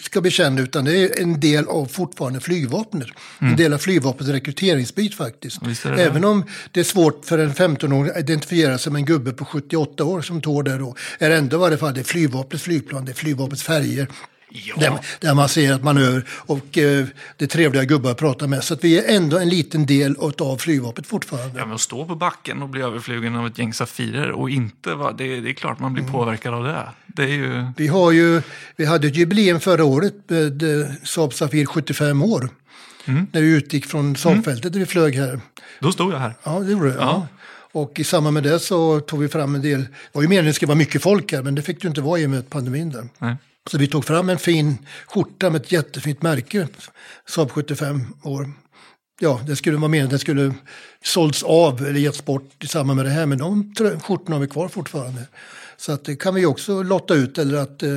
ska 0.00 0.20
bli 0.20 0.30
kända 0.30 0.62
utan 0.62 0.84
det 0.84 0.98
är 0.98 1.22
en 1.22 1.40
del 1.40 1.66
av 1.66 1.86
fortfarande 1.86 2.40
flygvapnet. 2.40 3.08
En 3.38 3.56
del 3.56 3.72
av 3.72 3.78
flygvapnets 3.78 4.30
rekryteringsbit 4.30 5.14
faktiskt. 5.14 5.62
Mm. 5.62 5.96
Det 5.96 6.02
Även 6.02 6.24
om 6.24 6.44
det 6.70 6.80
är 6.80 6.84
svårt 6.84 7.24
för 7.24 7.38
en 7.38 7.52
15-åring 7.52 8.10
att 8.10 8.18
identifiera 8.18 8.78
sig 8.78 8.92
med 8.92 9.00
en 9.00 9.06
gubbe 9.06 9.32
på 9.32 9.44
78 9.44 10.04
år 10.04 10.22
som 10.22 10.40
tår 10.40 10.62
där 10.62 10.78
då, 10.78 10.94
är 11.18 11.30
det 11.30 11.36
ändå 11.36 11.56
i 11.56 11.60
varje 11.60 11.76
fall 11.76 11.94
det 11.94 12.00
är 12.00 12.04
flygvapnets 12.04 12.64
flygplan, 12.64 13.04
det 13.04 13.12
är 13.12 13.14
flygvapnets 13.14 13.62
färger. 13.62 14.08
Där, 14.76 14.98
där 15.20 15.34
man 15.34 15.48
ser 15.48 15.72
att 15.72 15.84
man 15.84 15.98
över 15.98 16.24
och 16.28 16.78
eh, 16.78 17.06
det 17.36 17.44
är 17.44 17.46
trevliga 17.46 17.84
gubbar 17.84 18.10
att 18.10 18.16
prata 18.16 18.46
med. 18.46 18.64
Så 18.64 18.74
att 18.74 18.84
vi 18.84 18.98
är 18.98 19.16
ändå 19.16 19.38
en 19.38 19.48
liten 19.48 19.86
del 19.86 20.16
av 20.38 20.56
flygvapnet 20.56 21.06
fortfarande. 21.06 21.58
Ja, 21.58 21.64
men 21.64 21.74
att 21.74 21.80
stå 21.80 22.04
på 22.04 22.14
backen 22.14 22.62
och 22.62 22.68
bli 22.68 22.82
överflugen 22.82 23.36
av 23.36 23.46
ett 23.46 23.58
gäng 23.58 23.74
Safirer 23.74 24.30
och 24.30 24.50
inte, 24.50 24.94
va, 24.94 25.12
det, 25.12 25.40
det 25.40 25.50
är 25.50 25.54
klart 25.54 25.78
man 25.78 25.94
blir 25.94 26.04
påverkad 26.04 26.54
av 26.54 26.64
det. 26.64 26.88
Det 27.06 27.22
är 27.22 27.28
ju... 27.28 27.64
Vi, 27.76 27.86
har 27.86 28.12
ju, 28.12 28.42
vi 28.76 28.84
hade 28.84 29.06
ett 29.06 29.16
jubileum 29.16 29.60
förra 29.60 29.84
året 29.84 30.14
med 30.26 30.62
eh, 30.62 30.86
Saab 31.02 31.32
Safir 31.34 31.66
75 31.66 32.22
år. 32.22 32.48
När 33.04 33.40
vi 33.40 33.48
utgick 33.48 33.86
från 33.86 34.16
Saabfältet 34.16 34.72
där 34.72 34.80
vi 34.80 34.86
flög 34.86 35.14
här. 35.14 35.40
Då 35.80 35.92
stod 35.92 36.12
jag 36.12 36.18
här. 36.18 36.34
Ja, 36.42 36.60
det 36.60 36.72
gjorde 36.72 36.88
det. 36.88 36.94
Ja. 36.94 37.26
Och 37.72 38.00
i 38.00 38.04
samband 38.04 38.34
med 38.34 38.42
det 38.42 38.58
så 38.58 39.00
tog 39.00 39.20
vi 39.20 39.28
fram 39.28 39.54
en 39.54 39.62
del, 39.62 39.80
det 39.80 39.88
var 40.12 40.22
ju 40.22 40.28
meningen 40.28 40.46
att 40.46 40.50
det 40.50 40.54
skulle 40.54 40.68
vara 40.68 40.78
mycket 40.78 41.02
folk 41.02 41.32
här 41.32 41.42
men 41.42 41.54
det 41.54 41.62
fick 41.62 41.82
det 41.82 41.88
inte 41.88 42.00
vara 42.00 42.20
i 42.20 42.26
och 42.26 42.30
med 42.30 42.50
pandemin 42.50 42.90
där. 42.90 43.08
Nej. 43.18 43.36
Så 43.70 43.78
vi 43.78 43.86
tog 43.86 44.04
fram 44.04 44.28
en 44.28 44.38
fin 44.38 44.78
skjorta 45.06 45.50
med 45.50 45.60
ett 45.60 45.72
jättefint 45.72 46.22
märke, 46.22 46.68
Saab 47.28 47.50
75 47.50 48.00
år. 48.22 48.52
Ja, 49.20 49.40
det 49.46 49.56
skulle 49.56 49.76
vara 49.76 49.88
meningen 49.88 50.06
att 50.06 50.10
den 50.10 50.18
skulle 50.18 50.54
sålts 51.04 51.42
av 51.42 51.86
eller 51.86 52.00
getts 52.00 52.24
bort 52.24 52.64
i 52.64 52.66
samband 52.66 52.96
med 52.96 53.06
det 53.06 53.10
här, 53.10 53.26
men 53.26 53.38
de 53.38 53.74
skjortorna 54.02 54.36
har 54.36 54.40
vi 54.40 54.48
kvar 54.48 54.68
fortfarande. 54.68 55.26
Så 55.76 55.92
att 55.92 56.04
det 56.04 56.16
kan 56.16 56.34
vi 56.34 56.46
också 56.46 56.82
lotta 56.82 57.14
ut 57.14 57.38
eller 57.38 57.58
att... 57.58 57.82
Eh, 57.82 57.90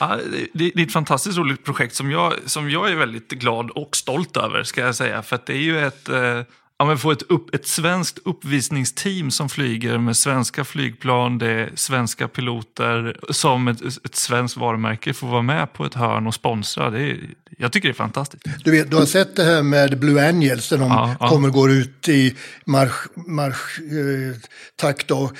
Ja, 0.00 0.18
det, 0.52 0.70
det 0.74 0.82
är 0.82 0.86
ett 0.86 0.92
fantastiskt 0.92 1.38
roligt 1.38 1.64
projekt 1.64 1.94
som 1.94 2.10
jag, 2.10 2.34
som 2.46 2.70
jag 2.70 2.90
är 2.90 2.96
väldigt 2.96 3.30
glad 3.30 3.70
och 3.70 3.96
stolt 3.96 4.36
över, 4.36 4.62
ska 4.64 4.80
jag 4.80 4.94
säga. 4.94 5.22
För 5.22 5.36
att 5.36 5.46
det 5.46 5.52
är 5.52 5.62
ju 5.62 5.86
ett, 5.86 6.08
eh, 6.08 6.40
ja, 6.82 6.86
men 6.86 6.98
få 6.98 7.10
ett, 7.10 7.22
upp, 7.22 7.54
ett 7.54 7.66
svenskt 7.66 8.18
uppvisningsteam 8.24 9.30
som 9.30 9.48
flyger 9.48 9.98
med 9.98 10.16
svenska 10.16 10.64
flygplan, 10.64 11.38
det 11.38 11.46
är 11.46 11.70
svenska 11.74 12.28
piloter, 12.28 13.16
som 13.30 13.68
ett, 13.68 13.82
ett 14.04 14.14
svenskt 14.14 14.56
varumärke 14.56 15.14
får 15.14 15.26
vara 15.28 15.42
med 15.42 15.72
på 15.72 15.84
ett 15.84 15.94
hörn 15.94 16.26
och 16.26 16.34
sponsra. 16.34 16.90
Det 16.90 17.00
är, 17.00 17.18
jag 17.58 17.72
tycker 17.72 17.88
det 17.88 17.92
är 17.92 17.94
fantastiskt. 17.94 18.44
du, 18.64 18.70
vet, 18.70 18.90
du 18.90 18.96
har 18.96 19.06
sett 19.06 19.36
det 19.36 19.44
här 19.44 19.62
med 19.62 19.98
Blue 19.98 20.28
Angels 20.28 20.68
där 20.68 20.78
de 20.78 20.88
Ja, 20.88 21.16
ja. 21.20 21.28
kommer 21.28 21.48
och 21.48 21.54
går 21.54 21.70
ut 21.70 22.08
i 22.08 22.36
marsch, 22.64 23.06
marsch 23.26 23.80
eh, 23.80 24.36
takt 24.76 25.10
och 25.10 25.32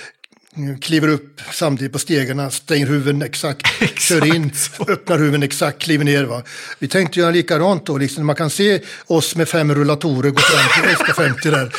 kliver 0.80 1.08
upp 1.08 1.40
samtidigt 1.52 1.92
på 1.92 1.98
stegarna, 1.98 2.50
stänger 2.50 2.86
huven 2.86 3.22
exakt, 3.32 3.66
kör 3.98 4.34
in, 4.34 4.52
öppnar 4.88 5.18
huven 5.18 5.42
exakt, 5.42 5.82
kliver 5.82 6.04
ner. 6.04 6.24
Va? 6.24 6.42
Vi 6.78 6.88
tänkte 6.88 7.20
göra 7.20 7.30
likadant 7.30 7.86
då, 7.86 7.98
liksom, 7.98 8.26
man 8.26 8.36
kan 8.36 8.50
se 8.50 8.80
oss 9.06 9.36
med 9.36 9.48
fem 9.48 9.74
rullatorer 9.74 10.30
gå 10.30 10.40
fram 10.40 10.82
till 10.84 11.04
SK50 11.04 11.50
där, 11.50 11.72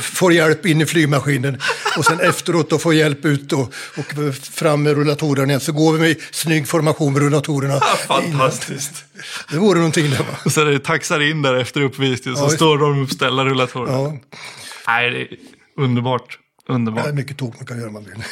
får 0.00 0.32
hjälp 0.32 0.66
in 0.66 0.80
i 0.80 0.86
flygmaskinen 0.86 1.60
och 1.96 2.04
sen 2.04 2.20
efteråt 2.20 2.70
då 2.70 2.78
får 2.78 2.94
hjälp 2.94 3.24
ut 3.24 3.48
då, 3.48 3.68
och 3.96 4.34
fram 4.42 4.82
med 4.82 4.94
rullatorerna 4.94 5.48
igen, 5.48 5.60
så 5.60 5.72
går 5.72 5.92
vi 5.92 5.98
med 5.98 6.16
snygg 6.30 6.68
formation 6.68 7.12
med 7.12 7.22
rullatorerna. 7.22 7.80
Fantastiskt. 8.08 9.04
Det 9.50 9.56
vore 9.58 9.78
någonting 9.78 10.10
där 10.10 10.18
va? 10.18 10.36
Och 10.44 10.52
så 10.52 10.60
är 10.60 10.64
det 10.64 10.78
taxar 10.78 11.30
in 11.30 11.42
där 11.42 11.54
efter 11.54 11.80
uppvisningen, 11.80 12.38
så 12.38 12.44
Ja, 12.44 12.50
står 12.50 12.78
de 12.78 13.02
uppställda 13.02 13.44
rullatorerna. 13.44 13.92
Ja, 13.92 14.16
Nej, 14.86 15.10
det 15.10 15.20
är 15.20 15.28
underbart. 15.76 16.38
Underbart. 16.68 17.04
det 17.04 17.10
är 17.10 17.14
mycket 17.14 17.36
tok 17.38 17.56
man 17.56 17.66
kan 17.66 17.76
göra 17.76 17.86
om 17.88 17.92
man 17.92 18.04
vill. 18.04 18.14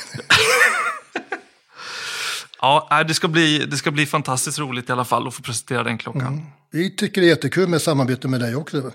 Ja, 2.63 3.05
det 3.09 3.15
ska, 3.15 3.29
bli, 3.29 3.59
det 3.59 3.77
ska 3.77 3.91
bli 3.91 4.07
fantastiskt 4.07 4.59
roligt 4.59 4.89
i 4.89 4.93
alla 4.93 5.05
fall 5.05 5.29
att 5.29 5.35
få 5.35 5.43
presentera 5.43 5.83
den 5.85 5.99
klockan. 5.99 6.47
Vi 6.71 6.97
tycker 6.97 7.21
det 7.21 7.27
är 7.27 7.29
jättekul 7.29 7.69
med 7.69 7.83
samarbete 7.83 8.29
med 8.29 8.41
dig 8.41 8.57
också. 8.57 8.93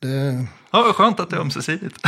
Det, 0.00 0.46
Ja, 0.70 0.82
vad 0.82 0.94
skönt 0.94 1.20
att 1.20 1.30
det 1.30 1.36
är 1.36 1.40
ömsesidigt. 1.40 1.96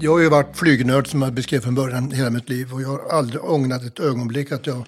jag 0.00 0.12
har 0.12 0.18
ju 0.18 0.28
varit 0.28 0.56
flygnörd 0.56 1.06
som 1.08 1.22
jag 1.22 1.32
beskrev 1.32 1.60
från 1.60 1.74
början 1.74 2.10
hela 2.10 2.30
mitt 2.30 2.48
liv 2.48 2.72
och 2.72 2.82
jag 2.82 2.88
har 2.88 3.18
aldrig 3.18 3.44
ångrat 3.44 3.82
ett 3.82 4.00
ögonblick 4.00 4.52
att 4.52 4.66
jag 4.66 4.84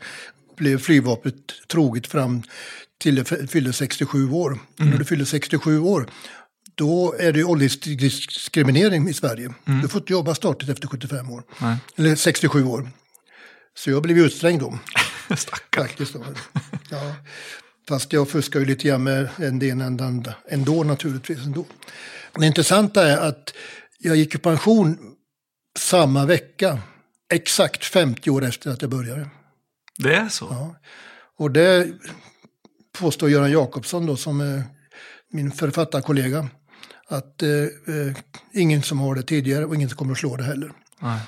blev 0.56 0.78
flygvapnet 0.78 1.34
troget 1.68 2.06
fram 2.06 2.42
till 2.98 3.16
jag 3.16 3.50
fyllde 3.50 3.72
67 3.72 4.30
år. 4.30 4.58
När 4.76 4.98
du 4.98 5.04
fyller 5.04 5.24
67 5.24 5.78
år 5.80 6.06
då 6.74 7.14
är 7.18 7.32
det 7.32 7.44
åldersdiskriminering 7.44 9.08
i 9.08 9.14
Sverige. 9.14 9.54
Du 9.82 9.88
får 9.88 10.00
inte 10.00 10.12
jobba 10.12 10.34
statligt 10.34 10.70
efter 10.70 10.88
75 10.88 11.30
år. 11.30 11.42
Nej. 11.58 11.76
Eller 11.96 12.16
67 12.16 12.64
år. 12.64 12.90
Så 13.74 13.90
jag 13.90 14.02
blev 14.02 14.18
utslängd 14.18 14.60
då. 14.60 14.78
Stackarn. 15.36 15.86
Faktiskt. 15.86 16.12
Då. 16.12 16.24
Ja. 16.90 17.14
Fast 17.88 18.12
jag 18.12 18.28
fuskar 18.28 18.60
ju 18.60 18.66
lite 18.66 18.88
grann 18.88 19.02
med 19.02 19.28
en 19.36 19.58
del 19.58 19.80
ändå, 19.80 20.32
ändå 20.48 20.82
naturligtvis. 20.82 21.38
Ändå. 21.38 21.64
Det 22.34 22.46
intressanta 22.46 23.08
är 23.08 23.16
att 23.16 23.54
jag 23.98 24.16
gick 24.16 24.34
i 24.34 24.38
pension 24.38 24.98
samma 25.78 26.26
vecka, 26.26 26.78
exakt 27.32 27.84
50 27.84 28.30
år 28.30 28.44
efter 28.44 28.70
att 28.70 28.82
jag 28.82 28.90
började. 28.90 29.28
Det 29.98 30.14
är 30.14 30.28
så? 30.28 30.46
Ja. 30.50 30.76
Och 31.36 31.50
det 31.50 31.88
påstår 32.98 33.30
Göran 33.30 33.52
Jakobsson 33.52 34.06
då, 34.06 34.16
som 34.16 34.40
är 34.40 34.62
min 35.32 35.52
författarkollega, 35.52 36.48
att 37.10 37.42
eh, 37.42 37.48
eh, 37.50 38.16
ingen 38.52 38.82
som 38.82 39.00
har 39.00 39.14
det 39.14 39.22
tidigare 39.22 39.64
och 39.64 39.74
ingen 39.74 39.88
som 39.88 39.98
kommer 39.98 40.12
att 40.12 40.18
slå 40.18 40.36
det 40.36 40.44
heller. 40.44 40.72
Nej. 40.98 41.20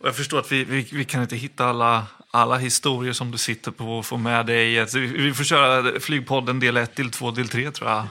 Och 0.00 0.08
jag 0.08 0.16
förstår 0.16 0.38
att 0.38 0.52
vi, 0.52 0.64
vi, 0.64 0.88
vi 0.92 1.04
kan 1.04 1.22
inte 1.22 1.36
hitta 1.36 1.64
alla, 1.64 2.06
alla 2.30 2.56
historier 2.56 3.12
som 3.12 3.30
du 3.30 3.38
sitter 3.38 3.70
på 3.70 3.98
och 3.98 4.06
få 4.06 4.16
med 4.16 4.46
dig. 4.46 4.74
i. 4.74 4.80
Alltså, 4.80 4.98
vi, 4.98 5.06
vi 5.06 5.34
får 5.34 5.44
köra 5.44 6.00
Flygpodden 6.00 6.60
del 6.60 6.76
1, 6.76 6.96
del 6.96 7.10
2, 7.10 7.30
del 7.30 7.48
3 7.48 7.70
tror 7.70 7.90
jag. 7.90 8.06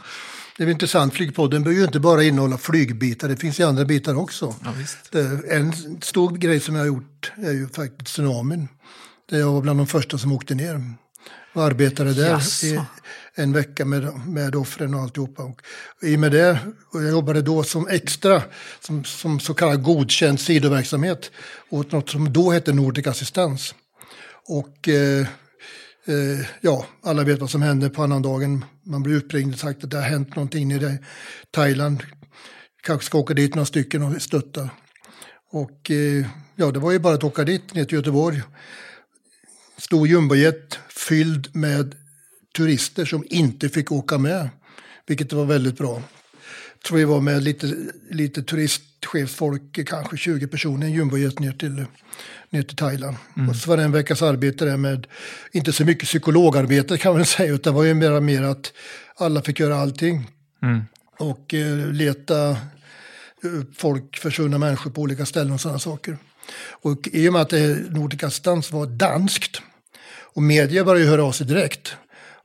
Det 0.57 0.63
är 0.63 0.69
intressant, 0.69 1.13
Flygpodden 1.13 1.63
bör 1.63 1.71
ju 1.71 1.83
inte 1.83 1.99
bara 1.99 2.23
innehålla 2.23 2.57
flygbitar, 2.57 3.27
det 3.27 3.37
finns 3.37 3.59
ju 3.59 3.63
andra 3.63 3.85
bitar 3.85 4.15
också. 4.15 4.55
Ja, 4.63 4.71
visst. 4.77 5.11
Det, 5.11 5.41
en 5.49 5.73
stor 6.01 6.37
grej 6.37 6.59
som 6.59 6.75
jag 6.75 6.81
har 6.81 6.87
gjort 6.87 7.31
är 7.37 7.51
ju 7.51 7.67
faktiskt 7.67 8.05
tsunamin. 8.05 8.67
Där 9.29 9.39
jag 9.39 9.51
var 9.51 9.61
bland 9.61 9.79
de 9.79 9.87
första 9.87 10.17
som 10.17 10.31
åkte 10.31 10.55
ner 10.55 10.93
och 11.53 11.63
arbetade 11.63 12.13
där 12.13 12.65
i 12.65 12.79
en 13.39 13.53
vecka 13.53 13.85
med, 13.85 14.27
med 14.27 14.55
offren 14.55 14.93
och 14.93 15.01
alltihopa. 15.01 15.43
Och 15.43 15.61
I 16.01 16.15
och 16.15 16.19
med 16.19 16.31
det, 16.31 16.59
och 16.93 17.03
jag 17.03 17.11
jobbade 17.11 17.41
då 17.41 17.63
som 17.63 17.87
extra, 17.87 18.43
som, 18.79 19.03
som 19.03 19.39
så 19.39 19.53
kallad 19.53 19.83
godkänd 19.83 20.39
sidoverksamhet 20.39 21.31
åt 21.69 21.91
något 21.91 22.09
som 22.09 22.33
då 22.33 22.51
hette 22.51 22.73
Nordic 22.73 23.07
Assistans. 23.07 23.75
Och 24.47 24.87
eh, 24.87 25.27
eh, 26.05 26.47
ja, 26.61 26.85
alla 27.03 27.23
vet 27.23 27.39
vad 27.39 27.49
som 27.49 27.61
hände 27.61 27.89
på 27.89 28.03
annandagen. 28.03 28.65
Man 28.85 29.03
blir 29.03 29.15
uppringd 29.15 29.53
och 29.53 29.59
sagt 29.59 29.83
att 29.83 29.89
det 29.89 29.97
har 29.97 30.09
hänt 30.09 30.35
någonting 30.35 30.71
i 30.71 30.97
Thailand. 31.51 32.03
Kanske 32.83 33.05
ska 33.05 33.17
åka 33.17 33.33
dit 33.33 33.55
några 33.55 33.65
stycken 33.65 34.03
och 34.03 34.21
stötta. 34.21 34.69
Och 35.51 35.91
eh, 35.91 36.25
ja, 36.55 36.71
det 36.71 36.79
var 36.79 36.91
ju 36.91 36.99
bara 36.99 37.13
att 37.13 37.23
åka 37.23 37.43
dit 37.43 37.73
ner 37.73 37.85
till 37.85 37.97
Göteborg. 37.97 38.41
Stor 39.77 40.07
jumbojet 40.07 40.79
fylld 40.89 41.55
med 41.55 41.95
turister 42.57 43.05
som 43.05 43.23
inte 43.29 43.69
fick 43.69 43.91
åka 43.91 44.17
med. 44.17 44.49
Vilket 45.07 45.33
var 45.33 45.45
väldigt 45.45 45.77
bra. 45.77 46.03
Jag 46.73 46.83
tror 46.87 46.97
vi 46.97 47.03
var 47.03 47.21
med 47.21 47.43
lite, 47.43 47.75
lite 48.09 48.43
turist 48.43 48.81
chefsfolk, 49.05 49.79
kanske 49.87 50.17
20 50.17 50.47
personer, 50.47 50.87
en 50.87 50.93
jumbojet 50.93 51.39
ner 51.39 51.51
till, 51.51 51.85
ner 52.49 52.63
till 52.63 52.77
Thailand. 52.77 53.17
Och 53.49 53.55
så 53.55 53.69
var 53.69 53.77
det 53.77 53.83
en 53.83 53.91
veckas 53.91 54.21
arbete 54.21 54.65
där 54.65 54.77
med, 54.77 55.07
inte 55.51 55.73
så 55.73 55.85
mycket 55.85 56.07
psykologarbete 56.07 56.97
kan 56.97 57.13
man 57.13 57.25
säga, 57.25 57.53
utan 57.53 57.73
det 57.73 57.77
var 57.77 57.83
ju 57.83 57.93
mer, 57.93 58.19
mer 58.19 58.43
att 58.43 58.73
alla 59.15 59.41
fick 59.41 59.59
göra 59.59 59.75
allting. 59.75 60.27
Mm. 60.63 60.81
Och 61.17 61.53
eh, 61.53 61.91
leta 61.91 62.57
upp 63.41 63.77
folk, 63.77 64.17
försvunna 64.17 64.57
människor 64.57 64.91
på 64.91 65.01
olika 65.01 65.25
ställen 65.25 65.53
och 65.53 65.61
sådana 65.61 65.79
saker. 65.79 66.17
Och 66.81 67.09
i 67.13 67.29
och 67.29 67.33
med 67.33 67.41
att 67.41 67.49
det 67.49 67.91
Nordic 67.91 68.23
Assistans 68.23 68.71
var 68.71 68.85
danskt 68.85 69.61
och 70.33 70.43
media 70.43 70.83
började 70.83 71.05
ju 71.05 71.09
höra 71.11 71.23
av 71.23 71.31
sig 71.31 71.47
direkt. 71.47 71.95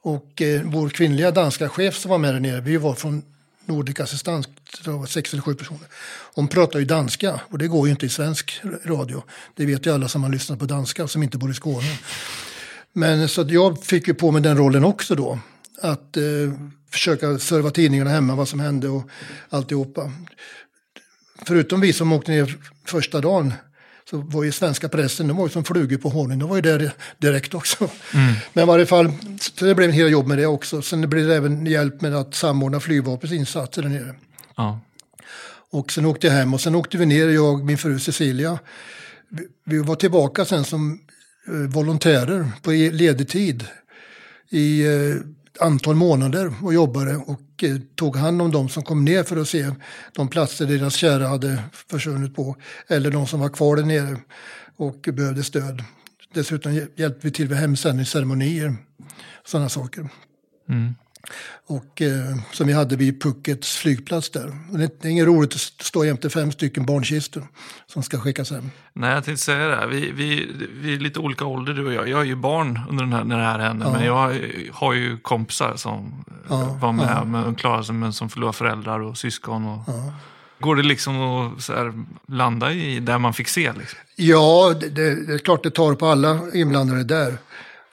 Och 0.04 0.42
eh, 0.42 0.62
vår 0.64 0.88
kvinnliga 0.88 1.30
danska 1.30 1.68
chef 1.68 1.96
som 1.96 2.10
var 2.10 2.18
med 2.18 2.34
där 2.34 2.40
nere, 2.40 2.60
vi 2.60 2.76
var 2.76 2.94
från 2.94 3.22
Nordic 3.64 4.00
Assistans, 4.00 4.48
det 4.84 4.90
var 4.90 5.06
sex 5.06 5.32
eller 5.32 5.42
sju 5.42 5.54
personer. 5.54 5.86
Hon 6.34 6.48
pratar 6.48 6.78
ju 6.78 6.84
danska 6.84 7.40
och 7.48 7.58
det 7.58 7.68
går 7.68 7.86
ju 7.86 7.90
inte 7.90 8.06
i 8.06 8.08
svensk 8.08 8.60
radio. 8.84 9.22
Det 9.54 9.66
vet 9.66 9.86
ju 9.86 9.94
alla 9.94 10.08
som 10.08 10.22
har 10.22 10.30
lyssnat 10.30 10.58
på 10.58 10.64
danska 10.64 11.08
som 11.08 11.22
inte 11.22 11.38
bor 11.38 11.50
i 11.50 11.54
Skåne. 11.54 11.98
Men 12.92 13.28
så 13.28 13.40
att 13.40 13.50
jag 13.50 13.84
fick 13.84 14.08
ju 14.08 14.14
på 14.14 14.30
mig 14.30 14.42
den 14.42 14.56
rollen 14.56 14.84
också 14.84 15.14
då. 15.14 15.38
Att 15.82 16.16
eh, 16.16 16.22
försöka 16.90 17.38
serva 17.38 17.70
tidningarna 17.70 18.10
hemma 18.10 18.34
vad 18.34 18.48
som 18.48 18.60
hände 18.60 18.88
och 18.88 19.08
alltihopa. 19.48 20.12
Förutom 21.46 21.80
vi 21.80 21.92
som 21.92 22.12
åkte 22.12 22.30
ner 22.30 22.58
första 22.84 23.20
dagen 23.20 23.52
så 24.14 24.20
var 24.20 24.44
ju 24.44 24.52
svenska 24.52 24.88
pressen, 24.88 25.28
de 25.28 25.36
var 25.36 25.44
ju 25.44 25.50
som 25.50 25.64
flugor 25.64 25.96
på 25.96 26.08
honung. 26.08 26.38
De 26.38 26.48
var 26.48 26.56
ju 26.56 26.62
där 26.62 26.90
direkt 27.18 27.54
också. 27.54 27.90
Men 28.52 28.64
i 28.64 28.66
varje 28.66 28.86
fall, 28.86 29.12
så 29.40 29.64
det 29.64 29.74
blev 29.74 29.88
en 29.88 29.94
hel 29.94 30.10
jobb 30.10 30.26
med 30.26 30.38
det 30.38 30.46
också. 30.46 30.82
Sen 30.82 31.10
blev 31.10 31.26
det 31.26 31.36
även 31.36 31.66
hjälp 31.66 32.00
med 32.00 32.14
att 32.14 32.34
samordna 32.34 32.80
flygvapnets 32.80 33.32
insatser 33.32 33.82
där 33.82 33.88
nere. 33.88 34.14
Ja. 34.56 34.80
Och 35.70 35.92
sen 35.92 36.04
åkte 36.04 36.26
jag 36.26 36.34
hem 36.34 36.54
och 36.54 36.60
sen 36.60 36.74
åkte 36.74 36.98
vi 36.98 37.06
ner, 37.06 37.28
jag 37.28 37.54
och 37.54 37.64
min 37.64 37.78
fru 37.78 37.98
Cecilia. 37.98 38.58
Vi, 39.28 39.46
vi 39.64 39.78
var 39.78 39.96
tillbaka 39.96 40.44
sen 40.44 40.64
som 40.64 41.00
eh, 41.48 41.54
volontärer 41.54 42.50
på 42.62 42.72
e- 42.74 42.90
ledig 42.90 43.28
tid 43.28 43.64
i 44.50 44.86
eh, 44.86 45.16
antal 45.60 45.94
månader 45.94 46.52
och 46.62 46.74
jobbade 46.74 47.16
och 47.16 47.64
eh, 47.64 47.76
tog 47.94 48.16
hand 48.16 48.42
om 48.42 48.50
de 48.50 48.68
som 48.68 48.82
kom 48.82 49.04
ner 49.04 49.22
för 49.22 49.36
att 49.36 49.48
se 49.48 49.70
de 50.12 50.28
platser 50.28 50.66
deras 50.66 50.94
kära 50.94 51.28
hade 51.28 51.62
försvunnit 51.90 52.34
på 52.36 52.56
eller 52.88 53.10
de 53.10 53.26
som 53.26 53.40
var 53.40 53.48
kvar 53.48 53.76
där 53.76 53.82
nere 53.84 54.16
och 54.76 55.08
behövde 55.12 55.42
stöd. 55.42 55.84
Dessutom 56.34 56.74
hjälpte 56.96 57.26
vi 57.26 57.30
till 57.30 57.48
vid 57.48 57.58
hemsändningsceremonier, 57.58 58.76
sådana 59.44 59.68
saker. 59.68 60.08
Mm. 60.68 60.94
Och 61.66 62.02
eh, 62.02 62.36
som 62.52 62.66
vi 62.66 62.72
hade 62.72 62.96
vid 62.96 63.22
Puckets 63.22 63.76
flygplats 63.76 64.30
där. 64.30 64.58
Och 64.72 64.78
det 64.78 65.00
det 65.00 65.08
är 65.08 65.12
inget 65.12 65.26
roligt 65.26 65.54
att 65.54 65.60
stå 65.60 66.04
jämte 66.04 66.30
fem 66.30 66.52
stycken 66.52 66.86
barnkistor 66.86 67.46
som 67.86 68.02
ska 68.02 68.20
skickas 68.20 68.50
hem. 68.50 68.70
Nej, 68.92 69.14
jag 69.14 69.24
tänkte 69.24 69.44
säga 69.44 69.68
det. 69.68 69.76
här. 69.76 69.86
Vi, 69.86 70.10
vi, 70.10 70.48
vi 70.80 70.94
är 70.94 70.98
lite 70.98 71.18
olika 71.20 71.44
ålder 71.44 71.74
du 71.74 71.86
och 71.86 71.92
jag. 71.92 72.08
Jag 72.08 72.20
är 72.20 72.24
ju 72.24 72.36
barn 72.36 72.80
under 72.88 73.04
den 73.04 73.12
här, 73.12 73.24
när 73.24 73.38
det 73.38 73.44
här 73.44 73.58
hände. 73.58 73.90
Men 73.92 74.04
jag 74.04 74.40
har 74.72 74.92
ju 74.92 75.18
kompisar 75.18 75.76
som 75.76 76.24
Ja, 76.48 76.78
var 76.80 76.92
med, 76.92 77.08
ja. 77.10 77.24
men 77.24 77.54
klarade 77.54 77.84
sig, 77.84 77.94
men 77.94 78.12
som 78.12 78.28
förlorade 78.28 78.56
föräldrar 78.56 79.00
och 79.00 79.18
syskon. 79.18 79.66
Och... 79.66 79.80
Går 80.60 80.76
det 80.76 80.82
liksom 80.82 81.20
att 81.20 81.70
landa 82.28 82.72
i 82.72 83.00
där 83.00 83.18
man 83.18 83.34
fick 83.34 83.48
se? 83.48 83.72
Liksom? 83.72 83.98
Ja, 84.16 84.74
det, 84.80 84.88
det, 84.88 85.26
det 85.26 85.34
är 85.34 85.38
klart 85.38 85.62
det 85.62 85.70
tar 85.70 85.94
på 85.94 86.06
alla 86.06 86.40
inblandade 86.54 87.04
där. 87.04 87.38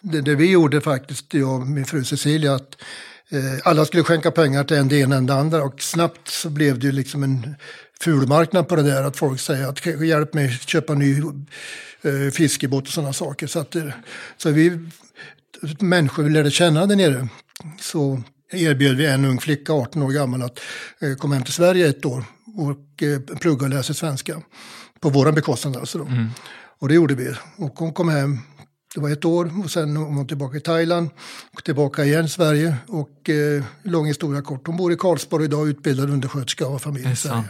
Det, 0.02 0.22
det 0.22 0.36
vi 0.36 0.52
gjorde 0.52 0.82
faktiskt, 0.82 1.34
jag 1.34 1.62
och 1.62 1.68
min 1.68 1.86
fru 1.86 2.04
Cecilia, 2.04 2.56
att 2.56 2.76
alla 3.64 3.86
skulle 3.86 4.04
skänka 4.04 4.32
pengar 4.32 4.64
till 4.64 4.78
en 4.78 4.88
det 4.88 5.00
ena 5.00 5.16
än 5.16 5.26
det 5.26 5.34
andra 5.34 5.64
och 5.64 5.82
snabbt 5.82 6.28
så 6.28 6.50
blev 6.50 6.80
det 6.80 6.86
ju 6.86 6.92
liksom 6.92 7.24
en 7.24 7.56
fulmarknad 8.02 8.68
på 8.68 8.76
det 8.76 8.84
där 8.84 9.04
att 9.04 9.18
folk 9.18 9.40
säger 9.40 9.68
att 9.68 9.86
hjälp 9.86 10.34
mig 10.34 10.60
köpa 10.66 10.94
ny 10.94 11.22
eh, 12.02 12.32
fiskebåt 12.34 12.88
och 12.88 12.94
sådana 12.94 13.14
saker. 13.14 13.48
Så, 13.48 13.60
att, 13.60 13.76
eh, 13.76 13.88
så 14.38 14.50
vi 14.50 14.90
människor 15.80 16.24
vi 16.24 16.30
lärde 16.30 16.52
känna 16.52 16.86
där 16.86 16.96
nere 16.96 17.28
så 17.80 18.22
erbjöd 18.52 18.96
vi 18.96 19.06
en 19.06 19.26
ung 19.26 19.40
flicka, 19.40 19.74
18 19.74 20.02
år 20.02 20.12
gammal, 20.12 20.42
att 20.42 20.60
eh, 21.00 21.16
komma 21.16 21.36
hem 21.36 21.44
till 21.44 21.54
Sverige 21.54 21.90
ett 21.90 22.06
år 22.06 22.24
och 22.56 23.04
eh, 23.04 23.38
plugga 23.38 23.64
och 23.64 23.70
läsa 23.70 23.94
svenska. 23.94 24.42
På 25.00 25.10
våran 25.10 25.36
bekostnad 25.36 25.78
alltså. 25.78 25.98
Då. 25.98 26.08
Och 26.80 26.88
det 26.88 26.94
gjorde 26.94 27.16
vi. 27.16 27.36
Och 27.56 27.80
hon 27.80 27.94
kom 27.94 28.10
hem, 28.10 28.40
det 28.96 29.02
var 29.02 29.10
ett 29.10 29.26
år 29.26 29.64
och 29.64 29.72
sen 29.72 30.00
var 30.00 30.06
hon 30.06 30.28
tillbaka 30.28 30.58
i 30.58 30.62
Thailand 30.62 31.10
och 31.54 31.64
tillbaka 31.64 32.04
igen 32.06 32.26
i 32.26 32.30
Sverige. 32.30 32.76
Och 32.88 33.30
eh, 33.30 33.64
lång 33.84 34.08
historia 34.08 34.42
kort, 34.42 34.68
hon 34.68 34.78
bor 34.78 34.94
i 34.94 34.96
Karlsborg 34.96 35.46
idag, 35.46 35.68
utbildad 35.68 36.10
undersköterska 36.10 36.66
och 36.66 36.72
har 36.72 36.80
familj 36.80 37.12
i 37.12 37.16
Sverige. 37.16 37.44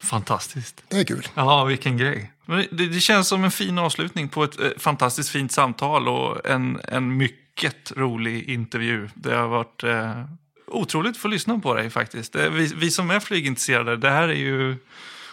Fantastiskt. 0.00 0.82
Det 0.88 1.00
är 1.00 1.04
kul. 1.04 1.28
Ja, 1.34 1.64
vilken 1.64 1.96
grej. 1.96 2.32
Det, 2.70 2.86
det 2.86 3.00
känns 3.00 3.28
som 3.28 3.44
en 3.44 3.50
fin 3.50 3.78
avslutning 3.78 4.28
på 4.28 4.44
ett 4.44 4.60
eh, 4.60 4.66
fantastiskt 4.78 5.28
fint 5.28 5.52
samtal 5.52 6.08
och 6.08 6.46
en, 6.46 6.80
en 6.84 7.16
mycket 7.16 7.92
rolig 7.96 8.48
intervju. 8.48 9.08
Det 9.14 9.34
har 9.34 9.48
varit 9.48 9.82
eh, 9.84 10.24
otroligt 10.66 11.10
att 11.10 11.16
få 11.16 11.28
lyssna 11.28 11.58
på 11.58 11.74
dig 11.74 11.90
faktiskt. 11.90 12.32
Det, 12.32 12.50
vi, 12.50 12.72
vi 12.76 12.90
som 12.90 13.10
är 13.10 13.20
flygintresserade, 13.20 13.96
det 13.96 14.10
här 14.10 14.28
är 14.28 14.34
ju 14.34 14.76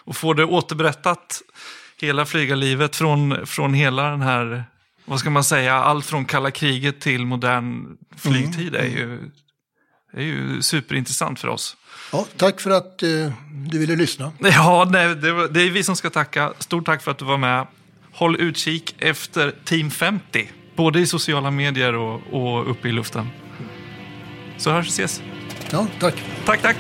att 0.05 0.18
få 0.18 0.34
det 0.34 0.45
återberättat, 0.45 1.41
hela 2.01 2.26
flygarlivet 2.26 2.95
från, 2.95 3.47
från 3.47 3.74
hela 3.74 4.03
den 4.03 4.22
här, 4.22 4.64
vad 5.10 5.20
ska 5.20 5.30
man 5.30 5.43
säga, 5.43 5.74
allt 5.74 6.05
från 6.05 6.26
kalla 6.26 6.51
kriget 6.51 7.01
till 7.01 7.26
modern 7.26 7.97
flygtid 8.18 8.76
är 8.76 8.86
ju, 8.86 9.20
är 10.14 10.22
ju 10.22 10.62
superintressant 10.62 11.39
för 11.39 11.47
oss. 11.47 11.78
Ja, 12.12 12.26
tack 12.38 12.62
för 12.62 12.70
att 12.70 13.03
eh, 13.03 13.10
du 13.72 13.80
ville 13.80 13.95
lyssna. 13.95 14.32
Ja, 14.39 14.88
nej, 14.91 15.16
det, 15.16 15.32
var, 15.32 15.47
det 15.47 15.62
är 15.62 15.70
vi 15.70 15.84
som 15.84 15.95
ska 15.95 16.10
tacka. 16.10 16.53
Stort 16.60 16.86
tack 16.86 17.03
för 17.03 17.12
att 17.12 17.18
du 17.18 17.26
var 17.26 17.38
med. 17.38 17.68
Håll 18.14 18.41
utkik 18.41 18.95
efter 18.99 19.55
Team 19.66 19.91
50, 19.91 20.51
både 20.76 20.99
i 20.99 21.05
sociala 21.05 21.51
medier 21.51 21.95
och, 21.95 22.22
och 22.32 22.72
uppe 22.72 22.89
i 22.89 22.91
luften. 22.91 23.30
Så 24.57 24.72
hörs 24.72 24.88
och 24.88 24.93
ses. 24.93 25.22
Ja, 25.72 25.88
tack. 25.99 26.24
Tack, 26.45 26.62
tack! 26.62 26.78